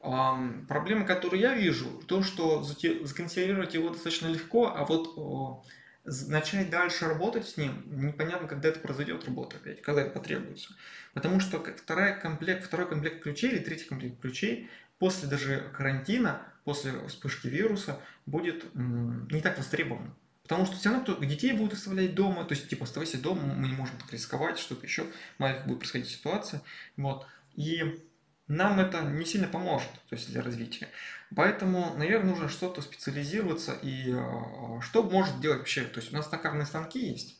Ам, 0.00 0.66
проблема, 0.66 1.04
которую 1.06 1.40
я 1.40 1.54
вижу, 1.54 1.86
то, 2.08 2.24
что 2.24 2.64
законсервировать 2.64 3.74
его 3.74 3.90
достаточно 3.90 4.26
легко, 4.26 4.74
а 4.74 4.84
вот 4.84 5.62
начать 6.04 6.70
дальше 6.70 7.06
работать 7.06 7.46
с 7.46 7.56
ним, 7.56 7.82
непонятно, 7.86 8.48
когда 8.48 8.68
это 8.68 8.80
произойдет 8.80 9.24
работа 9.24 9.56
опять, 9.56 9.82
когда 9.82 10.02
это 10.02 10.10
потребуется. 10.10 10.74
Потому 11.12 11.40
что 11.40 11.62
вторая 11.62 12.18
комплект, 12.18 12.64
второй 12.64 12.88
комплект 12.88 13.22
ключей 13.22 13.52
или 13.52 13.58
третий 13.58 13.86
комплект 13.86 14.20
ключей 14.20 14.70
после 14.98 15.28
даже 15.28 15.70
карантина, 15.76 16.42
после 16.64 16.92
вспышки 17.08 17.48
вируса, 17.48 18.00
будет 18.26 18.64
не 18.74 19.40
так 19.40 19.58
востребован. 19.58 20.14
Потому 20.42 20.66
что 20.66 20.76
все 20.76 20.88
равно 20.88 21.04
кто, 21.04 21.24
детей 21.24 21.52
будут 21.52 21.74
оставлять 21.74 22.14
дома, 22.14 22.44
то 22.44 22.54
есть, 22.54 22.68
типа, 22.68 22.84
оставайся 22.84 23.18
дома, 23.18 23.42
мы 23.42 23.68
не 23.68 23.74
можем 23.74 23.96
так 23.98 24.12
рисковать, 24.12 24.58
что-то 24.58 24.84
еще, 24.84 25.06
маленькая 25.38 25.68
будет 25.68 25.78
происходить 25.78 26.08
ситуация. 26.08 26.60
Вот. 26.96 27.24
И 27.54 28.04
нам 28.48 28.80
это 28.80 29.02
не 29.02 29.24
сильно 29.24 29.46
поможет, 29.46 29.90
то 30.08 30.16
есть 30.16 30.32
для 30.32 30.42
развития. 30.42 30.88
Поэтому, 31.36 31.94
наверное, 31.96 32.30
нужно 32.30 32.48
что-то 32.48 32.82
специализироваться 32.82 33.74
и 33.82 34.12
э, 34.12 34.80
что 34.82 35.02
может 35.02 35.40
делать 35.40 35.58
вообще. 35.58 35.84
То 35.84 36.00
есть 36.00 36.12
у 36.12 36.16
нас 36.16 36.28
токарные 36.28 36.66
станки 36.66 36.98
есть 36.98 37.38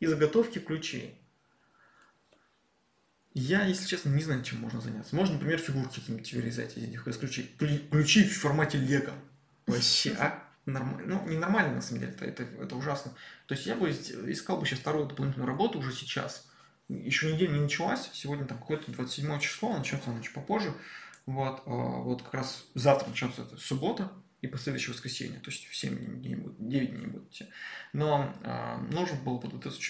и 0.00 0.06
заготовки 0.06 0.58
ключей. 0.58 1.18
Я, 3.32 3.64
если 3.64 3.86
честно, 3.86 4.10
не 4.10 4.22
знаю, 4.22 4.42
чем 4.42 4.60
можно 4.60 4.80
заняться. 4.80 5.14
Можно, 5.14 5.34
например, 5.34 5.58
фигурки 5.58 6.00
какие-нибудь 6.00 6.32
вырезать 6.32 6.76
из 6.76 6.82
этих 6.84 7.06
из 7.06 7.16
ключей. 7.16 7.54
Ключи- 7.58 8.24
в 8.24 8.38
формате 8.38 8.76
лего. 8.78 9.12
Вообще, 9.66 10.12
а? 10.18 10.44
Нормально. 10.66 11.02
Ну, 11.06 11.28
не 11.28 11.38
нормально, 11.38 11.76
на 11.76 11.82
самом 11.82 12.00
деле, 12.00 12.12
это, 12.12 12.24
это, 12.24 12.42
это 12.42 12.76
ужасно. 12.76 13.12
То 13.46 13.54
есть 13.54 13.66
я 13.66 13.76
бы 13.76 13.88
ис- 13.88 14.30
искал 14.30 14.58
бы 14.58 14.66
сейчас 14.66 14.80
вторую 14.80 15.06
дополнительную 15.06 15.48
работу 15.48 15.78
уже 15.78 15.92
сейчас. 15.92 16.48
Еще 16.88 17.32
неделя 17.32 17.52
не 17.52 17.60
началась, 17.60 18.10
сегодня 18.12 18.44
там 18.46 18.58
какое-то 18.58 18.90
27 18.90 19.38
число, 19.38 19.76
начнется 19.76 20.10
она 20.10 20.20
чуть 20.22 20.34
попозже. 20.34 20.74
Вот, 21.30 21.62
а, 21.64 21.70
вот 21.70 22.22
как 22.22 22.34
раз 22.34 22.64
завтра 22.74 23.08
начнется 23.08 23.42
это 23.42 23.56
суббота 23.56 24.10
и 24.40 24.48
последующее 24.48 24.94
воскресенье, 24.94 25.38
то 25.38 25.50
есть 25.50 25.68
7 25.70 26.22
дней 26.22 26.34
будет, 26.34 26.56
9 26.58 26.90
дней 26.90 27.06
будет 27.06 27.28
идти. 27.28 27.46
Но 27.92 28.34
а, 28.42 28.78
нужно 28.90 29.16
было 29.20 29.38
подготовиться 29.38 29.80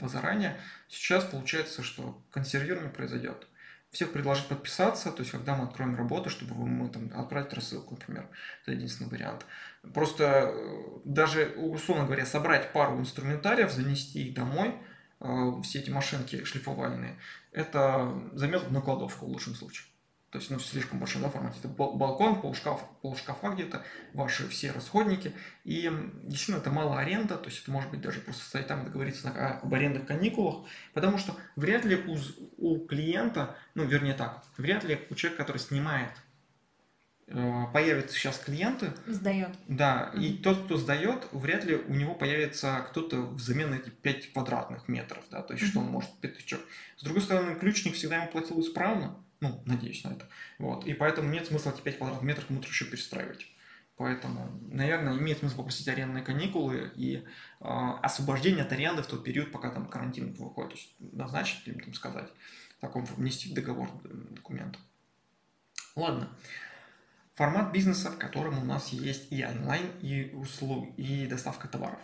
позаранее. 0.00 0.58
Сейчас 0.88 1.24
получается, 1.24 1.84
что 1.84 2.20
консервирование 2.32 2.90
произойдет. 2.90 3.46
Всех 3.92 4.12
предложить 4.12 4.48
подписаться, 4.48 5.12
то 5.12 5.20
есть 5.20 5.30
когда 5.30 5.54
мы 5.54 5.64
откроем 5.64 5.94
работу, 5.94 6.30
чтобы 6.30 6.56
мы 6.66 6.88
там 6.88 7.12
отправить 7.14 7.52
рассылку, 7.52 7.94
например. 7.94 8.28
Это 8.62 8.72
единственный 8.72 9.08
вариант. 9.08 9.46
Просто 9.94 10.52
э, 10.52 11.00
даже, 11.04 11.54
условно 11.58 12.06
говоря, 12.06 12.26
собрать 12.26 12.72
пару 12.72 12.98
инструментариев, 12.98 13.70
занести 13.70 14.26
их 14.26 14.34
домой, 14.34 14.74
э, 15.20 15.52
все 15.62 15.78
эти 15.78 15.90
машинки 15.90 16.42
шлифовальные, 16.42 17.20
это 17.52 18.12
займет 18.32 18.64
одну 18.64 18.82
кладовку 18.82 19.26
в 19.26 19.28
лучшем 19.28 19.54
случае. 19.54 19.91
То 20.32 20.38
есть, 20.38 20.50
ну, 20.50 20.58
слишком 20.58 20.98
большой 20.98 21.20
да, 21.20 21.28
формат. 21.28 21.54
Это 21.58 21.68
бал- 21.68 21.92
балкон, 21.92 22.40
полшкафа, 22.40 22.86
полшкафа 23.02 23.50
где-то, 23.50 23.84
ваши 24.14 24.48
все 24.48 24.70
расходники. 24.72 25.34
И 25.64 25.90
действительно, 26.22 26.56
это 26.56 26.70
мало 26.70 26.98
аренда, 26.98 27.36
то 27.36 27.50
есть 27.50 27.60
это 27.62 27.70
может 27.70 27.90
быть 27.90 28.00
даже 28.00 28.20
просто 28.20 28.42
стоять 28.42 28.66
там 28.66 28.80
и 28.80 28.84
договориться 28.86 29.26
на- 29.26 29.32
о- 29.48 29.58
об 29.60 29.74
арендных 29.74 30.06
каникулах, 30.06 30.64
потому 30.94 31.18
что 31.18 31.36
вряд 31.54 31.84
ли 31.84 31.96
у, 31.96 32.16
у 32.56 32.78
клиента, 32.86 33.54
ну, 33.74 33.84
вернее 33.84 34.14
так, 34.14 34.42
вряд 34.56 34.84
ли 34.84 35.06
у 35.10 35.14
человека, 35.14 35.44
который 35.44 35.58
снимает, 35.58 36.08
э, 37.26 37.64
появятся 37.74 38.16
сейчас 38.16 38.38
клиенты, 38.38 38.92
Сдает. 39.06 39.50
да, 39.68 40.12
и 40.14 40.32
Мгм. 40.32 40.42
тот, 40.42 40.64
кто 40.64 40.78
сдает, 40.78 41.28
вряд 41.32 41.64
ли 41.64 41.74
у 41.76 41.92
него 41.92 42.14
появится 42.14 42.86
кто-то 42.88 43.20
взамен 43.20 43.68
на 43.70 43.74
эти 43.74 43.90
5 43.90 44.32
квадратных 44.32 44.88
метров, 44.88 45.24
да, 45.30 45.42
то 45.42 45.52
есть 45.52 45.66
что 45.66 45.80
он 45.80 45.86
может 45.88 46.10
пятачок. 46.20 46.60
С 46.96 47.02
другой 47.02 47.20
стороны, 47.22 47.54
ключник 47.58 47.94
всегда 47.96 48.16
ему 48.16 48.28
платил 48.28 48.58
исправно, 48.62 49.16
ну, 49.42 49.62
надеюсь 49.66 50.04
на 50.04 50.10
это, 50.10 50.28
вот, 50.58 50.86
и 50.86 50.94
поэтому 50.94 51.28
нет 51.28 51.46
смысла 51.46 51.72
эти 51.72 51.82
5 51.82 51.98
квадратных 51.98 52.24
метров 52.24 52.46
кому-то 52.46 52.68
еще 52.68 52.84
перестраивать. 52.84 53.46
Поэтому, 53.96 54.58
наверное, 54.70 55.18
имеет 55.18 55.38
смысл 55.38 55.58
попросить 55.58 55.86
арендные 55.86 56.24
каникулы 56.24 56.90
и 56.96 57.24
а, 57.60 57.98
освобождение 57.98 58.64
от 58.64 58.72
аренды 58.72 59.02
в 59.02 59.06
тот 59.06 59.22
период, 59.22 59.52
пока 59.52 59.70
там 59.70 59.86
карантин 59.86 60.32
выходит, 60.32 60.70
то 60.70 60.76
есть 60.76 60.94
назначить 60.98 61.68
или 61.68 61.78
там 61.78 61.92
сказать, 61.92 62.32
таком 62.80 63.04
внести 63.04 63.50
в 63.50 63.54
договор 63.54 63.90
э, 64.04 64.08
документ. 64.30 64.78
Ладно. 65.94 66.30
Формат 67.34 67.72
бизнеса, 67.72 68.10
в 68.10 68.18
котором 68.18 68.58
у 68.58 68.64
нас 68.64 68.88
есть 68.88 69.30
и 69.30 69.44
онлайн, 69.44 69.90
и 70.00 70.30
услуг, 70.34 70.88
и 70.96 71.26
доставка 71.26 71.68
товаров. 71.68 72.00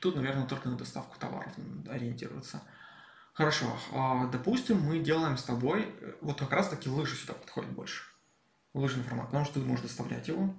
Тут, 0.00 0.16
наверное, 0.16 0.46
только 0.46 0.68
на 0.68 0.76
доставку 0.76 1.18
товаров 1.18 1.52
ориентироваться. 1.88 2.62
Хорошо, 3.32 3.78
а, 3.92 4.26
допустим, 4.26 4.80
мы 4.80 4.98
делаем 4.98 5.38
с 5.38 5.42
тобой, 5.42 5.86
э, 6.00 6.12
вот 6.20 6.38
как 6.38 6.52
раз 6.52 6.68
таки 6.68 6.90
лыжи 6.90 7.16
сюда 7.16 7.32
подходят 7.32 7.70
больше. 7.70 8.04
Лыжный 8.74 9.02
формат, 9.04 9.26
потому 9.26 9.44
что 9.44 9.54
ты 9.54 9.66
можешь 9.66 9.84
доставлять 9.84 10.28
его 10.28 10.54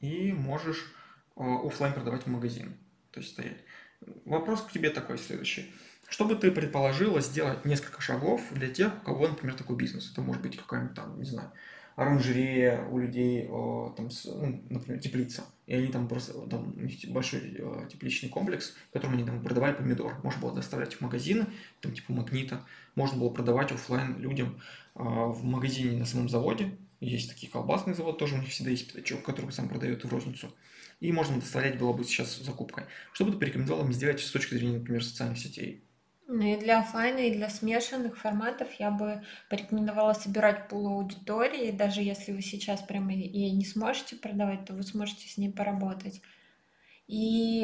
и 0.00 0.32
можешь 0.32 0.92
офлайн 1.36 1.92
продавать 1.94 2.22
в 2.22 2.26
магазин, 2.28 2.76
то 3.10 3.20
есть 3.20 3.32
стоять. 3.32 3.58
Вопрос 4.24 4.62
к 4.62 4.72
тебе 4.72 4.90
такой 4.90 5.18
следующий. 5.18 5.72
Что 6.08 6.24
бы 6.24 6.36
ты 6.36 6.50
предположила 6.52 7.20
сделать 7.20 7.64
несколько 7.64 8.00
шагов 8.00 8.40
для 8.52 8.68
тех, 8.68 8.96
у 8.96 9.04
кого, 9.04 9.28
например, 9.28 9.56
такой 9.56 9.76
бизнес? 9.76 10.10
Это 10.12 10.20
может 10.20 10.42
быть 10.42 10.56
какая-нибудь 10.56 10.94
там, 10.94 11.18
не 11.18 11.24
знаю, 11.24 11.52
оранжерея 11.96 12.86
у 12.86 12.98
людей, 12.98 13.46
там, 13.96 14.10
ну, 14.24 14.62
например, 14.70 15.00
теплица. 15.00 15.44
И 15.66 15.74
они 15.74 15.88
там 15.88 16.06
просто, 16.06 16.32
там 16.46 16.74
у 16.76 16.80
них 16.80 16.96
большой 17.08 17.40
э, 17.58 17.88
тепличный 17.90 18.28
комплекс, 18.28 18.74
в 18.90 18.92
котором 18.92 19.14
они 19.14 19.24
там 19.24 19.42
продавали 19.42 19.74
помидор. 19.74 20.16
Можно 20.22 20.42
было 20.42 20.54
доставлять 20.54 20.92
их 20.92 20.98
в 20.98 21.00
магазины, 21.00 21.46
там 21.80 21.92
типа 21.92 22.12
магнита. 22.12 22.64
Можно 22.94 23.18
было 23.18 23.30
продавать 23.30 23.72
оффлайн 23.72 24.16
людям 24.20 24.60
а, 24.94 25.26
в 25.26 25.42
магазине 25.42 25.98
на 25.98 26.06
самом 26.06 26.28
заводе. 26.28 26.76
Есть 27.00 27.30
такие 27.30 27.50
колбасный 27.50 27.94
завод, 27.94 28.18
тоже 28.18 28.36
у 28.36 28.38
них 28.38 28.48
всегда 28.50 28.70
есть 28.70 28.86
пятачок, 28.86 29.24
который 29.24 29.50
сам 29.50 29.68
продает 29.68 30.04
в 30.04 30.08
розницу. 30.08 30.54
И 31.00 31.10
можно 31.12 31.40
доставлять 31.40 31.78
было 31.78 31.92
бы 31.92 32.04
сейчас 32.04 32.38
закупкой. 32.38 32.84
Что 33.12 33.24
бы 33.24 33.32
ты 33.32 33.38
порекомендовал 33.38 33.84
им 33.84 33.92
сделать 33.92 34.20
с 34.20 34.30
точки 34.30 34.54
зрения, 34.54 34.78
например, 34.78 35.04
социальных 35.04 35.38
сетей? 35.38 35.82
Ну 36.28 36.42
и 36.42 36.56
для 36.56 36.80
оффлайна, 36.80 37.20
и 37.20 37.34
для 37.34 37.48
смешанных 37.48 38.18
форматов 38.18 38.68
я 38.80 38.90
бы 38.90 39.22
порекомендовала 39.48 40.12
собирать 40.12 40.68
пул 40.68 40.88
аудитории, 40.88 41.70
даже 41.70 42.02
если 42.02 42.32
вы 42.32 42.42
сейчас 42.42 42.82
прямо 42.82 43.12
ей 43.12 43.52
не 43.52 43.64
сможете 43.64 44.16
продавать, 44.16 44.64
то 44.64 44.74
вы 44.74 44.82
сможете 44.82 45.28
с 45.28 45.38
ней 45.38 45.52
поработать. 45.52 46.20
И 47.06 47.62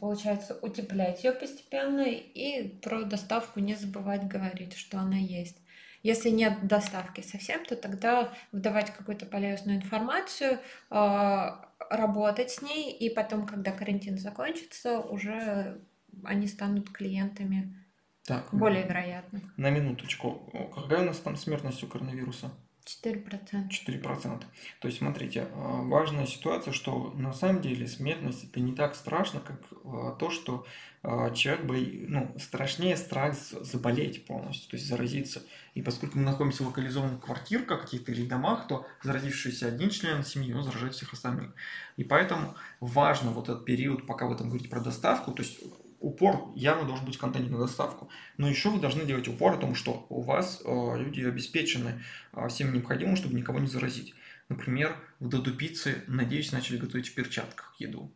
получается 0.00 0.58
утеплять 0.62 1.22
ее 1.22 1.32
постепенно 1.32 2.00
и 2.00 2.68
про 2.78 3.02
доставку 3.02 3.60
не 3.60 3.74
забывать 3.74 4.26
говорить, 4.26 4.74
что 4.74 4.98
она 4.98 5.18
есть. 5.18 5.58
Если 6.02 6.30
нет 6.30 6.66
доставки 6.66 7.20
совсем, 7.20 7.62
то 7.66 7.76
тогда 7.76 8.32
выдавать 8.52 8.90
какую-то 8.90 9.26
полезную 9.26 9.76
информацию, 9.76 10.58
э, 10.90 11.50
работать 11.90 12.50
с 12.50 12.62
ней, 12.62 12.90
и 12.90 13.10
потом, 13.10 13.46
когда 13.46 13.70
карантин 13.72 14.16
закончится, 14.16 15.00
уже 15.00 15.78
они 16.24 16.46
станут 16.46 16.90
клиентами 16.90 17.76
Так, 18.24 18.48
более 18.52 18.84
вероятно. 18.84 19.40
на 19.56 19.70
минуточку. 19.70 20.50
Какая 20.74 21.02
у 21.02 21.04
нас 21.04 21.18
там 21.18 21.36
смертность 21.36 21.82
у 21.82 21.86
коронавируса? 21.86 22.50
4%. 22.84 23.68
4%. 23.68 24.44
То 24.80 24.88
есть, 24.88 24.98
смотрите, 24.98 25.48
а, 25.54 25.82
важная 25.82 26.26
ситуация, 26.26 26.72
что 26.72 27.12
на 27.14 27.32
самом 27.32 27.62
деле 27.62 27.86
смертность 27.86 28.44
это 28.44 28.60
не 28.60 28.74
так 28.74 28.94
страшно, 28.94 29.40
как 29.40 29.60
а, 29.84 30.12
то, 30.12 30.30
что 30.30 30.66
а, 31.02 31.30
человек 31.30 31.66
бои, 31.66 32.06
ну, 32.08 32.34
страшнее 32.38 32.96
страх 32.96 33.34
заболеть 33.34 34.26
полностью, 34.26 34.70
то 34.70 34.76
есть 34.76 34.88
заразиться. 34.88 35.42
И 35.74 35.82
поскольку 35.82 36.18
мы 36.18 36.24
находимся 36.24 36.64
в 36.64 36.68
локализованных 36.68 37.20
квартирках 37.20 37.82
каких-то 37.82 38.12
или 38.12 38.26
домах, 38.26 38.66
то 38.66 38.86
заразившийся 39.02 39.68
один 39.68 39.90
член 39.90 40.24
семьи, 40.24 40.52
он 40.52 40.64
заражает 40.64 40.94
всех 40.94 41.12
остальных. 41.12 41.54
И 41.96 42.04
поэтому 42.04 42.54
важно 42.80 43.30
вот 43.30 43.48
этот 43.48 43.64
период, 43.64 44.06
пока 44.06 44.26
вы 44.26 44.36
там 44.36 44.48
говорите 44.48 44.68
про 44.68 44.80
доставку, 44.80 45.32
то 45.32 45.42
есть 45.42 45.60
упор 46.00 46.52
явно 46.56 46.86
должен 46.86 47.06
быть 47.06 47.16
в 47.16 47.20
контенте 47.20 47.50
на 47.50 47.58
доставку. 47.58 48.08
Но 48.36 48.48
еще 48.48 48.70
вы 48.70 48.80
должны 48.80 49.04
делать 49.04 49.28
упор 49.28 49.54
о 49.54 49.58
том, 49.58 49.74
что 49.74 50.06
у 50.08 50.22
вас 50.22 50.62
э, 50.64 50.96
люди 50.98 51.22
обеспечены 51.22 52.02
э, 52.32 52.48
всем 52.48 52.72
необходимым, 52.72 53.16
чтобы 53.16 53.34
никого 53.34 53.58
не 53.58 53.66
заразить. 53.66 54.14
Например, 54.48 54.96
в 55.20 55.28
Доду 55.28 55.54
пиццы, 55.54 56.02
надеюсь, 56.08 56.52
начали 56.52 56.78
готовить 56.78 57.08
в 57.08 57.14
перчатках 57.14 57.74
еду. 57.78 58.10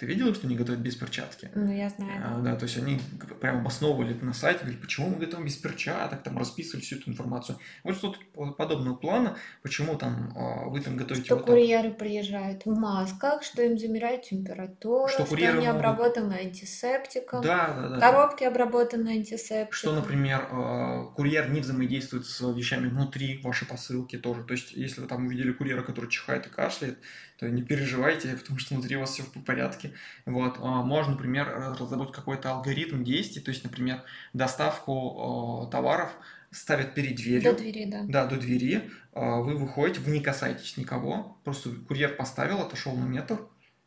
Ты 0.00 0.06
видела, 0.06 0.34
что 0.34 0.46
они 0.46 0.56
готовят 0.56 0.80
без 0.80 0.96
перчатки? 0.96 1.50
Ну, 1.54 1.70
я 1.70 1.90
знаю. 1.90 2.22
А, 2.24 2.40
да, 2.40 2.56
то 2.56 2.64
есть 2.64 2.78
они 2.78 2.98
прям 3.38 3.58
обосновывали 3.58 4.16
это 4.16 4.24
на 4.24 4.32
сайте, 4.32 4.60
говорят, 4.62 4.80
почему 4.80 5.10
мы 5.10 5.16
готовим 5.16 5.44
без 5.44 5.56
перчаток, 5.56 6.22
там 6.22 6.38
расписывали 6.38 6.80
всю 6.82 6.96
эту 6.96 7.10
информацию. 7.10 7.58
Вот 7.84 7.96
что-то 7.96 8.18
подобного 8.56 8.96
плана, 8.96 9.36
почему 9.60 9.98
там 9.98 10.32
а, 10.34 10.70
вы 10.70 10.80
там 10.80 10.96
готовите 10.96 11.26
что 11.26 11.36
вот 11.36 11.44
курьеры 11.44 11.90
приезжают 11.90 12.64
в 12.64 12.74
масках, 12.74 13.42
что 13.42 13.60
им 13.62 13.78
замеряют 13.78 14.22
температуру, 14.22 15.06
Что 15.06 15.26
что, 15.26 15.34
они 15.34 15.66
могут- 15.66 15.66
обработаны 15.68 16.32
антисептиком, 16.32 17.42
Да, 17.42 17.74
да, 17.74 17.88
да. 17.90 18.00
коробки 18.00 18.44
обработаны 18.44 19.10
антисептиком. 19.10 19.70
Что, 19.70 19.94
например, 19.94 20.48
э, 20.50 21.14
курьер 21.14 21.50
не 21.50 21.60
взаимодействует 21.60 22.24
с 22.24 22.40
вещами 22.40 22.88
внутри 22.88 23.42
вашей 23.42 23.68
посылки 23.68 24.16
тоже. 24.16 24.44
То 24.44 24.54
есть, 24.54 24.72
если 24.72 25.02
вы 25.02 25.08
там 25.08 25.26
увидели 25.26 25.52
курьера, 25.52 25.82
который 25.82 26.08
чихает 26.08 26.46
и 26.46 26.48
кашляет, 26.48 26.98
то 27.38 27.48
не 27.48 27.62
переживайте, 27.62 28.28
потому 28.40 28.58
что 28.58 28.74
внутри 28.74 28.96
у 28.96 29.00
вас 29.00 29.10
все 29.10 29.22
в 29.22 29.32
порядке. 29.44 29.89
Вот. 30.26 30.56
А 30.60 30.82
Можно, 30.82 31.12
например, 31.12 31.74
разработать 31.78 32.14
какой-то 32.14 32.50
алгоритм 32.52 33.04
действий, 33.04 33.42
то 33.42 33.50
есть, 33.50 33.64
например, 33.64 34.02
доставку 34.32 35.66
э, 35.66 35.70
товаров 35.70 36.10
ставят 36.50 36.94
перед 36.94 37.16
дверью. 37.16 37.52
До 37.52 37.58
двери, 37.58 37.84
да. 37.84 38.02
Да, 38.06 38.26
до 38.26 38.36
двери. 38.36 38.90
А, 39.12 39.40
Вы 39.40 39.56
выходите, 39.56 40.00
вы 40.00 40.12
не 40.12 40.20
касаетесь 40.20 40.76
никого. 40.76 41.38
Просто 41.44 41.70
курьер 41.70 42.16
поставил, 42.16 42.60
отошел 42.60 42.94
на 42.94 43.04
метр. 43.04 43.40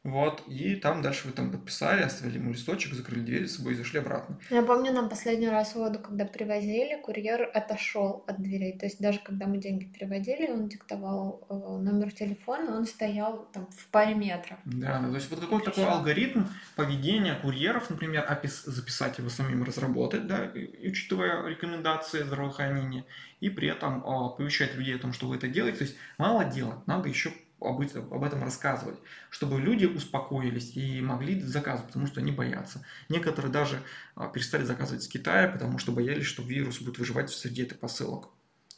Вот, 0.04 0.44
и 0.48 0.76
там 0.76 1.02
дальше 1.02 1.28
вы 1.28 1.34
там 1.34 1.50
подписали, 1.50 2.02
оставили 2.04 2.38
ему 2.38 2.52
листочек, 2.52 2.94
закрыли 2.94 3.22
дверь 3.22 3.48
с 3.48 3.56
собой 3.56 3.72
и 3.74 3.76
зашли 3.78 4.00
обратно. 4.00 4.38
Я 4.50 4.62
помню, 4.62 4.92
нам 4.92 5.08
последний 5.08 5.48
раз 5.48 5.76
воду, 5.76 5.98
когда 6.00 6.26
привозили, 6.26 7.02
курьер 7.02 7.50
отошел 7.54 8.26
от 8.28 8.42
дверей. 8.42 8.78
То 8.78 8.86
есть 8.86 9.00
даже 9.00 9.20
когда 9.20 9.48
мы 9.48 9.60
деньги 9.60 9.86
переводили, 9.86 10.52
он 10.52 10.68
диктовал 10.68 11.46
э, 11.50 11.54
номер 11.54 12.12
телефона, 12.12 12.76
он 12.76 12.86
стоял 12.86 13.48
там 13.54 13.68
в 13.68 13.88
паре 13.88 14.14
метров. 14.14 14.58
Да, 14.66 15.00
да, 15.00 15.08
то 15.08 15.16
есть 15.16 15.30
вот 15.32 15.40
какой-то 15.40 15.72
такой 15.72 15.86
алгоритм 15.86 16.44
поведения 16.76 17.36
курьеров, 17.36 17.90
например, 17.90 18.26
опис- 18.30 18.70
записать 18.70 19.20
его 19.20 19.30
самим 19.30 19.64
разработать, 19.64 20.28
да, 20.28 20.46
и- 20.48 20.90
учитывая 20.90 21.48
рекомендации 21.48 22.24
здравоохранения, 22.24 23.06
и 23.40 23.50
при 23.50 23.70
этом 23.70 24.04
а, 24.06 24.26
оповещать 24.26 24.76
людей 24.76 24.96
о 24.98 25.00
том, 25.00 25.14
что 25.14 25.28
вы 25.28 25.38
это 25.38 25.48
делаете. 25.48 25.78
То 25.78 25.84
есть 25.86 25.96
мало 26.18 26.44
делать, 26.44 26.86
надо 26.88 27.08
еще 27.08 27.32
об 27.64 27.82
этом, 27.82 28.14
об 28.14 28.24
этом 28.24 28.44
рассказывать, 28.44 28.98
чтобы 29.30 29.60
люди 29.60 29.86
успокоились 29.86 30.76
и 30.76 31.02
могли 31.02 31.40
заказывать, 31.42 31.88
потому 31.88 32.08
что 32.08 32.20
они 32.22 32.32
боятся. 32.32 32.86
Некоторые 33.10 33.52
даже 33.52 33.82
а, 34.16 34.28
перестали 34.28 34.64
заказывать 34.64 35.04
с 35.04 35.08
Китая, 35.08 35.48
потому 35.50 35.78
что 35.80 35.92
боялись, 35.92 36.26
что 36.26 36.44
вирус 36.44 36.80
будет 36.82 36.98
выживать 37.00 37.30
среди 37.30 37.64
этих 37.64 37.80
посылок. 37.80 38.30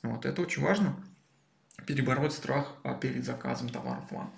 Вот 0.03 0.25
это 0.25 0.41
очень 0.41 0.61
важно, 0.61 0.95
перебороть 1.85 2.33
страх 2.33 2.73
а, 2.83 2.93
перед 2.95 3.25
заказом 3.25 3.69
товаров 3.69 4.11
вам. 4.11 4.33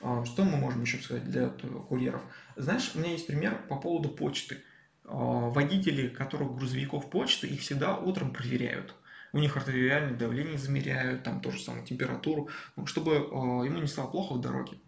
А, 0.00 0.24
Что 0.24 0.44
мы 0.44 0.56
можем 0.56 0.82
еще 0.82 0.98
сказать 0.98 1.24
для 1.30 1.48
т- 1.48 1.66
курьеров? 1.68 2.22
Знаешь, 2.56 2.92
у 2.94 2.98
меня 2.98 3.12
есть 3.12 3.26
пример 3.26 3.60
по 3.68 3.76
поводу 3.76 4.08
почты. 4.08 4.62
Водители, 5.04 6.08
которых 6.08 6.54
грузовиков 6.56 7.10
почты, 7.10 7.48
их 7.48 7.60
всегда 7.60 7.96
утром 7.96 8.32
проверяют. 8.32 8.94
У 9.32 9.38
них 9.38 9.56
артериальное 9.56 10.14
давление 10.14 10.58
замеряют, 10.58 11.22
там 11.22 11.40
тоже 11.40 11.60
самое 11.60 11.86
температуру, 11.86 12.48
ну, 12.76 12.86
чтобы 12.86 13.16
а, 13.16 13.64
ему 13.64 13.78
не 13.78 13.86
стало 13.86 14.10
плохо 14.10 14.34
в 14.34 14.40
дороге. 14.40 14.78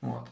Вот. 0.00 0.28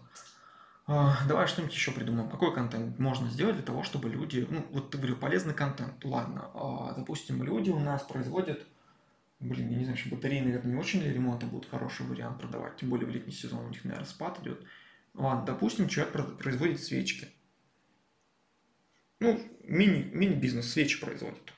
А, 0.87 1.17
Давай 1.29 1.47
что-нибудь 1.47 1.73
еще 1.73 1.93
придумаем. 1.93 2.29
Какой 2.29 2.53
контент 2.53 2.99
можно 2.99 3.29
сделать 3.31 3.55
для 3.55 3.65
того, 3.65 3.85
чтобы 3.85 4.09
люди... 4.09 4.47
Ну, 4.51 4.67
вот 4.73 4.91
ты 4.91 4.99
говорил, 4.99 5.17
полезный 5.17 5.55
контент. 5.55 6.05
Ладно, 6.05 6.51
а, 6.55 6.95
допустим, 6.97 7.43
люди 7.45 7.71
у 7.71 7.79
нас 7.79 8.03
производят... 8.03 8.67
Блин, 9.39 9.71
я 9.71 9.79
не 9.79 9.85
знаю, 9.85 9.97
что 9.97 10.15
батареи, 10.15 10.41
наверное, 10.41 10.73
не 10.73 10.79
очень 10.79 11.01
для 11.01 11.13
ремонта 11.13 11.47
будет 11.47 11.71
хороший 11.71 12.05
вариант 12.07 12.41
продавать. 12.41 12.77
Тем 12.77 12.91
более 12.91 13.07
в 13.07 13.11
летний 13.11 13.33
сезон 13.33 13.65
у 13.65 13.69
них, 13.69 13.85
наверное, 13.85 14.07
спад 14.07 14.41
идет. 14.41 14.63
Ладно, 15.15 15.47
допустим, 15.47 15.89
человек 15.89 16.13
про- 16.13 16.25
производит 16.25 16.83
свечки. 16.83 17.29
Ну, 19.21 19.41
мини, 19.63 20.11
мини-бизнес, 20.13 20.73
свечи 20.73 21.01
производит. 21.01 21.53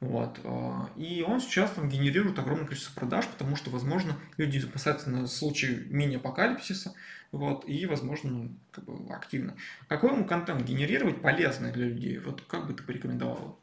Вот. 0.00 0.40
а, 0.44 0.90
И 0.96 1.22
он 1.22 1.40
сейчас 1.40 1.70
там 1.70 1.88
генерирует 1.88 2.38
огромное 2.38 2.66
количество 2.66 2.98
продаж, 2.98 3.26
потому 3.26 3.56
что, 3.56 3.70
возможно, 3.70 4.16
люди 4.36 4.64
опасаются 4.64 5.10
на 5.10 5.26
случай 5.26 5.86
мини-апокалипсиса, 5.88 6.94
вот, 7.32 7.66
и, 7.66 7.86
возможно, 7.86 8.30
ну, 8.30 8.56
как 8.70 8.84
бы 8.84 9.12
активно. 9.14 9.56
Какой 9.88 10.12
ему 10.12 10.26
контент 10.26 10.62
генерировать 10.62 11.22
полезный 11.22 11.72
для 11.72 11.86
людей? 11.86 12.18
Вот 12.18 12.42
как 12.42 12.66
бы 12.66 12.74
ты 12.74 12.82
порекомендовала? 12.82 13.56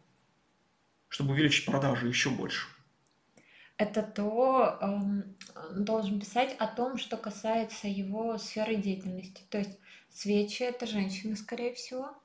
Чтобы 1.07 1.33
увеличить 1.33 1.65
продажи 1.65 2.07
еще 2.07 2.31
больше. 2.31 2.67
Это 3.77 4.01
то, 4.03 4.77
эм, 4.81 5.35
он 5.55 5.85
должен 5.85 6.19
писать 6.19 6.55
о 6.59 6.67
том, 6.67 6.97
что 6.97 7.17
касается 7.17 7.87
его 7.87 8.37
сферы 8.37 8.75
деятельности. 8.75 9.43
То 9.49 9.59
есть 9.59 9.79
свечи 10.09 10.63
это 10.63 10.85
женщины, 10.87 11.35
скорее 11.35 11.73
всего. 11.73 12.15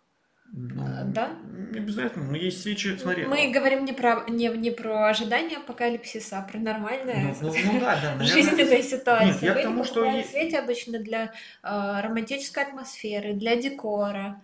Ну, 0.52 0.82
А, 0.82 1.04
да? 1.04 1.30
Не 1.70 1.78
обязательно, 1.78 2.24
но 2.30 2.36
есть 2.36 2.62
свечи, 2.62 2.96
смотри. 2.96 3.26
Мы 3.26 3.50
говорим 3.50 3.84
не 3.84 3.92
про, 3.92 4.24
не, 4.28 4.48
не 4.48 4.70
про 4.70 5.08
ожидание 5.08 5.58
апокалипсиса, 5.58 6.38
а 6.38 6.42
про 6.42 6.58
нормальное 6.58 7.22
Ну, 7.22 7.36
ну, 7.42 7.54
ну 7.72 7.80
да, 7.80 7.96
да, 8.00 8.14
наверное. 8.14 8.26
жизненной 8.26 8.82
ситуации. 8.82 9.26
Нет, 9.26 9.42
я 9.42 9.52
к 9.52 9.56
Люди 9.56 9.62
тому, 9.68 9.84
что 9.84 9.94
покупают 9.96 10.24
е- 10.26 10.30
свечи 10.30 10.54
обычно 10.56 10.98
для 11.00 11.32
э, 11.62 12.00
романтической 12.00 12.64
атмосферы, 12.64 13.34
для 13.34 13.56
декора. 13.56 14.40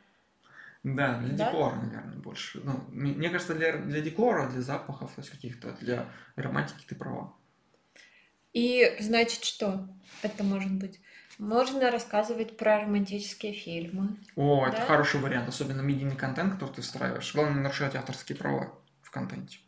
Да, 0.82 1.18
для 1.20 1.34
Да? 1.36 1.46
декора, 1.50 1.74
наверное, 1.76 2.16
больше. 2.18 2.60
Ну, 2.62 2.72
мне 2.92 3.12
мне 3.14 3.30
кажется, 3.30 3.54
для, 3.54 3.78
для 3.78 4.02
декора, 4.02 4.50
для 4.50 4.60
запахов, 4.60 5.10
то 5.14 5.20
есть 5.22 5.30
каких-то, 5.30 5.72
для 5.80 6.06
романтики 6.36 6.84
ты 6.86 6.94
права. 6.94 7.32
И 8.52 8.94
значит, 9.00 9.42
что 9.44 9.88
это 10.22 10.44
может 10.44 10.70
быть? 10.72 11.00
Можно 11.38 11.90
рассказывать 11.90 12.56
про 12.56 12.80
романтические 12.82 13.52
фильмы. 13.52 14.16
О, 14.36 14.66
это 14.66 14.76
Да? 14.78 14.86
хороший 14.86 15.20
вариант, 15.20 15.48
особенно 15.48 15.80
медийный 15.80 16.16
контент, 16.16 16.54
который 16.54 16.74
ты 16.74 16.82
встраиваешь. 16.82 17.34
Главное 17.34 17.54
не 17.56 17.60
нарушать 17.60 17.96
авторские 17.96 18.38
права 18.38 18.72
в 19.02 19.10
контенте. 19.10 19.58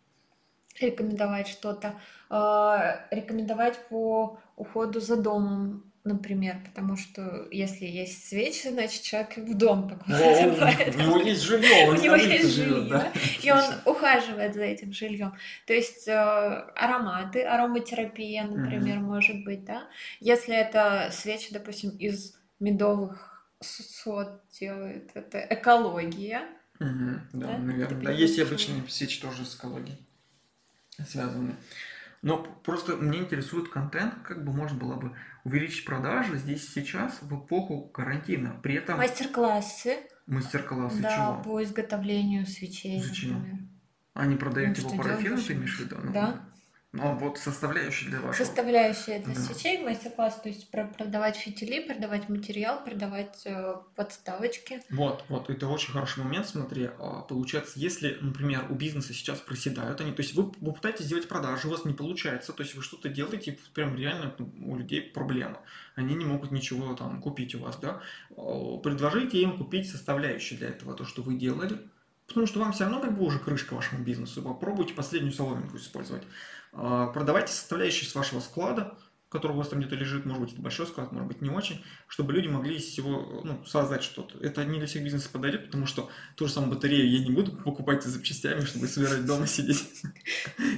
Рекомендовать 0.80 1.48
что-то. 1.48 1.94
э, 2.30 3.06
рекомендовать 3.10 3.78
по 3.88 4.38
уходу 4.56 5.00
за 5.00 5.16
домом, 5.16 5.90
например, 6.06 6.56
потому 6.64 6.96
что 6.96 7.46
если 7.50 7.84
есть 7.84 8.28
свечи, 8.28 8.68
значит 8.68 9.02
человек 9.02 9.36
в 9.36 9.54
дом 9.56 9.88
покупает. 9.88 10.94
у 10.96 10.98
него 10.98 11.18
есть 11.18 11.42
жилье, 11.42 11.86
У 11.86 11.90
он 11.90 11.96
не 11.96 12.04
него 12.04 12.14
есть 12.16 12.54
жилье, 12.54 12.82
да? 12.88 13.12
И 13.42 13.50
он 13.50 13.62
ухаживает 13.84 14.54
за 14.54 14.62
этим 14.62 14.92
жильем. 14.92 15.34
То 15.66 15.74
есть 15.74 16.08
э, 16.08 16.12
ароматы, 16.14 17.42
ароматерапия, 17.42 18.44
например, 18.44 19.00
может 19.00 19.44
быть, 19.44 19.64
да. 19.64 19.88
Если 20.20 20.54
это 20.54 21.10
свечи, 21.12 21.52
допустим, 21.52 21.90
из 21.90 22.38
медовых 22.60 23.48
сот 23.60 24.42
делает, 24.58 25.10
это 25.14 25.44
экология. 25.50 26.42
Мгм, 26.78 27.28
Да, 27.32 27.46
Да? 27.48 27.58
наверное. 27.58 28.02
Да, 28.02 28.10
есть 28.12 28.38
и 28.38 28.42
обычные 28.42 28.82
свечи 28.88 29.20
тоже 29.20 29.44
с 29.44 29.56
экологией 29.56 29.98
связаны. 31.04 31.56
Но 32.26 32.42
просто 32.42 32.96
мне 32.96 33.20
интересует 33.20 33.68
контент, 33.68 34.14
как 34.24 34.44
бы 34.44 34.52
можно 34.52 34.76
было 34.76 34.96
бы 34.96 35.12
увеличить 35.44 35.84
продажи 35.84 36.36
здесь 36.38 36.68
сейчас 36.68 37.22
в 37.22 37.32
эпоху 37.38 37.88
карантина. 37.88 38.58
При 38.64 38.74
этом 38.74 38.98
Мастер-классы, 38.98 39.98
мастер-классы 40.26 41.02
да, 41.02 41.14
чего? 41.14 41.42
по 41.44 41.62
изготовлению 41.62 42.44
свечей, 42.44 43.00
Зачем? 43.00 43.34
например. 43.34 43.58
Они 44.14 44.34
продают 44.34 44.76
Ну, 44.76 44.88
его 44.88 45.02
парафин, 45.04 45.36
ты 45.36 45.52
имеешь 45.52 45.76
в 45.76 45.80
виду? 45.84 45.98
Ну, 46.02 46.12
Да. 46.12 46.40
Ну, 46.96 47.14
вот 47.16 47.38
составляющие 47.38 48.10
для 48.10 48.20
вашего. 48.20 48.44
Составляющие 48.44 49.18
для 49.20 49.34
Да. 49.34 49.40
свечей, 49.40 49.82
мастер-класс, 49.84 50.40
то 50.42 50.48
есть 50.48 50.70
про- 50.70 50.86
продавать 50.86 51.36
фитили, 51.36 51.80
продавать 51.86 52.28
материал, 52.28 52.82
продавать 52.84 53.42
э, 53.44 53.76
подставочки. 53.94 54.82
Вот, 54.90 55.24
вот, 55.28 55.50
это 55.50 55.68
очень 55.68 55.92
хороший 55.92 56.22
момент, 56.24 56.48
смотри, 56.48 56.88
а, 56.98 57.22
получается, 57.22 57.72
если, 57.76 58.18
например, 58.20 58.66
у 58.70 58.74
бизнеса 58.74 59.12
сейчас 59.12 59.40
проседают 59.40 60.00
они, 60.00 60.12
то 60.12 60.22
есть 60.22 60.34
вы, 60.34 60.50
вы 60.60 60.72
пытаетесь 60.72 61.04
сделать 61.06 61.28
продажи, 61.28 61.68
у 61.68 61.70
вас 61.70 61.84
не 61.84 61.92
получается, 61.92 62.52
то 62.52 62.62
есть 62.62 62.74
вы 62.74 62.82
что-то 62.82 63.08
делаете, 63.08 63.52
и 63.52 63.58
прям 63.74 63.96
реально 63.96 64.34
ну, 64.38 64.50
у 64.72 64.76
людей 64.76 65.02
проблема, 65.02 65.60
они 65.94 66.14
не 66.14 66.24
могут 66.24 66.50
ничего 66.50 66.94
там 66.94 67.20
купить 67.20 67.54
у 67.54 67.60
вас, 67.60 67.76
да, 67.76 68.00
А, 68.36 68.78
предложите 68.78 69.38
им 69.38 69.58
купить 69.58 69.90
составляющие 69.90 70.58
для 70.58 70.68
этого, 70.68 70.94
то, 70.94 71.04
что 71.04 71.22
вы 71.22 71.34
делали, 71.34 71.78
потому 72.26 72.46
что 72.46 72.60
вам 72.60 72.72
все 72.72 72.84
равно 72.84 73.00
как 73.00 73.16
бы 73.16 73.24
уже 73.24 73.38
крышка 73.38 73.74
вашему 73.74 74.02
бизнесу, 74.02 74.42
попробуйте 74.42 74.94
последнюю 74.94 75.32
соломинку 75.32 75.76
использовать, 75.76 76.22
продавайте 76.72 77.52
составляющие 77.52 78.08
с 78.08 78.14
вашего 78.14 78.40
склада, 78.40 78.96
который 79.28 79.52
у 79.52 79.56
вас 79.56 79.68
там 79.68 79.80
где-то 79.80 79.96
лежит, 79.96 80.24
может 80.24 80.42
быть, 80.42 80.52
это 80.52 80.62
большой 80.62 80.86
склад, 80.86 81.10
может 81.10 81.26
быть, 81.26 81.42
не 81.42 81.50
очень, 81.50 81.84
чтобы 82.06 82.32
люди 82.32 82.46
могли 82.46 82.76
из 82.76 82.84
всего 82.84 83.42
ну, 83.44 83.64
создать 83.66 84.02
что-то. 84.04 84.38
Это 84.38 84.64
не 84.64 84.78
для 84.78 84.86
всех 84.86 85.02
бизнесов 85.02 85.32
подойдет, 85.32 85.66
потому 85.66 85.86
что 85.86 86.08
ту 86.36 86.46
же 86.46 86.52
самую 86.52 86.74
батарею 86.74 87.10
я 87.10 87.24
не 87.24 87.30
буду 87.30 87.52
покупать 87.52 88.04
с 88.04 88.06
запчастями, 88.06 88.60
чтобы 88.60 88.86
собирать 88.86 89.26
дома 89.26 89.46
сидеть. 89.46 89.84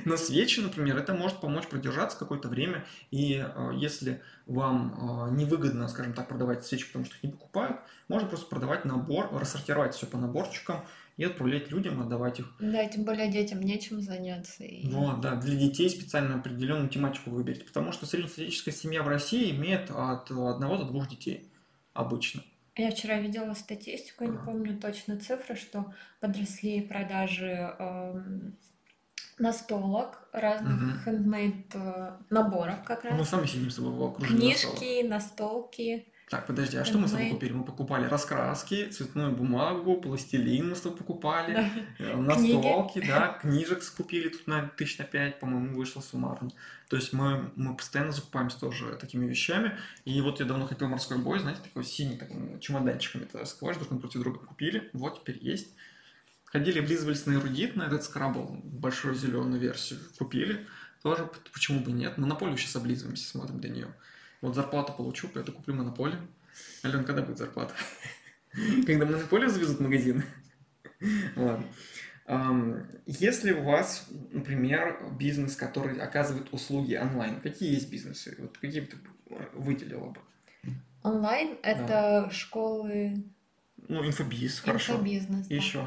Но 0.07 0.16
свечи, 0.16 0.61
например, 0.61 0.96
это 0.96 1.12
может 1.12 1.40
помочь 1.40 1.66
продержаться 1.66 2.18
какое-то 2.18 2.48
время, 2.48 2.87
и 3.11 3.44
э, 3.46 3.70
если 3.74 4.22
вам 4.46 5.29
э, 5.29 5.35
невыгодно, 5.37 5.87
скажем 5.88 6.14
так, 6.14 6.29
продавать 6.29 6.64
свечи, 6.64 6.87
потому 6.87 7.05
что 7.05 7.16
их 7.16 7.22
не 7.22 7.31
покупают, 7.31 7.77
можно 8.09 8.29
просто 8.29 8.46
продавать 8.46 8.87
набор, 8.87 9.29
рассортировать 9.33 9.94
все 9.94 10.07
по 10.07 10.16
наборчикам 10.16 10.87
и 11.18 11.24
отправлять 11.24 11.70
людям, 11.70 12.00
отдавать 12.00 12.38
их. 12.40 12.54
Да, 12.61 12.87
тем 12.87 13.04
более 13.04 13.28
детям 13.31 13.61
нечем 13.61 14.00
заняться. 14.00 14.64
и- 14.64 14.88
Вот, 14.90 15.20
да, 15.20 15.35
для 15.35 15.57
детей 15.57 15.90
специально 15.90 16.37
определенную 16.37 16.88
тематику 16.88 17.31
выберите, 17.31 17.64
потому 17.64 17.92
что 17.92 18.07
среднестатистическая 18.07 18.70
семья 18.72 19.02
в 19.02 19.09
России 19.09 19.50
имеет 19.50 19.90
от 19.90 20.31
одного 20.31 20.76
до 20.78 20.85
двух 20.85 21.09
детей 21.09 21.50
обычно. 21.92 22.42
Я 22.76 22.92
вчера 22.92 23.18
видела 23.18 23.54
статистику, 23.54 24.22
я 24.24 24.31
не 24.31 24.37
Ага. 24.37 24.46
помню 24.46 24.78
точно 24.81 25.18
цифры, 25.18 25.57
что 25.57 25.92
подросли 26.20 26.81
продажи 26.83 27.74
эм, 27.81 28.57
настолок, 29.38 30.28
разных 30.33 30.81
Мгм. 30.81 31.00
хендмейд 31.04 31.74
э, 31.74 32.16
наборов 32.31 32.85
как 32.85 33.02
Мы 33.04 33.11
раз. 33.11 33.28
сами 33.28 33.46
сидим 33.46 33.70
с 33.70 33.74
тобой 33.76 33.90
в 33.92 34.02
окружении. 34.04 34.38
Книжки, 34.52 35.02
настолки. 35.07 36.07
Так, 36.31 36.47
подожди, 36.47 36.77
а 36.77 36.85
что 36.85 36.99
мы 36.99 37.09
с 37.09 37.12
тобой 37.12 37.31
купили? 37.31 37.53
Мы 37.53 37.64
покупали 37.64 38.05
раскраски, 38.07 38.88
цветную 38.91 39.33
бумагу, 39.35 39.99
пластилин 39.99 40.69
мы 40.71 40.77
с 40.77 40.83
тобой 40.83 40.99
покупали, 40.99 41.55
Да. 41.55 41.71
э, 41.99 42.17
настолки, 42.17 43.01
да, 43.07 43.38
книжек 43.43 43.83
скупили 43.83 44.29
тут 44.29 44.47
на 44.47 44.69
тысяч 44.69 44.99
на 44.99 45.05
пять, 45.05 45.41
по-моему, 45.41 45.75
вышло 45.75 46.03
суммарно. 46.03 46.51
То 46.91 46.97
есть 46.97 47.14
мы, 47.14 47.51
мы 47.57 47.75
постоянно 47.75 48.12
закупаемся 48.12 48.61
тоже 48.61 48.97
такими 49.01 49.27
вещами. 49.27 49.79
И 50.05 50.21
вот 50.21 50.41
я 50.41 50.47
давно 50.47 50.67
хотел 50.67 50.88
морской 50.88 51.17
бой, 51.17 51.38
знаете, 51.38 51.62
такой 51.62 51.85
синий, 51.85 52.17
так, 52.19 52.31
м, 52.31 52.61
чемоданчиками 52.61 53.25
ты 53.25 53.38
раскрываешь, 53.38 53.79
друг 53.79 53.91
напротив 53.91 54.21
друга 54.21 54.38
купили, 54.41 54.91
вот 54.93 55.21
теперь 55.23 55.38
есть. 55.41 55.69
Ходили, 56.45 56.79
облизывались 56.81 57.25
на 57.27 57.35
эрудит, 57.35 57.77
на 57.77 57.85
этот 57.85 58.05
скрабл, 58.05 58.61
большую 58.64 59.14
зеленую 59.14 59.61
версию 59.61 60.01
купили. 60.19 60.67
Тоже 61.03 61.31
почему 61.53 61.81
бы 61.81 61.93
нет. 61.93 62.19
Монополию 62.19 62.57
сейчас 62.59 62.77
облизываемся, 62.77 63.29
смотрим 63.29 63.61
до 63.61 63.69
нее. 63.69 63.88
Вот 64.40 64.55
зарплату 64.55 64.92
получу, 64.92 65.29
пойду 65.29 65.53
куплю 65.53 65.74
монополию. 65.74 66.20
Ален, 66.85 67.05
когда 67.05 67.22
будет 67.22 67.38
зарплата? 67.38 67.74
Когда 68.87 69.05
монополию 69.05 69.51
завезут 69.51 69.79
в 69.79 69.83
магазин? 69.83 70.24
Ладно. 71.37 71.64
Если 73.07 73.53
у 73.53 73.62
вас, 73.62 74.07
например, 74.33 75.03
бизнес, 75.18 75.57
который 75.57 75.98
оказывает 75.98 76.53
услуги 76.53 76.94
онлайн, 76.94 77.40
какие 77.40 77.72
есть 77.72 77.90
бизнесы? 77.90 78.37
Вот 78.38 78.59
какие 78.59 78.81
бы 78.83 78.87
ты 78.88 78.96
выделила 79.55 80.11
бы? 80.11 80.20
Онлайн 81.03 81.57
это 81.62 82.29
школы 82.31 83.24
Ну, 83.88 84.05
инфобиз, 84.07 84.61
хорошо. 84.61 84.94
инфобизнес. 84.94 85.46
да. 85.46 85.55
Еще. 85.55 85.87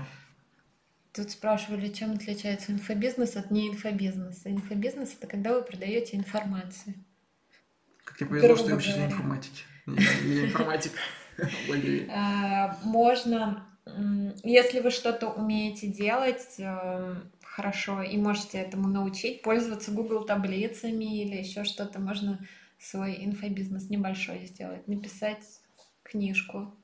Тут 1.13 1.29
спрашивали, 1.29 1.89
чем 1.89 2.13
отличается 2.13 2.71
инфобизнес 2.71 3.35
от 3.35 3.51
неинфобизнеса. 3.51 4.49
Инфобизнес 4.49 5.13
это 5.17 5.27
когда 5.27 5.53
вы 5.53 5.61
продаете 5.61 6.15
информацию. 6.17 6.95
Как 8.03 8.17
тебе 8.17 8.29
повезло, 8.29 8.47
Грубо 8.49 8.61
что 8.63 8.69
я 8.71 8.75
учитель 8.77 9.05
информатики. 9.05 9.63
Я 9.87 10.45
информатик. 10.45 10.91
А, 12.13 12.77
Можно, 12.83 13.65
если 14.43 14.79
вы 14.81 14.91
что-то 14.91 15.29
умеете 15.29 15.87
делать 15.87 16.55
эм, 16.59 17.31
хорошо 17.43 18.03
и 18.03 18.17
можете 18.17 18.59
этому 18.59 18.87
научить, 18.87 19.41
пользоваться 19.41 19.91
Google 19.91 20.23
таблицами 20.25 21.21
или 21.23 21.37
еще 21.37 21.63
что-то, 21.63 21.99
можно 21.99 22.39
свой 22.79 23.23
инфобизнес 23.25 23.89
небольшой 23.89 24.45
сделать, 24.45 24.87
написать 24.87 25.43
книжку. 26.03 26.75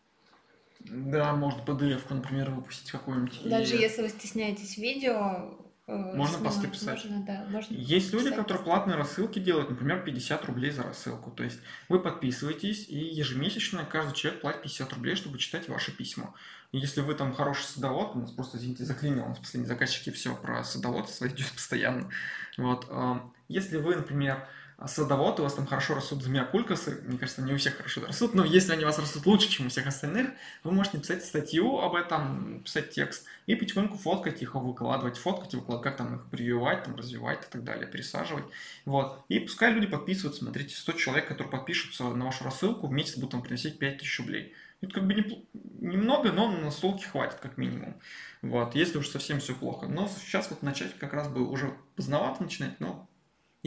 Да, 0.80 1.34
можно 1.34 1.62
PDF-ку, 1.64 2.14
например, 2.16 2.52
выпустить 2.52 2.92
какую-нибудь. 2.92 3.42
и- 3.46 3.50
Даже 3.50 3.76
если 3.76 4.02
вы 4.04 4.10
стесняетесь 4.10 4.78
видео, 4.78 5.14
э, 5.14 5.52
Можно 5.88 6.40
посты 6.40 6.68
писать. 6.68 7.06
Можно, 7.06 7.26
да, 7.26 7.46
можно. 7.50 7.74
Есть 7.74 8.12
люди, 8.12 8.30
которые 8.30 8.46
посты. 8.46 8.64
платные 8.66 8.98
рассылки 8.98 9.40
делают, 9.40 9.70
например, 9.70 10.04
50 10.04 10.44
рублей 10.46 10.72
за 10.72 10.84
рассылку. 10.84 11.32
То 11.32 11.44
есть 11.44 11.60
вы 11.88 12.00
подписываетесь, 12.02 12.90
и 12.90 12.98
ежемесячно 12.98 13.86
каждый 13.86 14.14
человек 14.14 14.42
платит 14.42 14.64
50 14.64 14.94
рублей, 14.94 15.16
чтобы 15.16 15.38
читать 15.38 15.70
ваши 15.70 15.96
письма. 15.96 16.34
И 16.74 16.78
если 16.80 17.00
вы 17.00 17.14
там 17.14 17.34
хороший 17.34 17.64
садовод, 17.64 18.16
у 18.16 18.20
нас 18.20 18.32
просто, 18.32 18.58
извините, 18.58 18.84
заклинило, 18.84 19.26
у 19.26 19.30
нас 19.30 19.40
последние 19.40 19.70
заказчики 19.70 20.10
все 20.10 20.36
про 20.36 20.62
садоводство 20.66 21.26
идет 21.30 21.50
постоянно. 21.54 22.10
Вот. 22.58 22.88
а, 22.90 23.22
Если 23.48 23.78
вы, 23.78 23.96
например, 23.96 24.46
садовод, 24.86 25.40
у 25.40 25.44
вас 25.44 25.56
там 25.56 25.66
хорошо 25.66 25.96
растут 25.96 26.22
змея-кулькасы, 26.22 27.02
мне 27.08 27.18
кажется, 27.18 27.42
не 27.42 27.54
у 27.54 27.58
всех 27.58 27.78
хорошо 27.78 28.06
растут, 28.06 28.36
но 28.36 28.46
если 28.46 28.74
они 28.74 28.84
у 28.84 28.88
вас 28.88 29.00
растут 29.00 29.26
лучше, 29.26 29.50
чем 29.50 29.66
у 29.66 29.70
всех 29.70 29.88
остальных, 29.88 30.30
вы 30.64 30.72
можете 30.72 31.00
писать 31.00 31.26
статью 31.26 31.80
об 31.80 31.96
этом, 31.96 32.62
писать 32.64 32.92
текст 32.92 33.26
и 33.48 33.56
потихоньку 33.56 33.98
фоткать 33.98 34.42
их, 34.44 34.54
выкладывать, 34.54 35.18
фоткать 35.18 35.56
выкладывать, 35.56 35.84
как 35.84 35.98
там 35.98 36.16
их 36.16 36.26
прививать, 36.30 36.84
там, 36.84 36.96
развивать 36.96 37.44
и 37.44 37.52
так 37.52 37.64
далее, 37.64 37.88
пересаживать. 37.88 38.46
Вот. 38.86 39.24
И 39.30 39.40
пускай 39.40 39.72
люди 39.72 39.88
подписываются, 39.88 40.44
смотрите, 40.44 40.76
100 40.76 40.92
человек, 40.94 41.28
которые 41.28 41.52
подпишутся 41.52 42.04
на 42.04 42.26
вашу 42.26 42.44
рассылку, 42.44 42.86
в 42.86 42.92
месяц 42.92 43.16
будут 43.16 43.32
там 43.32 43.42
приносить 43.42 43.80
5000 43.80 44.20
рублей. 44.20 44.54
Это 44.82 44.94
как 44.94 45.08
бы 45.08 45.16
не, 45.16 45.48
немного, 45.80 46.32
но 46.32 46.52
на 46.52 46.70
столке 46.70 47.08
хватит, 47.08 47.40
как 47.40 47.58
минимум. 47.58 48.00
Вот, 48.44 48.76
если 48.76 49.00
уж 49.00 49.08
совсем 49.08 49.40
все 49.40 49.56
плохо. 49.56 49.88
Но 49.88 50.08
сейчас 50.08 50.52
вот 50.52 50.62
начать 50.62 50.96
как 51.00 51.14
раз 51.14 51.30
бы 51.30 51.48
уже 51.50 51.74
поздновато 51.96 52.44
начинать, 52.44 52.80
но 52.80 53.07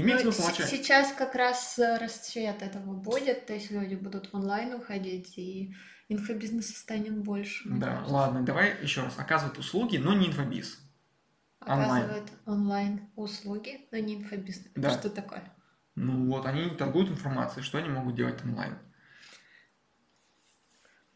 имеет 0.01 0.25
Ну, 0.25 0.33
смысл 0.33 0.49
начать. 0.49 0.69
Сейчас 0.69 1.13
как 1.13 1.35
раз 1.35 1.79
э, 1.79 1.99
расцвет 1.99 2.63
этого 2.63 2.95
будет, 2.95 3.47
то 3.47 3.55
есть 3.55 3.71
люди 3.71 3.95
будут 3.95 4.33
в 4.33 4.35
онлайн 4.35 4.75
уходить, 4.75 5.37
и 5.39 5.75
инфобизнеса 6.09 6.75
станет 6.75 7.17
больше. 7.19 7.69
Да, 7.69 7.87
кажется. 7.87 8.13
ладно, 8.13 8.43
давай 8.43 8.83
еще 8.83 9.03
раз. 9.03 9.19
Оказывать 9.19 9.59
услуги, 9.59 9.97
но 9.97 10.15
не 10.15 10.29
инфобиз. 10.29 10.79
онлайн. 11.61 12.05
Оказывает 12.05 12.33
онлайн 12.47 13.11
услуги, 13.17 13.89
но 13.91 13.99
не 13.99 14.17
инфобизнес. 14.17 14.71
Да. 14.75 14.91
что 14.91 15.11
такое? 15.11 15.45
Ну 15.95 16.27
вот, 16.27 16.47
они 16.47 16.71
торгуют 16.71 17.11
информацией, 17.11 17.65
что 17.65 17.79
они 17.79 17.89
могут 17.89 18.15
делать 18.15 18.43
онлайн. 18.45 18.79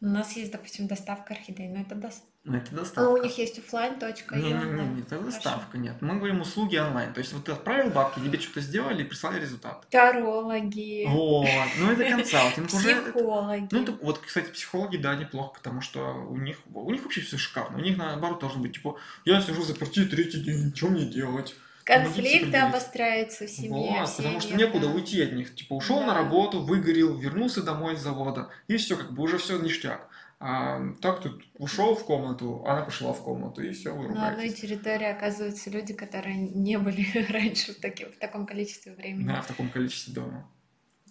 У 0.01 0.07
нас 0.07 0.35
есть, 0.35 0.51
допустим, 0.51 0.87
доставка 0.87 1.33
орхидей, 1.33 1.67
но 1.69 1.81
это 1.81 1.95
дос- 1.95 2.21
Ну, 2.43 2.57
это 2.57 2.67
А 2.73 2.75
доставка. 2.75 3.09
у 3.09 3.17
них 3.23 3.37
есть 3.39 3.57
оффлайн 3.57 3.97
точка 3.97 4.35
и 4.35 4.41
Не, 4.41 4.49
не, 4.49 4.53
онлайн. 4.53 4.95
не, 4.95 5.01
это 5.01 5.17
Хорошо. 5.17 5.25
доставка, 5.31 5.77
нет. 5.77 5.95
Мы 6.01 6.17
говорим 6.17 6.41
услуги 6.41 6.75
онлайн. 6.77 7.11
То 7.13 7.19
есть 7.21 7.33
вот 7.33 7.45
ты 7.45 7.53
отправил 7.53 7.89
бабки, 7.91 8.19
тебе 8.19 8.37
что-то 8.39 8.61
сделали 8.61 9.01
и 9.01 9.05
прислали 9.05 9.39
результат. 9.39 9.87
Тарологи, 9.89 11.05
Вот, 11.07 11.47
ну 11.79 11.91
это 11.91 12.03
консалтинг 12.09 12.71
уже. 12.73 13.01
психологи. 13.01 13.67
Ну, 13.71 13.81
это, 13.83 13.91
вот, 13.93 14.19
кстати, 14.19 14.51
психологи, 14.51 14.97
да, 14.97 15.15
неплохо, 15.15 15.55
потому 15.55 15.81
что 15.81 16.13
у 16.13 16.37
них, 16.37 16.57
у 16.73 16.91
них 16.91 17.01
вообще 17.03 17.21
все 17.21 17.37
шикарно. 17.37 17.77
У 17.77 17.81
них, 17.81 17.97
наоборот, 17.97 18.39
должно 18.39 18.61
быть, 18.61 18.73
типа, 18.73 18.97
я 19.23 19.41
сижу 19.41 19.63
заперти 19.63 20.05
третий 20.05 20.41
день, 20.41 20.75
что 20.75 20.87
мне 20.87 21.05
делать? 21.05 21.55
Конфликты 21.85 22.39
помогите 22.39 22.57
обостряются 22.57 23.45
в 23.45 23.49
семье. 23.49 23.69
Вот, 23.99 24.09
в 24.09 24.17
потому 24.17 24.39
что 24.41 24.55
некуда 24.55 24.87
да. 24.87 24.93
уйти 24.93 25.21
от 25.21 25.33
них. 25.33 25.55
Типа, 25.55 25.73
ушел 25.73 26.01
на 26.01 26.07
Да. 26.07 26.15
работу, 26.15 26.61
выгорел, 26.61 27.15
вернулся 27.15 27.61
домой 27.61 27.95
с 27.95 28.01
завода, 28.01 28.49
и 28.67 28.75
все, 28.77 28.97
как 28.97 29.11
бы 29.13 29.23
уже 29.23 29.37
все 29.37 29.59
ништяк. 29.59 30.09
А, 30.39 30.81
так 31.01 31.21
тут 31.21 31.43
ушел 31.59 31.95
в 31.95 32.03
комнату, 32.05 32.65
она 32.65 32.81
пошла 32.81 33.13
в 33.13 33.23
комнату, 33.23 33.61
и 33.63 33.71
все, 33.71 33.95
вы 33.95 34.09
На 34.13 34.29
одной 34.29 34.49
территории 34.49 35.05
оказываются 35.05 35.69
люди, 35.69 35.93
которые 35.93 36.37
не 36.37 36.77
были 36.77 37.05
раньше 37.31 37.73
в, 37.73 37.79
таки- 37.79 38.05
в 38.05 38.17
таком 38.17 38.45
количестве 38.45 38.93
времени. 38.93 39.27
Да, 39.27 39.41
в 39.41 39.47
таком 39.47 39.69
количестве 39.69 40.13
дома. 40.13 40.49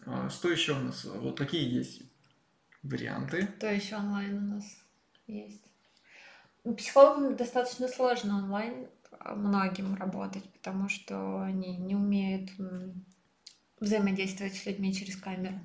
А, 0.07 0.29
Что 0.29 0.51
еще 0.51 0.73
у 0.73 0.81
нас? 0.81 1.05
Вот 1.05 1.37
такие 1.37 1.69
есть 1.73 2.03
варианты. 2.83 3.47
Кто 3.57 3.69
еще 3.69 3.97
онлайн 3.97 4.37
у 4.37 4.55
нас 4.57 4.65
есть? 5.27 5.63
Ну, 6.65 6.75
Психологам 6.75 7.37
достаточно 7.37 7.89
сложно 7.89 8.37
онлайн 8.39 8.89
многим 9.25 9.95
работать, 9.95 10.45
потому 10.53 10.89
что 10.89 11.43
они 11.43 11.77
не 11.77 11.95
умеют 11.95 12.51
взаимодействовать 13.81 14.55
с 14.55 14.67
людьми 14.67 14.95
через 14.95 15.17
камеру. 15.17 15.59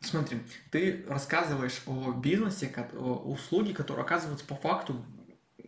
Смотри, 0.00 0.40
ты 0.70 1.04
рассказываешь 1.08 1.82
о 1.86 2.12
бизнесе, 2.12 2.72
о 2.94 3.16
услуге, 3.30 3.74
которые 3.74 4.04
оказываются 4.04 4.46
по 4.46 4.54
факту 4.54 5.04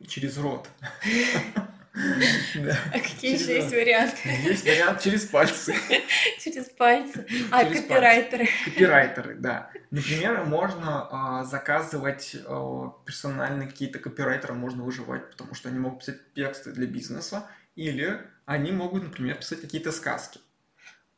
через 0.09 0.39
рот. 0.39 0.69
А 1.95 2.99
какие 2.99 3.39
еще 3.39 3.57
есть 3.57 3.71
варианты? 3.71 4.29
Есть 4.45 4.65
вариант 4.65 5.03
через 5.03 5.27
пальцы. 5.27 5.75
Через 6.39 6.71
пальцы. 6.71 7.27
А, 7.51 7.65
копирайтеры. 7.65 8.49
Копирайтеры, 8.65 9.35
да. 9.35 9.71
Например, 9.91 10.45
можно 10.45 11.09
а, 11.11 11.45
заказывать 11.45 12.37
а, 12.47 12.95
персональные 13.05 13.69
какие-то 13.69 13.99
копирайтеры, 13.99 14.55
можно 14.55 14.83
выживать, 14.83 15.31
потому 15.31 15.55
что 15.55 15.69
они 15.69 15.79
могут 15.79 16.01
писать 16.01 16.33
тексты 16.35 16.73
для 16.73 16.87
бизнеса, 16.87 17.47
или 17.77 18.21
они 18.47 18.73
могут, 18.73 19.03
например, 19.03 19.37
писать 19.37 19.61
какие-то 19.61 19.93
сказки. 19.93 20.41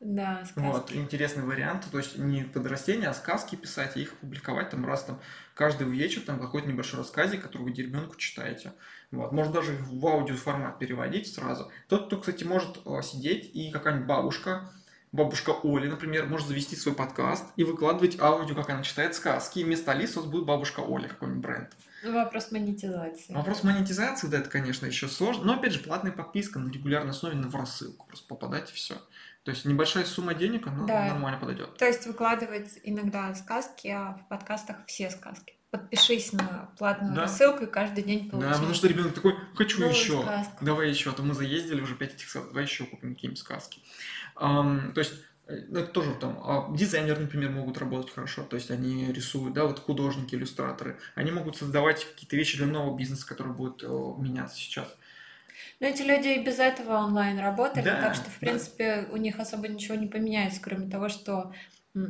Да, 0.04 0.44
сказки. 0.44 0.58
Вот, 0.58 0.92
интересный 0.92 1.44
вариант, 1.44 1.86
то 1.90 1.96
есть 1.96 2.18
не 2.18 2.42
под 2.42 2.66
растения, 2.66 3.08
а 3.08 3.14
сказки 3.14 3.56
писать 3.56 3.96
и 3.96 4.02
их 4.02 4.12
публиковать 4.18 4.68
там 4.68 4.84
раз 4.84 5.04
там 5.04 5.18
каждый 5.54 5.88
вечер 5.88 6.20
там 6.20 6.38
какой-то 6.38 6.68
небольшой 6.68 6.98
рассказик, 6.98 7.42
который 7.42 7.62
вы 7.62 7.72
ребенку 7.72 8.14
читаете. 8.16 8.74
Вот, 9.10 9.32
можно 9.32 9.54
даже 9.54 9.72
в 9.80 10.06
аудиоформат 10.06 10.78
переводить 10.78 11.32
сразу. 11.32 11.70
Тот, 11.88 12.06
кто, 12.06 12.18
кстати, 12.18 12.44
может 12.44 12.82
э, 12.84 13.00
сидеть 13.02 13.50
и 13.54 13.70
какая-нибудь 13.70 14.06
бабушка, 14.06 14.70
бабушка 15.10 15.50
Оля, 15.62 15.88
например, 15.88 16.26
может 16.26 16.48
завести 16.48 16.76
свой 16.76 16.94
подкаст 16.94 17.46
и 17.56 17.64
выкладывать 17.64 18.20
аудио, 18.20 18.54
как 18.54 18.68
она 18.68 18.82
читает 18.82 19.14
сказки, 19.14 19.60
и 19.60 19.64
вместо 19.64 19.92
Алисы 19.92 20.18
у 20.18 20.22
вас 20.22 20.30
будет 20.30 20.44
бабушка 20.44 20.80
Оля, 20.80 21.08
какой-нибудь 21.08 21.42
бренд. 21.42 21.70
Ну, 22.02 22.12
Вопрос 22.12 22.52
монетизации. 22.52 23.32
Вопрос 23.32 23.62
монетизации, 23.62 24.26
да, 24.26 24.40
это, 24.40 24.50
конечно, 24.50 24.84
еще 24.84 25.08
сложно, 25.08 25.44
но, 25.44 25.54
опять 25.54 25.72
же, 25.72 25.78
платная 25.78 26.12
подписка 26.12 26.58
на 26.58 26.70
регулярной 26.70 27.12
основе 27.12 27.36
на 27.36 27.48
в 27.48 27.56
рассылку, 27.56 28.06
просто 28.06 28.28
попадать 28.28 28.70
и 28.70 28.74
все. 28.74 28.96
То 29.44 29.50
есть 29.50 29.64
небольшая 29.66 30.04
сумма 30.04 30.34
денег, 30.34 30.66
она 30.66 30.86
Да. 30.86 31.04
нормально 31.06 31.38
подойдет. 31.38 31.76
То 31.76 31.86
есть 31.86 32.06
выкладывать 32.06 32.78
иногда 32.82 33.34
сказки, 33.34 33.88
а 33.88 34.18
в 34.24 34.28
подкастах 34.28 34.78
все 34.86 35.10
сказки. 35.10 35.54
Подпишись 35.70 36.32
на 36.32 36.70
платную 36.78 37.14
Да. 37.14 37.22
рассылку 37.22 37.64
и 37.64 37.66
каждый 37.66 38.04
день 38.04 38.26
Да, 38.26 38.30
получай. 38.30 38.52
потому 38.54 38.74
что 38.74 38.88
ребенок 38.88 39.14
такой, 39.14 39.34
хочу 39.54 39.80
новую 39.80 39.94
еще. 39.96 40.22
сказку. 40.22 40.64
Давай 40.64 40.88
еще, 40.88 41.10
а 41.10 41.12
то 41.12 41.22
мы 41.22 41.34
заездили 41.34 41.80
уже 41.82 41.94
5 41.94 42.14
этих 42.14 42.28
сказок, 42.28 42.48
давай 42.50 42.64
еще 42.64 42.84
купим 42.84 43.14
какие-нибудь 43.14 43.40
сказки. 43.40 43.82
Ам, 44.36 44.92
то 44.94 45.00
есть 45.00 45.14
Э, 45.46 45.56
ну, 45.68 45.80
это 45.80 45.88
тоже 45.92 46.14
там 46.14 46.38
а, 46.42 46.74
дизайнеры, 46.74 47.20
например, 47.20 47.50
могут 47.50 47.76
работать 47.76 48.14
хорошо, 48.14 48.44
то 48.44 48.56
есть 48.56 48.70
они 48.70 49.12
рисуют, 49.12 49.52
да, 49.52 49.66
вот 49.66 49.78
художники, 49.78 50.34
иллюстраторы, 50.34 50.98
они 51.14 51.32
могут 51.32 51.56
создавать 51.56 52.02
какие-то 52.04 52.34
вещи 52.36 52.56
для 52.56 52.66
нового 52.66 52.96
бизнеса, 52.96 53.26
который 53.26 53.52
будет 53.52 53.84
о, 53.84 54.16
меняться 54.18 54.56
сейчас. 54.56 54.88
Но 55.84 55.90
эти 55.90 56.00
люди 56.00 56.28
и 56.28 56.42
без 56.42 56.60
этого 56.60 56.94
онлайн 56.94 57.38
работали, 57.38 57.84
да, 57.84 58.00
так 58.00 58.14
что, 58.14 58.30
в 58.30 58.38
принципе, 58.38 59.02
да. 59.02 59.12
у 59.12 59.18
них 59.18 59.38
особо 59.38 59.68
ничего 59.68 59.94
не 59.96 60.06
поменяется, 60.06 60.58
кроме 60.62 60.88
того, 60.88 61.10
что 61.10 61.52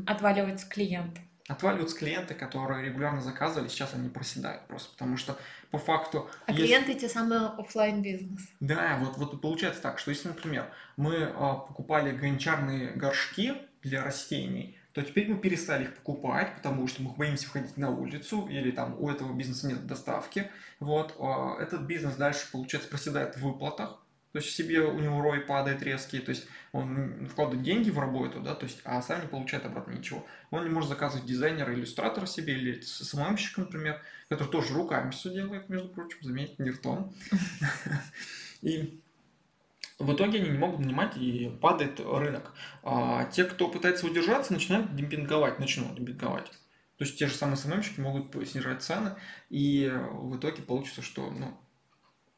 отваливаются 0.07 0.69
клиенты. 0.69 1.21
Отваливаются 1.49 1.99
клиенты, 1.99 2.35
которые 2.35 2.85
регулярно 2.85 3.21
заказывали, 3.21 3.67
сейчас 3.67 3.93
они 3.95 4.09
проседают 4.09 4.69
просто, 4.69 4.93
потому 4.93 5.17
что 5.17 5.37
по 5.73 5.79
факту... 5.79 6.31
А 6.47 6.53
есть... 6.53 6.63
клиенты 6.63 6.95
те 6.95 7.09
самые 7.09 7.49
офлайн 7.49 8.01
бизнес. 8.01 8.43
Да, 8.61 8.97
вот, 9.01 9.17
вот 9.17 9.41
получается 9.41 9.83
так, 9.83 9.99
что 9.99 10.13
если, 10.13 10.29
например, 10.29 10.71
мы 10.97 11.25
а, 11.35 11.55
покупали 11.55 12.17
гончарные 12.17 12.93
горшки 12.93 13.55
для 13.83 14.05
растений, 14.05 14.79
то 14.95 15.03
теперь 15.03 15.29
мы 15.29 15.39
перестали 15.39 15.85
их 15.85 15.95
покупать, 15.95 16.55
потому 16.55 16.87
что 16.87 17.03
мы 17.03 17.11
боимся 17.11 17.49
входить 17.49 17.77
на 17.77 17.91
улицу, 17.91 18.47
или 18.49 18.71
там 18.71 18.97
у 19.01 19.11
этого 19.11 19.35
бизнеса 19.35 19.67
нет 19.67 19.87
доставки. 19.87 20.51
Вот, 20.79 21.17
а, 21.19 21.57
этот 21.61 21.83
бизнес 21.83 22.15
дальше, 22.15 22.47
получается, 22.53 22.89
проседает 22.89 23.37
в 23.37 23.43
выплатах, 23.43 23.99
то 24.31 24.39
есть 24.39 24.55
себе 24.55 24.81
у 24.81 24.99
него 24.99 25.21
рой 25.21 25.41
падает 25.41 25.83
резкий, 25.83 26.21
то 26.21 26.31
есть 26.31 26.47
он 26.73 27.27
вкладывает 27.29 27.65
деньги 27.65 27.91
в 27.91 27.99
работу, 27.99 28.41
да, 28.41 28.55
то 28.55 28.67
есть, 28.67 28.81
а 28.85 29.03
сам 29.03 29.21
не 29.21 29.27
получает 29.27 29.65
обратно 29.65 29.93
ничего. 29.93 30.25
Он 30.51 30.65
не 30.65 30.71
может 30.71 30.89
заказывать 30.89 31.27
дизайнера, 31.27 31.75
иллюстратора 31.75 32.27
себе 32.27 32.55
или 32.55 32.81
самоемщика, 32.81 33.63
например, 33.63 34.01
который 34.29 34.49
тоже 34.49 34.75
руками 34.75 35.11
все 35.11 35.31
делает, 35.31 35.69
между 35.69 35.89
прочим, 35.89 36.19
заметьте, 36.23 36.63
не 36.63 36.71
ртом. 36.71 37.15
И 38.63 39.01
в 39.99 40.13
итоге 40.15 40.41
они 40.41 40.51
не 40.51 40.59
могут 40.59 40.81
нанимать 40.81 41.17
и 41.17 41.57
падает 41.61 42.01
рынок. 42.01 42.53
А 42.83 43.25
те, 43.27 43.45
кто 43.45 43.69
пытается 43.69 44.07
удержаться, 44.07 44.53
начинают 44.53 44.95
демпинговать, 44.95 45.59
начнут 45.59 45.95
демпинговать. 45.95 46.51
То 46.97 47.05
есть 47.05 47.19
те 47.19 47.27
же 47.27 47.35
самые 47.35 47.57
СММщики 47.57 48.01
могут 48.01 48.49
снижать 48.49 48.83
цены, 48.83 49.17
и 49.51 49.91
в 50.13 50.37
итоге 50.37 50.63
получится, 50.63 51.03
что 51.03 51.29
ну, 51.31 51.59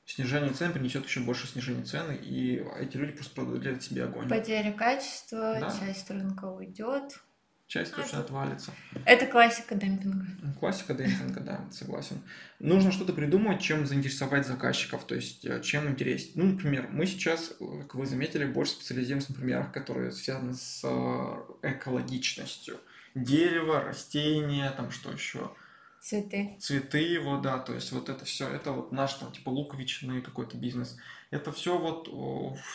снижение 0.07 0.53
цен 0.53 0.73
принесет 0.73 1.05
еще 1.05 1.21
больше 1.21 1.47
снижения 1.47 1.85
цены, 1.85 2.17
и 2.17 2.65
эти 2.79 2.97
люди 2.97 3.13
просто 3.13 3.35
продадут 3.35 3.83
себе 3.83 4.05
огонь. 4.05 4.29
Потеря 4.29 4.73
качества, 4.73 5.59
да. 5.61 5.71
часть 5.79 6.11
рынка 6.11 6.47
уйдет. 6.47 7.21
Часть 7.67 7.93
а, 7.95 7.97
точно 7.97 8.21
отвалится. 8.21 8.71
Это 9.05 9.27
классика 9.27 9.75
демпинга. 9.75 10.25
Классика 10.61 10.95
демпинга, 10.95 11.41
да, 11.41 11.65
согласен. 11.73 12.23
Нужно 12.61 12.93
что-то 12.93 13.13
придумать, 13.13 13.61
чем 13.61 13.87
заинтересовать 13.87 14.47
заказчиков, 14.47 15.05
то 15.05 15.17
есть 15.17 15.45
э, 15.45 15.61
чем 15.63 15.89
интереснее. 15.89 16.33
Ну, 16.37 16.53
например, 16.53 16.89
мы 16.93 17.07
сейчас, 17.07 17.55
как 17.59 17.97
вы 17.97 18.07
заметили, 18.07 18.45
больше 18.45 18.75
специализируемся 18.75 19.33
на 19.33 19.39
примерах, 19.39 19.73
которые 19.73 20.13
связаны 20.13 20.55
с 20.55 20.83
э, 20.85 21.69
экологичностью. 21.69 22.79
Дерево, 23.17 23.83
растения, 23.83 24.71
там 24.71 24.93
что 24.93 25.11
еще– 25.11 25.51
Цветы. 26.07 26.57
Цветы 26.61 26.99
его, 26.99 27.37
да, 27.39 27.59
то 27.59 27.75
есть 27.75 27.91
вот 27.91 28.09
это 28.09 28.25
все, 28.25 28.49
это 28.49 28.71
вот 28.71 28.93
наш 28.93 29.15
там 29.15 29.33
типа 29.33 29.49
луковичный 29.49 30.23
какой-то 30.23 30.57
бизнес. 30.57 30.97
Это 31.33 31.51
все 31.51 31.77
вот, 31.77 32.07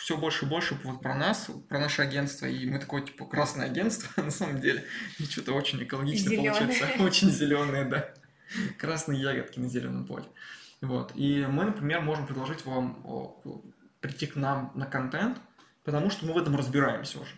все 0.02 0.18
больше 0.18 0.44
и 0.44 0.48
больше 0.50 0.78
вот 0.84 1.00
про 1.00 1.14
нас, 1.14 1.48
про 1.66 1.78
наше 1.78 2.02
агентство, 2.02 2.44
и 2.44 2.66
мы 2.66 2.78
такое 2.78 3.00
типа 3.00 3.24
красное 3.24 3.64
агентство 3.64 4.20
на 4.22 4.30
самом 4.30 4.60
деле, 4.60 4.84
и 5.18 5.24
что-то 5.24 5.54
очень 5.54 5.82
экологично 5.82 6.28
зелёное. 6.28 6.52
получается, 6.52 6.88
очень 7.02 7.30
зеленые, 7.30 7.86
да, 7.86 8.12
красные 8.76 9.22
ягодки 9.22 9.58
на 9.58 9.68
зеленом 9.70 10.04
поле. 10.04 10.26
Вот, 10.82 11.12
и 11.14 11.46
мы, 11.48 11.64
например, 11.64 12.02
можем 12.02 12.26
предложить 12.26 12.66
вам 12.66 13.02
прийти 14.00 14.26
к 14.26 14.36
нам 14.36 14.72
на 14.74 14.84
контент, 14.84 15.38
потому 15.84 16.10
что 16.10 16.26
мы 16.26 16.34
в 16.34 16.36
этом 16.36 16.54
разбираемся 16.54 17.18
уже. 17.18 17.32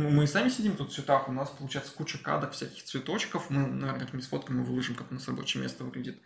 Ну, 0.00 0.08
мы 0.08 0.26
сами 0.26 0.48
сидим 0.48 0.76
тут 0.76 0.90
в 0.90 0.94
цветах, 0.94 1.28
у 1.28 1.32
нас 1.32 1.50
получается 1.50 1.92
куча 1.94 2.16
кадок, 2.16 2.52
всяких 2.52 2.82
цветочков. 2.82 3.50
Мы, 3.50 3.66
наверное, 3.66 4.00
как-нибудь 4.00 4.24
сфоткаем 4.24 4.62
и 4.62 4.64
выложим, 4.64 4.94
как 4.94 5.10
у 5.10 5.14
нас 5.14 5.28
рабочее 5.28 5.62
место 5.62 5.84
выглядит. 5.84 6.18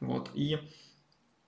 Вот. 0.00 0.30
И 0.34 0.58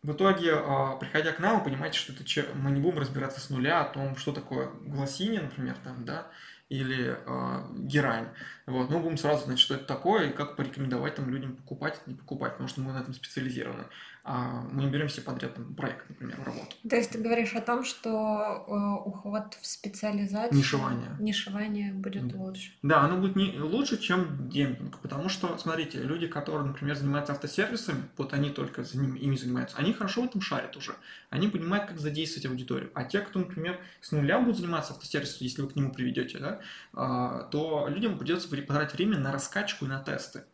в 0.02 0.12
итоге, 0.12 0.52
а, 0.54 0.96
приходя 0.96 1.32
к 1.32 1.40
нам, 1.40 1.58
вы 1.58 1.64
понимаете, 1.64 1.98
что 1.98 2.12
это 2.12 2.54
мы 2.54 2.70
не 2.70 2.80
будем 2.80 3.00
разбираться 3.00 3.40
с 3.40 3.50
нуля 3.50 3.80
о 3.80 3.92
том, 3.92 4.16
что 4.16 4.32
такое 4.32 4.68
гласине, 4.82 5.40
например, 5.40 5.76
там, 5.82 6.04
да, 6.04 6.30
или 6.68 7.18
э, 7.18 7.66
герань. 7.80 8.28
Вот. 8.66 8.88
Мы 8.88 9.00
будем 9.00 9.18
сразу 9.18 9.44
знать, 9.44 9.58
что 9.58 9.74
это 9.74 9.84
такое, 9.84 10.30
и 10.30 10.32
как 10.32 10.56
порекомендовать 10.56 11.16
там 11.16 11.28
людям 11.28 11.56
покупать, 11.56 12.00
не 12.06 12.14
покупать, 12.14 12.52
потому 12.52 12.68
что 12.68 12.80
мы 12.80 12.92
на 12.92 13.00
этом 13.00 13.12
специализированы 13.12 13.84
мы 14.24 14.84
не 14.84 14.88
берем 14.88 15.08
себе 15.08 15.22
подряд 15.22 15.54
там, 15.54 15.74
проект, 15.74 16.08
например, 16.08 16.38
работу. 16.44 16.76
То 16.88 16.94
есть 16.94 17.10
ты 17.10 17.18
говоришь 17.18 17.54
о 17.54 17.60
том, 17.60 17.84
что 17.84 18.64
э, 18.68 19.08
уход 19.08 19.58
в 19.60 19.66
специализацию... 19.66 20.56
Нишевание. 20.56 21.16
Нишевание 21.18 21.92
будет 21.92 22.28
да. 22.28 22.38
лучше. 22.38 22.72
Да, 22.82 23.00
оно 23.00 23.20
будет 23.20 23.34
не 23.34 23.58
лучше, 23.58 23.98
чем 23.98 24.48
демпинг, 24.48 25.00
потому 25.00 25.28
что, 25.28 25.58
смотрите, 25.58 26.00
люди, 26.02 26.28
которые, 26.28 26.68
например, 26.68 26.94
занимаются 26.94 27.32
автосервисами, 27.32 28.04
вот 28.16 28.32
они 28.32 28.50
только 28.50 28.84
за 28.84 28.98
ними, 28.98 29.18
ими 29.18 29.34
занимаются, 29.34 29.76
они 29.76 29.92
хорошо 29.92 30.22
в 30.22 30.26
этом 30.26 30.40
шарят 30.40 30.76
уже, 30.76 30.94
они 31.30 31.48
понимают, 31.48 31.88
как 31.88 31.98
задействовать 31.98 32.46
аудиторию. 32.46 32.92
А 32.94 33.04
те, 33.04 33.20
кто, 33.20 33.40
например, 33.40 33.80
с 34.00 34.12
нуля 34.12 34.38
будут 34.38 34.58
заниматься 34.58 34.92
автосервисом, 34.92 35.38
если 35.40 35.62
вы 35.62 35.68
к 35.68 35.74
нему 35.74 35.92
приведете, 35.92 36.38
да, 36.38 36.60
а, 36.92 37.44
то 37.50 37.88
людям 37.88 38.18
придется 38.18 38.48
потратить 38.48 38.94
время 38.94 39.18
на 39.18 39.32
раскачку 39.32 39.86
и 39.86 39.88
на 39.88 40.00
тесты. 40.00 40.44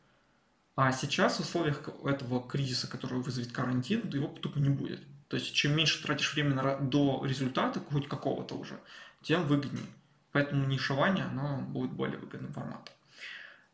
А 0.81 0.93
сейчас 0.93 1.39
в 1.39 1.41
условиях 1.41 1.83
этого 2.05 2.41
кризиса, 2.47 2.87
который 2.87 3.19
вызовет 3.19 3.51
карантин, 3.51 4.09
его 4.11 4.29
тупо 4.29 4.59
не 4.59 4.69
будет. 4.69 5.01
То 5.27 5.37
есть 5.37 5.53
чем 5.53 5.75
меньше 5.75 6.01
тратишь 6.01 6.33
времени 6.33 6.57
до 6.89 7.25
результата, 7.25 7.81
хоть 7.81 8.07
какого-то 8.07 8.55
уже, 8.55 8.79
тем 9.21 9.45
выгоднее. 9.49 9.89
Поэтому 10.31 10.69
нишевание, 10.69 11.25
оно 11.25 11.59
будет 11.63 11.91
более 11.91 12.19
выгодным 12.19 12.53
форматом. 12.53 12.95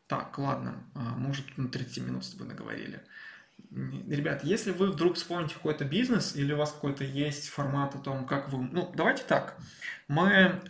Так, 0.06 0.38
ладно, 0.38 0.82
а, 0.94 1.22
уже 1.28 1.44
на 1.58 1.68
30 1.68 2.04
минут 2.04 2.24
с 2.24 2.30
тобой 2.30 2.46
наговорили. 2.46 3.02
Ребят, 4.08 4.44
если 4.44 4.70
вы 4.70 4.92
вдруг 4.92 5.16
вспомните 5.16 5.54
какой-то 5.54 5.84
бизнес 5.84 6.36
или 6.36 6.52
у 6.52 6.56
вас 6.56 6.70
какой-то 6.70 7.02
есть 7.02 7.48
формат 7.48 7.96
о 7.96 7.98
том, 7.98 8.24
как 8.24 8.52
вы... 8.52 8.68
Ну, 8.70 8.92
давайте 8.94 9.24
так. 9.24 9.56
Мы 10.06 10.30
э, 10.30 10.60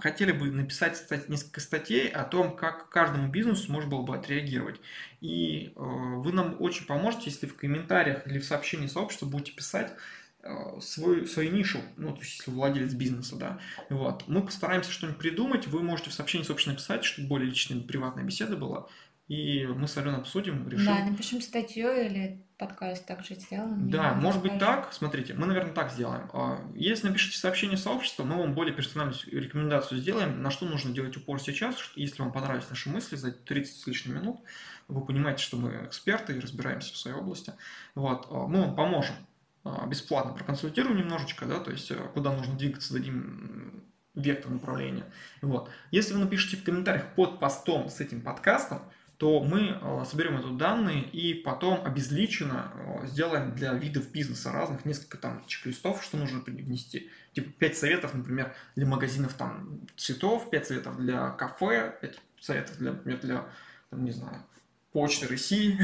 хотели 0.00 0.32
бы 0.32 0.50
написать 0.50 0.96
стать, 0.96 1.28
несколько 1.28 1.60
статей 1.60 2.08
о 2.08 2.24
том, 2.24 2.56
как 2.56 2.88
каждому 2.88 3.28
бизнесу 3.28 3.70
можно 3.70 3.88
было 3.88 4.02
бы 4.02 4.16
отреагировать. 4.16 4.80
И 5.20 5.72
э, 5.76 5.80
вы 5.80 6.32
нам 6.32 6.56
очень 6.58 6.86
поможете, 6.86 7.24
если 7.26 7.46
в 7.46 7.54
комментариях 7.54 8.26
или 8.26 8.40
в 8.40 8.44
сообщении 8.44 8.88
сообщества 8.88 9.26
будете 9.26 9.52
писать 9.52 9.92
э, 10.42 10.80
свою, 10.80 11.26
свою 11.26 11.52
нишу, 11.52 11.78
ну, 11.96 12.12
то 12.12 12.22
есть, 12.22 12.38
если 12.38 12.50
владелец 12.50 12.92
бизнеса, 12.92 13.36
да, 13.36 13.60
вот. 13.88 14.24
Мы 14.26 14.42
постараемся 14.42 14.90
что-нибудь 14.90 15.20
придумать, 15.20 15.68
вы 15.68 15.82
можете 15.82 16.10
в 16.10 16.14
сообщении 16.14 16.44
сообщества 16.44 16.72
написать, 16.72 17.04
чтобы 17.04 17.28
более 17.28 17.48
личная, 17.48 17.80
приватная 17.82 18.24
беседа 18.24 18.56
была, 18.56 18.88
и 19.28 19.66
мы 19.66 19.86
с 19.86 19.96
Аленой 19.98 20.20
обсудим, 20.20 20.66
решим. 20.68 20.86
Да, 20.86 21.04
напишем 21.04 21.42
статью 21.42 21.92
или 21.92 22.42
подкаст 22.56 23.06
также 23.06 23.34
сделаем. 23.34 23.90
Да, 23.90 24.14
может 24.14 24.40
быть 24.40 24.58
так. 24.58 24.90
Смотрите, 24.92 25.34
мы, 25.34 25.46
наверное, 25.46 25.74
так 25.74 25.92
сделаем. 25.92 26.30
А, 26.32 26.60
если 26.74 27.08
напишите 27.08 27.38
сообщение 27.38 27.76
сообщества, 27.76 28.24
мы 28.24 28.38
вам 28.38 28.54
более 28.54 28.74
персональную 28.74 29.18
рекомендацию 29.30 30.00
сделаем, 30.00 30.42
на 30.42 30.50
что 30.50 30.64
нужно 30.64 30.94
делать 30.94 31.14
упор 31.18 31.40
сейчас, 31.40 31.76
если 31.94 32.22
вам 32.22 32.32
понравились 32.32 32.70
наши 32.70 32.88
мысли 32.88 33.16
за 33.16 33.30
30 33.30 33.76
с 33.76 33.86
лишним 33.86 34.14
минут, 34.16 34.40
вы 34.88 35.04
понимаете, 35.04 35.42
что 35.42 35.58
мы 35.58 35.84
эксперты 35.84 36.34
и 36.34 36.40
разбираемся 36.40 36.94
в 36.94 36.96
своей 36.96 37.16
области. 37.16 37.52
Вот, 37.94 38.28
а, 38.30 38.46
мы 38.46 38.62
вам 38.62 38.76
поможем 38.76 39.14
а, 39.62 39.86
бесплатно, 39.86 40.32
проконсультируем 40.32 40.96
немножечко, 40.96 41.44
да, 41.44 41.60
то 41.60 41.70
есть 41.70 41.92
куда 42.14 42.32
нужно 42.32 42.56
двигаться, 42.56 42.94
дадим 42.94 43.84
вектор 44.14 44.50
направления. 44.50 45.04
Вот. 45.42 45.70
Если 45.90 46.14
вы 46.14 46.20
напишите 46.20 46.56
в 46.56 46.64
комментариях 46.64 47.14
под 47.14 47.38
постом 47.38 47.88
с 47.88 48.00
этим 48.00 48.20
подкастом, 48.20 48.82
то 49.18 49.42
мы 49.42 49.76
э, 49.80 50.04
соберем 50.08 50.38
эти 50.38 50.56
данные 50.56 51.02
и 51.02 51.34
потом 51.34 51.84
обезличенно 51.84 52.72
э, 53.02 53.06
сделаем 53.08 53.52
для 53.52 53.74
видов 53.74 54.10
бизнеса 54.12 54.52
разных 54.52 54.84
несколько 54.84 55.18
там 55.18 55.44
чек-листов, 55.46 56.04
что 56.04 56.16
нужно 56.16 56.38
внести. 56.40 57.10
Типа 57.32 57.50
5 57.58 57.76
советов, 57.76 58.14
например, 58.14 58.54
для 58.76 58.86
магазинов 58.86 59.34
там 59.34 59.80
цветов, 59.96 60.48
5 60.50 60.66
советов 60.66 60.96
для 60.98 61.30
кафе, 61.30 61.98
5 62.00 62.20
советов 62.40 62.78
для, 62.78 62.92
например, 62.92 63.20
для, 63.20 63.46
там, 63.90 64.04
не 64.04 64.12
знаю, 64.12 64.44
почты 64.92 65.26
России, 65.26 65.76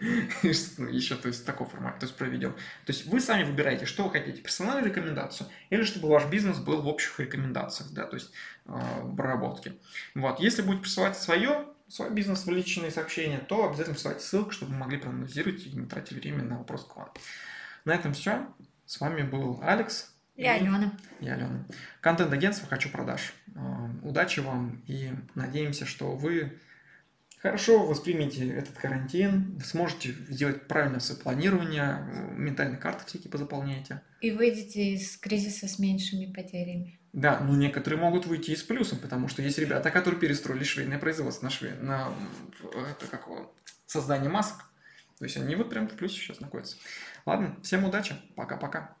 еще, 0.42 1.16
то 1.16 1.28
есть, 1.28 1.44
такой 1.44 1.66
формат, 1.66 1.98
то 1.98 2.06
есть, 2.06 2.16
проведем. 2.16 2.52
То 2.52 2.92
есть, 2.92 3.04
вы 3.04 3.20
сами 3.20 3.44
выбираете, 3.44 3.84
что 3.84 4.04
вы 4.04 4.12
хотите, 4.12 4.40
персональную 4.40 4.86
рекомендацию, 4.86 5.46
или 5.68 5.82
чтобы 5.82 6.08
ваш 6.08 6.26
бизнес 6.26 6.56
был 6.58 6.80
в 6.80 6.88
общих 6.88 7.20
рекомендациях, 7.20 7.90
да, 7.90 8.06
то 8.06 8.16
есть, 8.16 8.32
э, 8.64 8.80
проработке. 9.14 9.74
Вот, 10.14 10.40
если 10.40 10.62
будете 10.62 10.84
присылать 10.84 11.18
свое, 11.18 11.66
свой 11.90 12.10
бизнес 12.10 12.46
в 12.46 12.50
личные 12.50 12.90
сообщения, 12.90 13.38
то 13.38 13.68
обязательно 13.68 13.94
присылайте 13.94 14.24
ссылку, 14.24 14.52
чтобы 14.52 14.72
мы 14.72 14.78
могли 14.78 14.98
проанализировать 14.98 15.66
и 15.66 15.70
не 15.70 15.86
тратили 15.86 16.20
время 16.20 16.44
на 16.44 16.58
вопрос 16.58 16.84
к 16.84 16.96
вам. 16.96 17.12
На 17.84 17.94
этом 17.94 18.14
все. 18.14 18.46
С 18.86 19.00
вами 19.00 19.22
был 19.22 19.58
Алекс. 19.62 20.14
И, 20.36 20.42
и 20.42 20.46
Алена. 20.46 20.92
И 21.20 21.28
Алена. 21.28 21.66
Контент-агентство 22.00 22.68
«Хочу 22.68 22.90
продаж». 22.90 23.34
А, 23.56 23.90
удачи 24.02 24.40
вам 24.40 24.82
и 24.86 25.10
надеемся, 25.34 25.84
что 25.84 26.14
вы 26.14 26.58
хорошо 27.38 27.84
воспримете 27.84 28.48
этот 28.48 28.76
карантин, 28.76 29.60
сможете 29.64 30.12
сделать 30.28 30.68
правильное 30.68 31.00
свое 31.00 31.20
планирование, 31.20 32.06
ментальные 32.36 32.78
карты 32.78 33.04
всякие 33.06 33.30
позаполняете. 33.30 34.02
И 34.20 34.30
выйдете 34.30 34.94
из 34.94 35.16
кризиса 35.16 35.66
с 35.66 35.78
меньшими 35.78 36.32
потерями. 36.32 36.99
Да, 37.12 37.40
но 37.40 37.56
некоторые 37.56 38.00
могут 38.00 38.26
выйти 38.26 38.52
и 38.52 38.56
с 38.56 38.62
плюсом, 38.62 38.98
потому 38.98 39.26
что 39.26 39.42
есть 39.42 39.58
ребята, 39.58 39.90
которые 39.90 40.20
перестроили 40.20 40.62
швейное 40.62 40.98
производство 40.98 41.44
на, 41.44 41.50
шве... 41.50 41.74
на 41.74 42.12
это, 42.88 43.06
как 43.10 43.26
создание 43.86 44.30
масок. 44.30 44.64
То 45.18 45.24
есть 45.24 45.36
они 45.36 45.56
вот 45.56 45.68
прям 45.70 45.88
в 45.88 45.96
плюсе 45.96 46.16
сейчас 46.16 46.40
находятся. 46.40 46.76
Ладно, 47.26 47.56
всем 47.62 47.84
удачи, 47.84 48.14
пока-пока. 48.36 48.96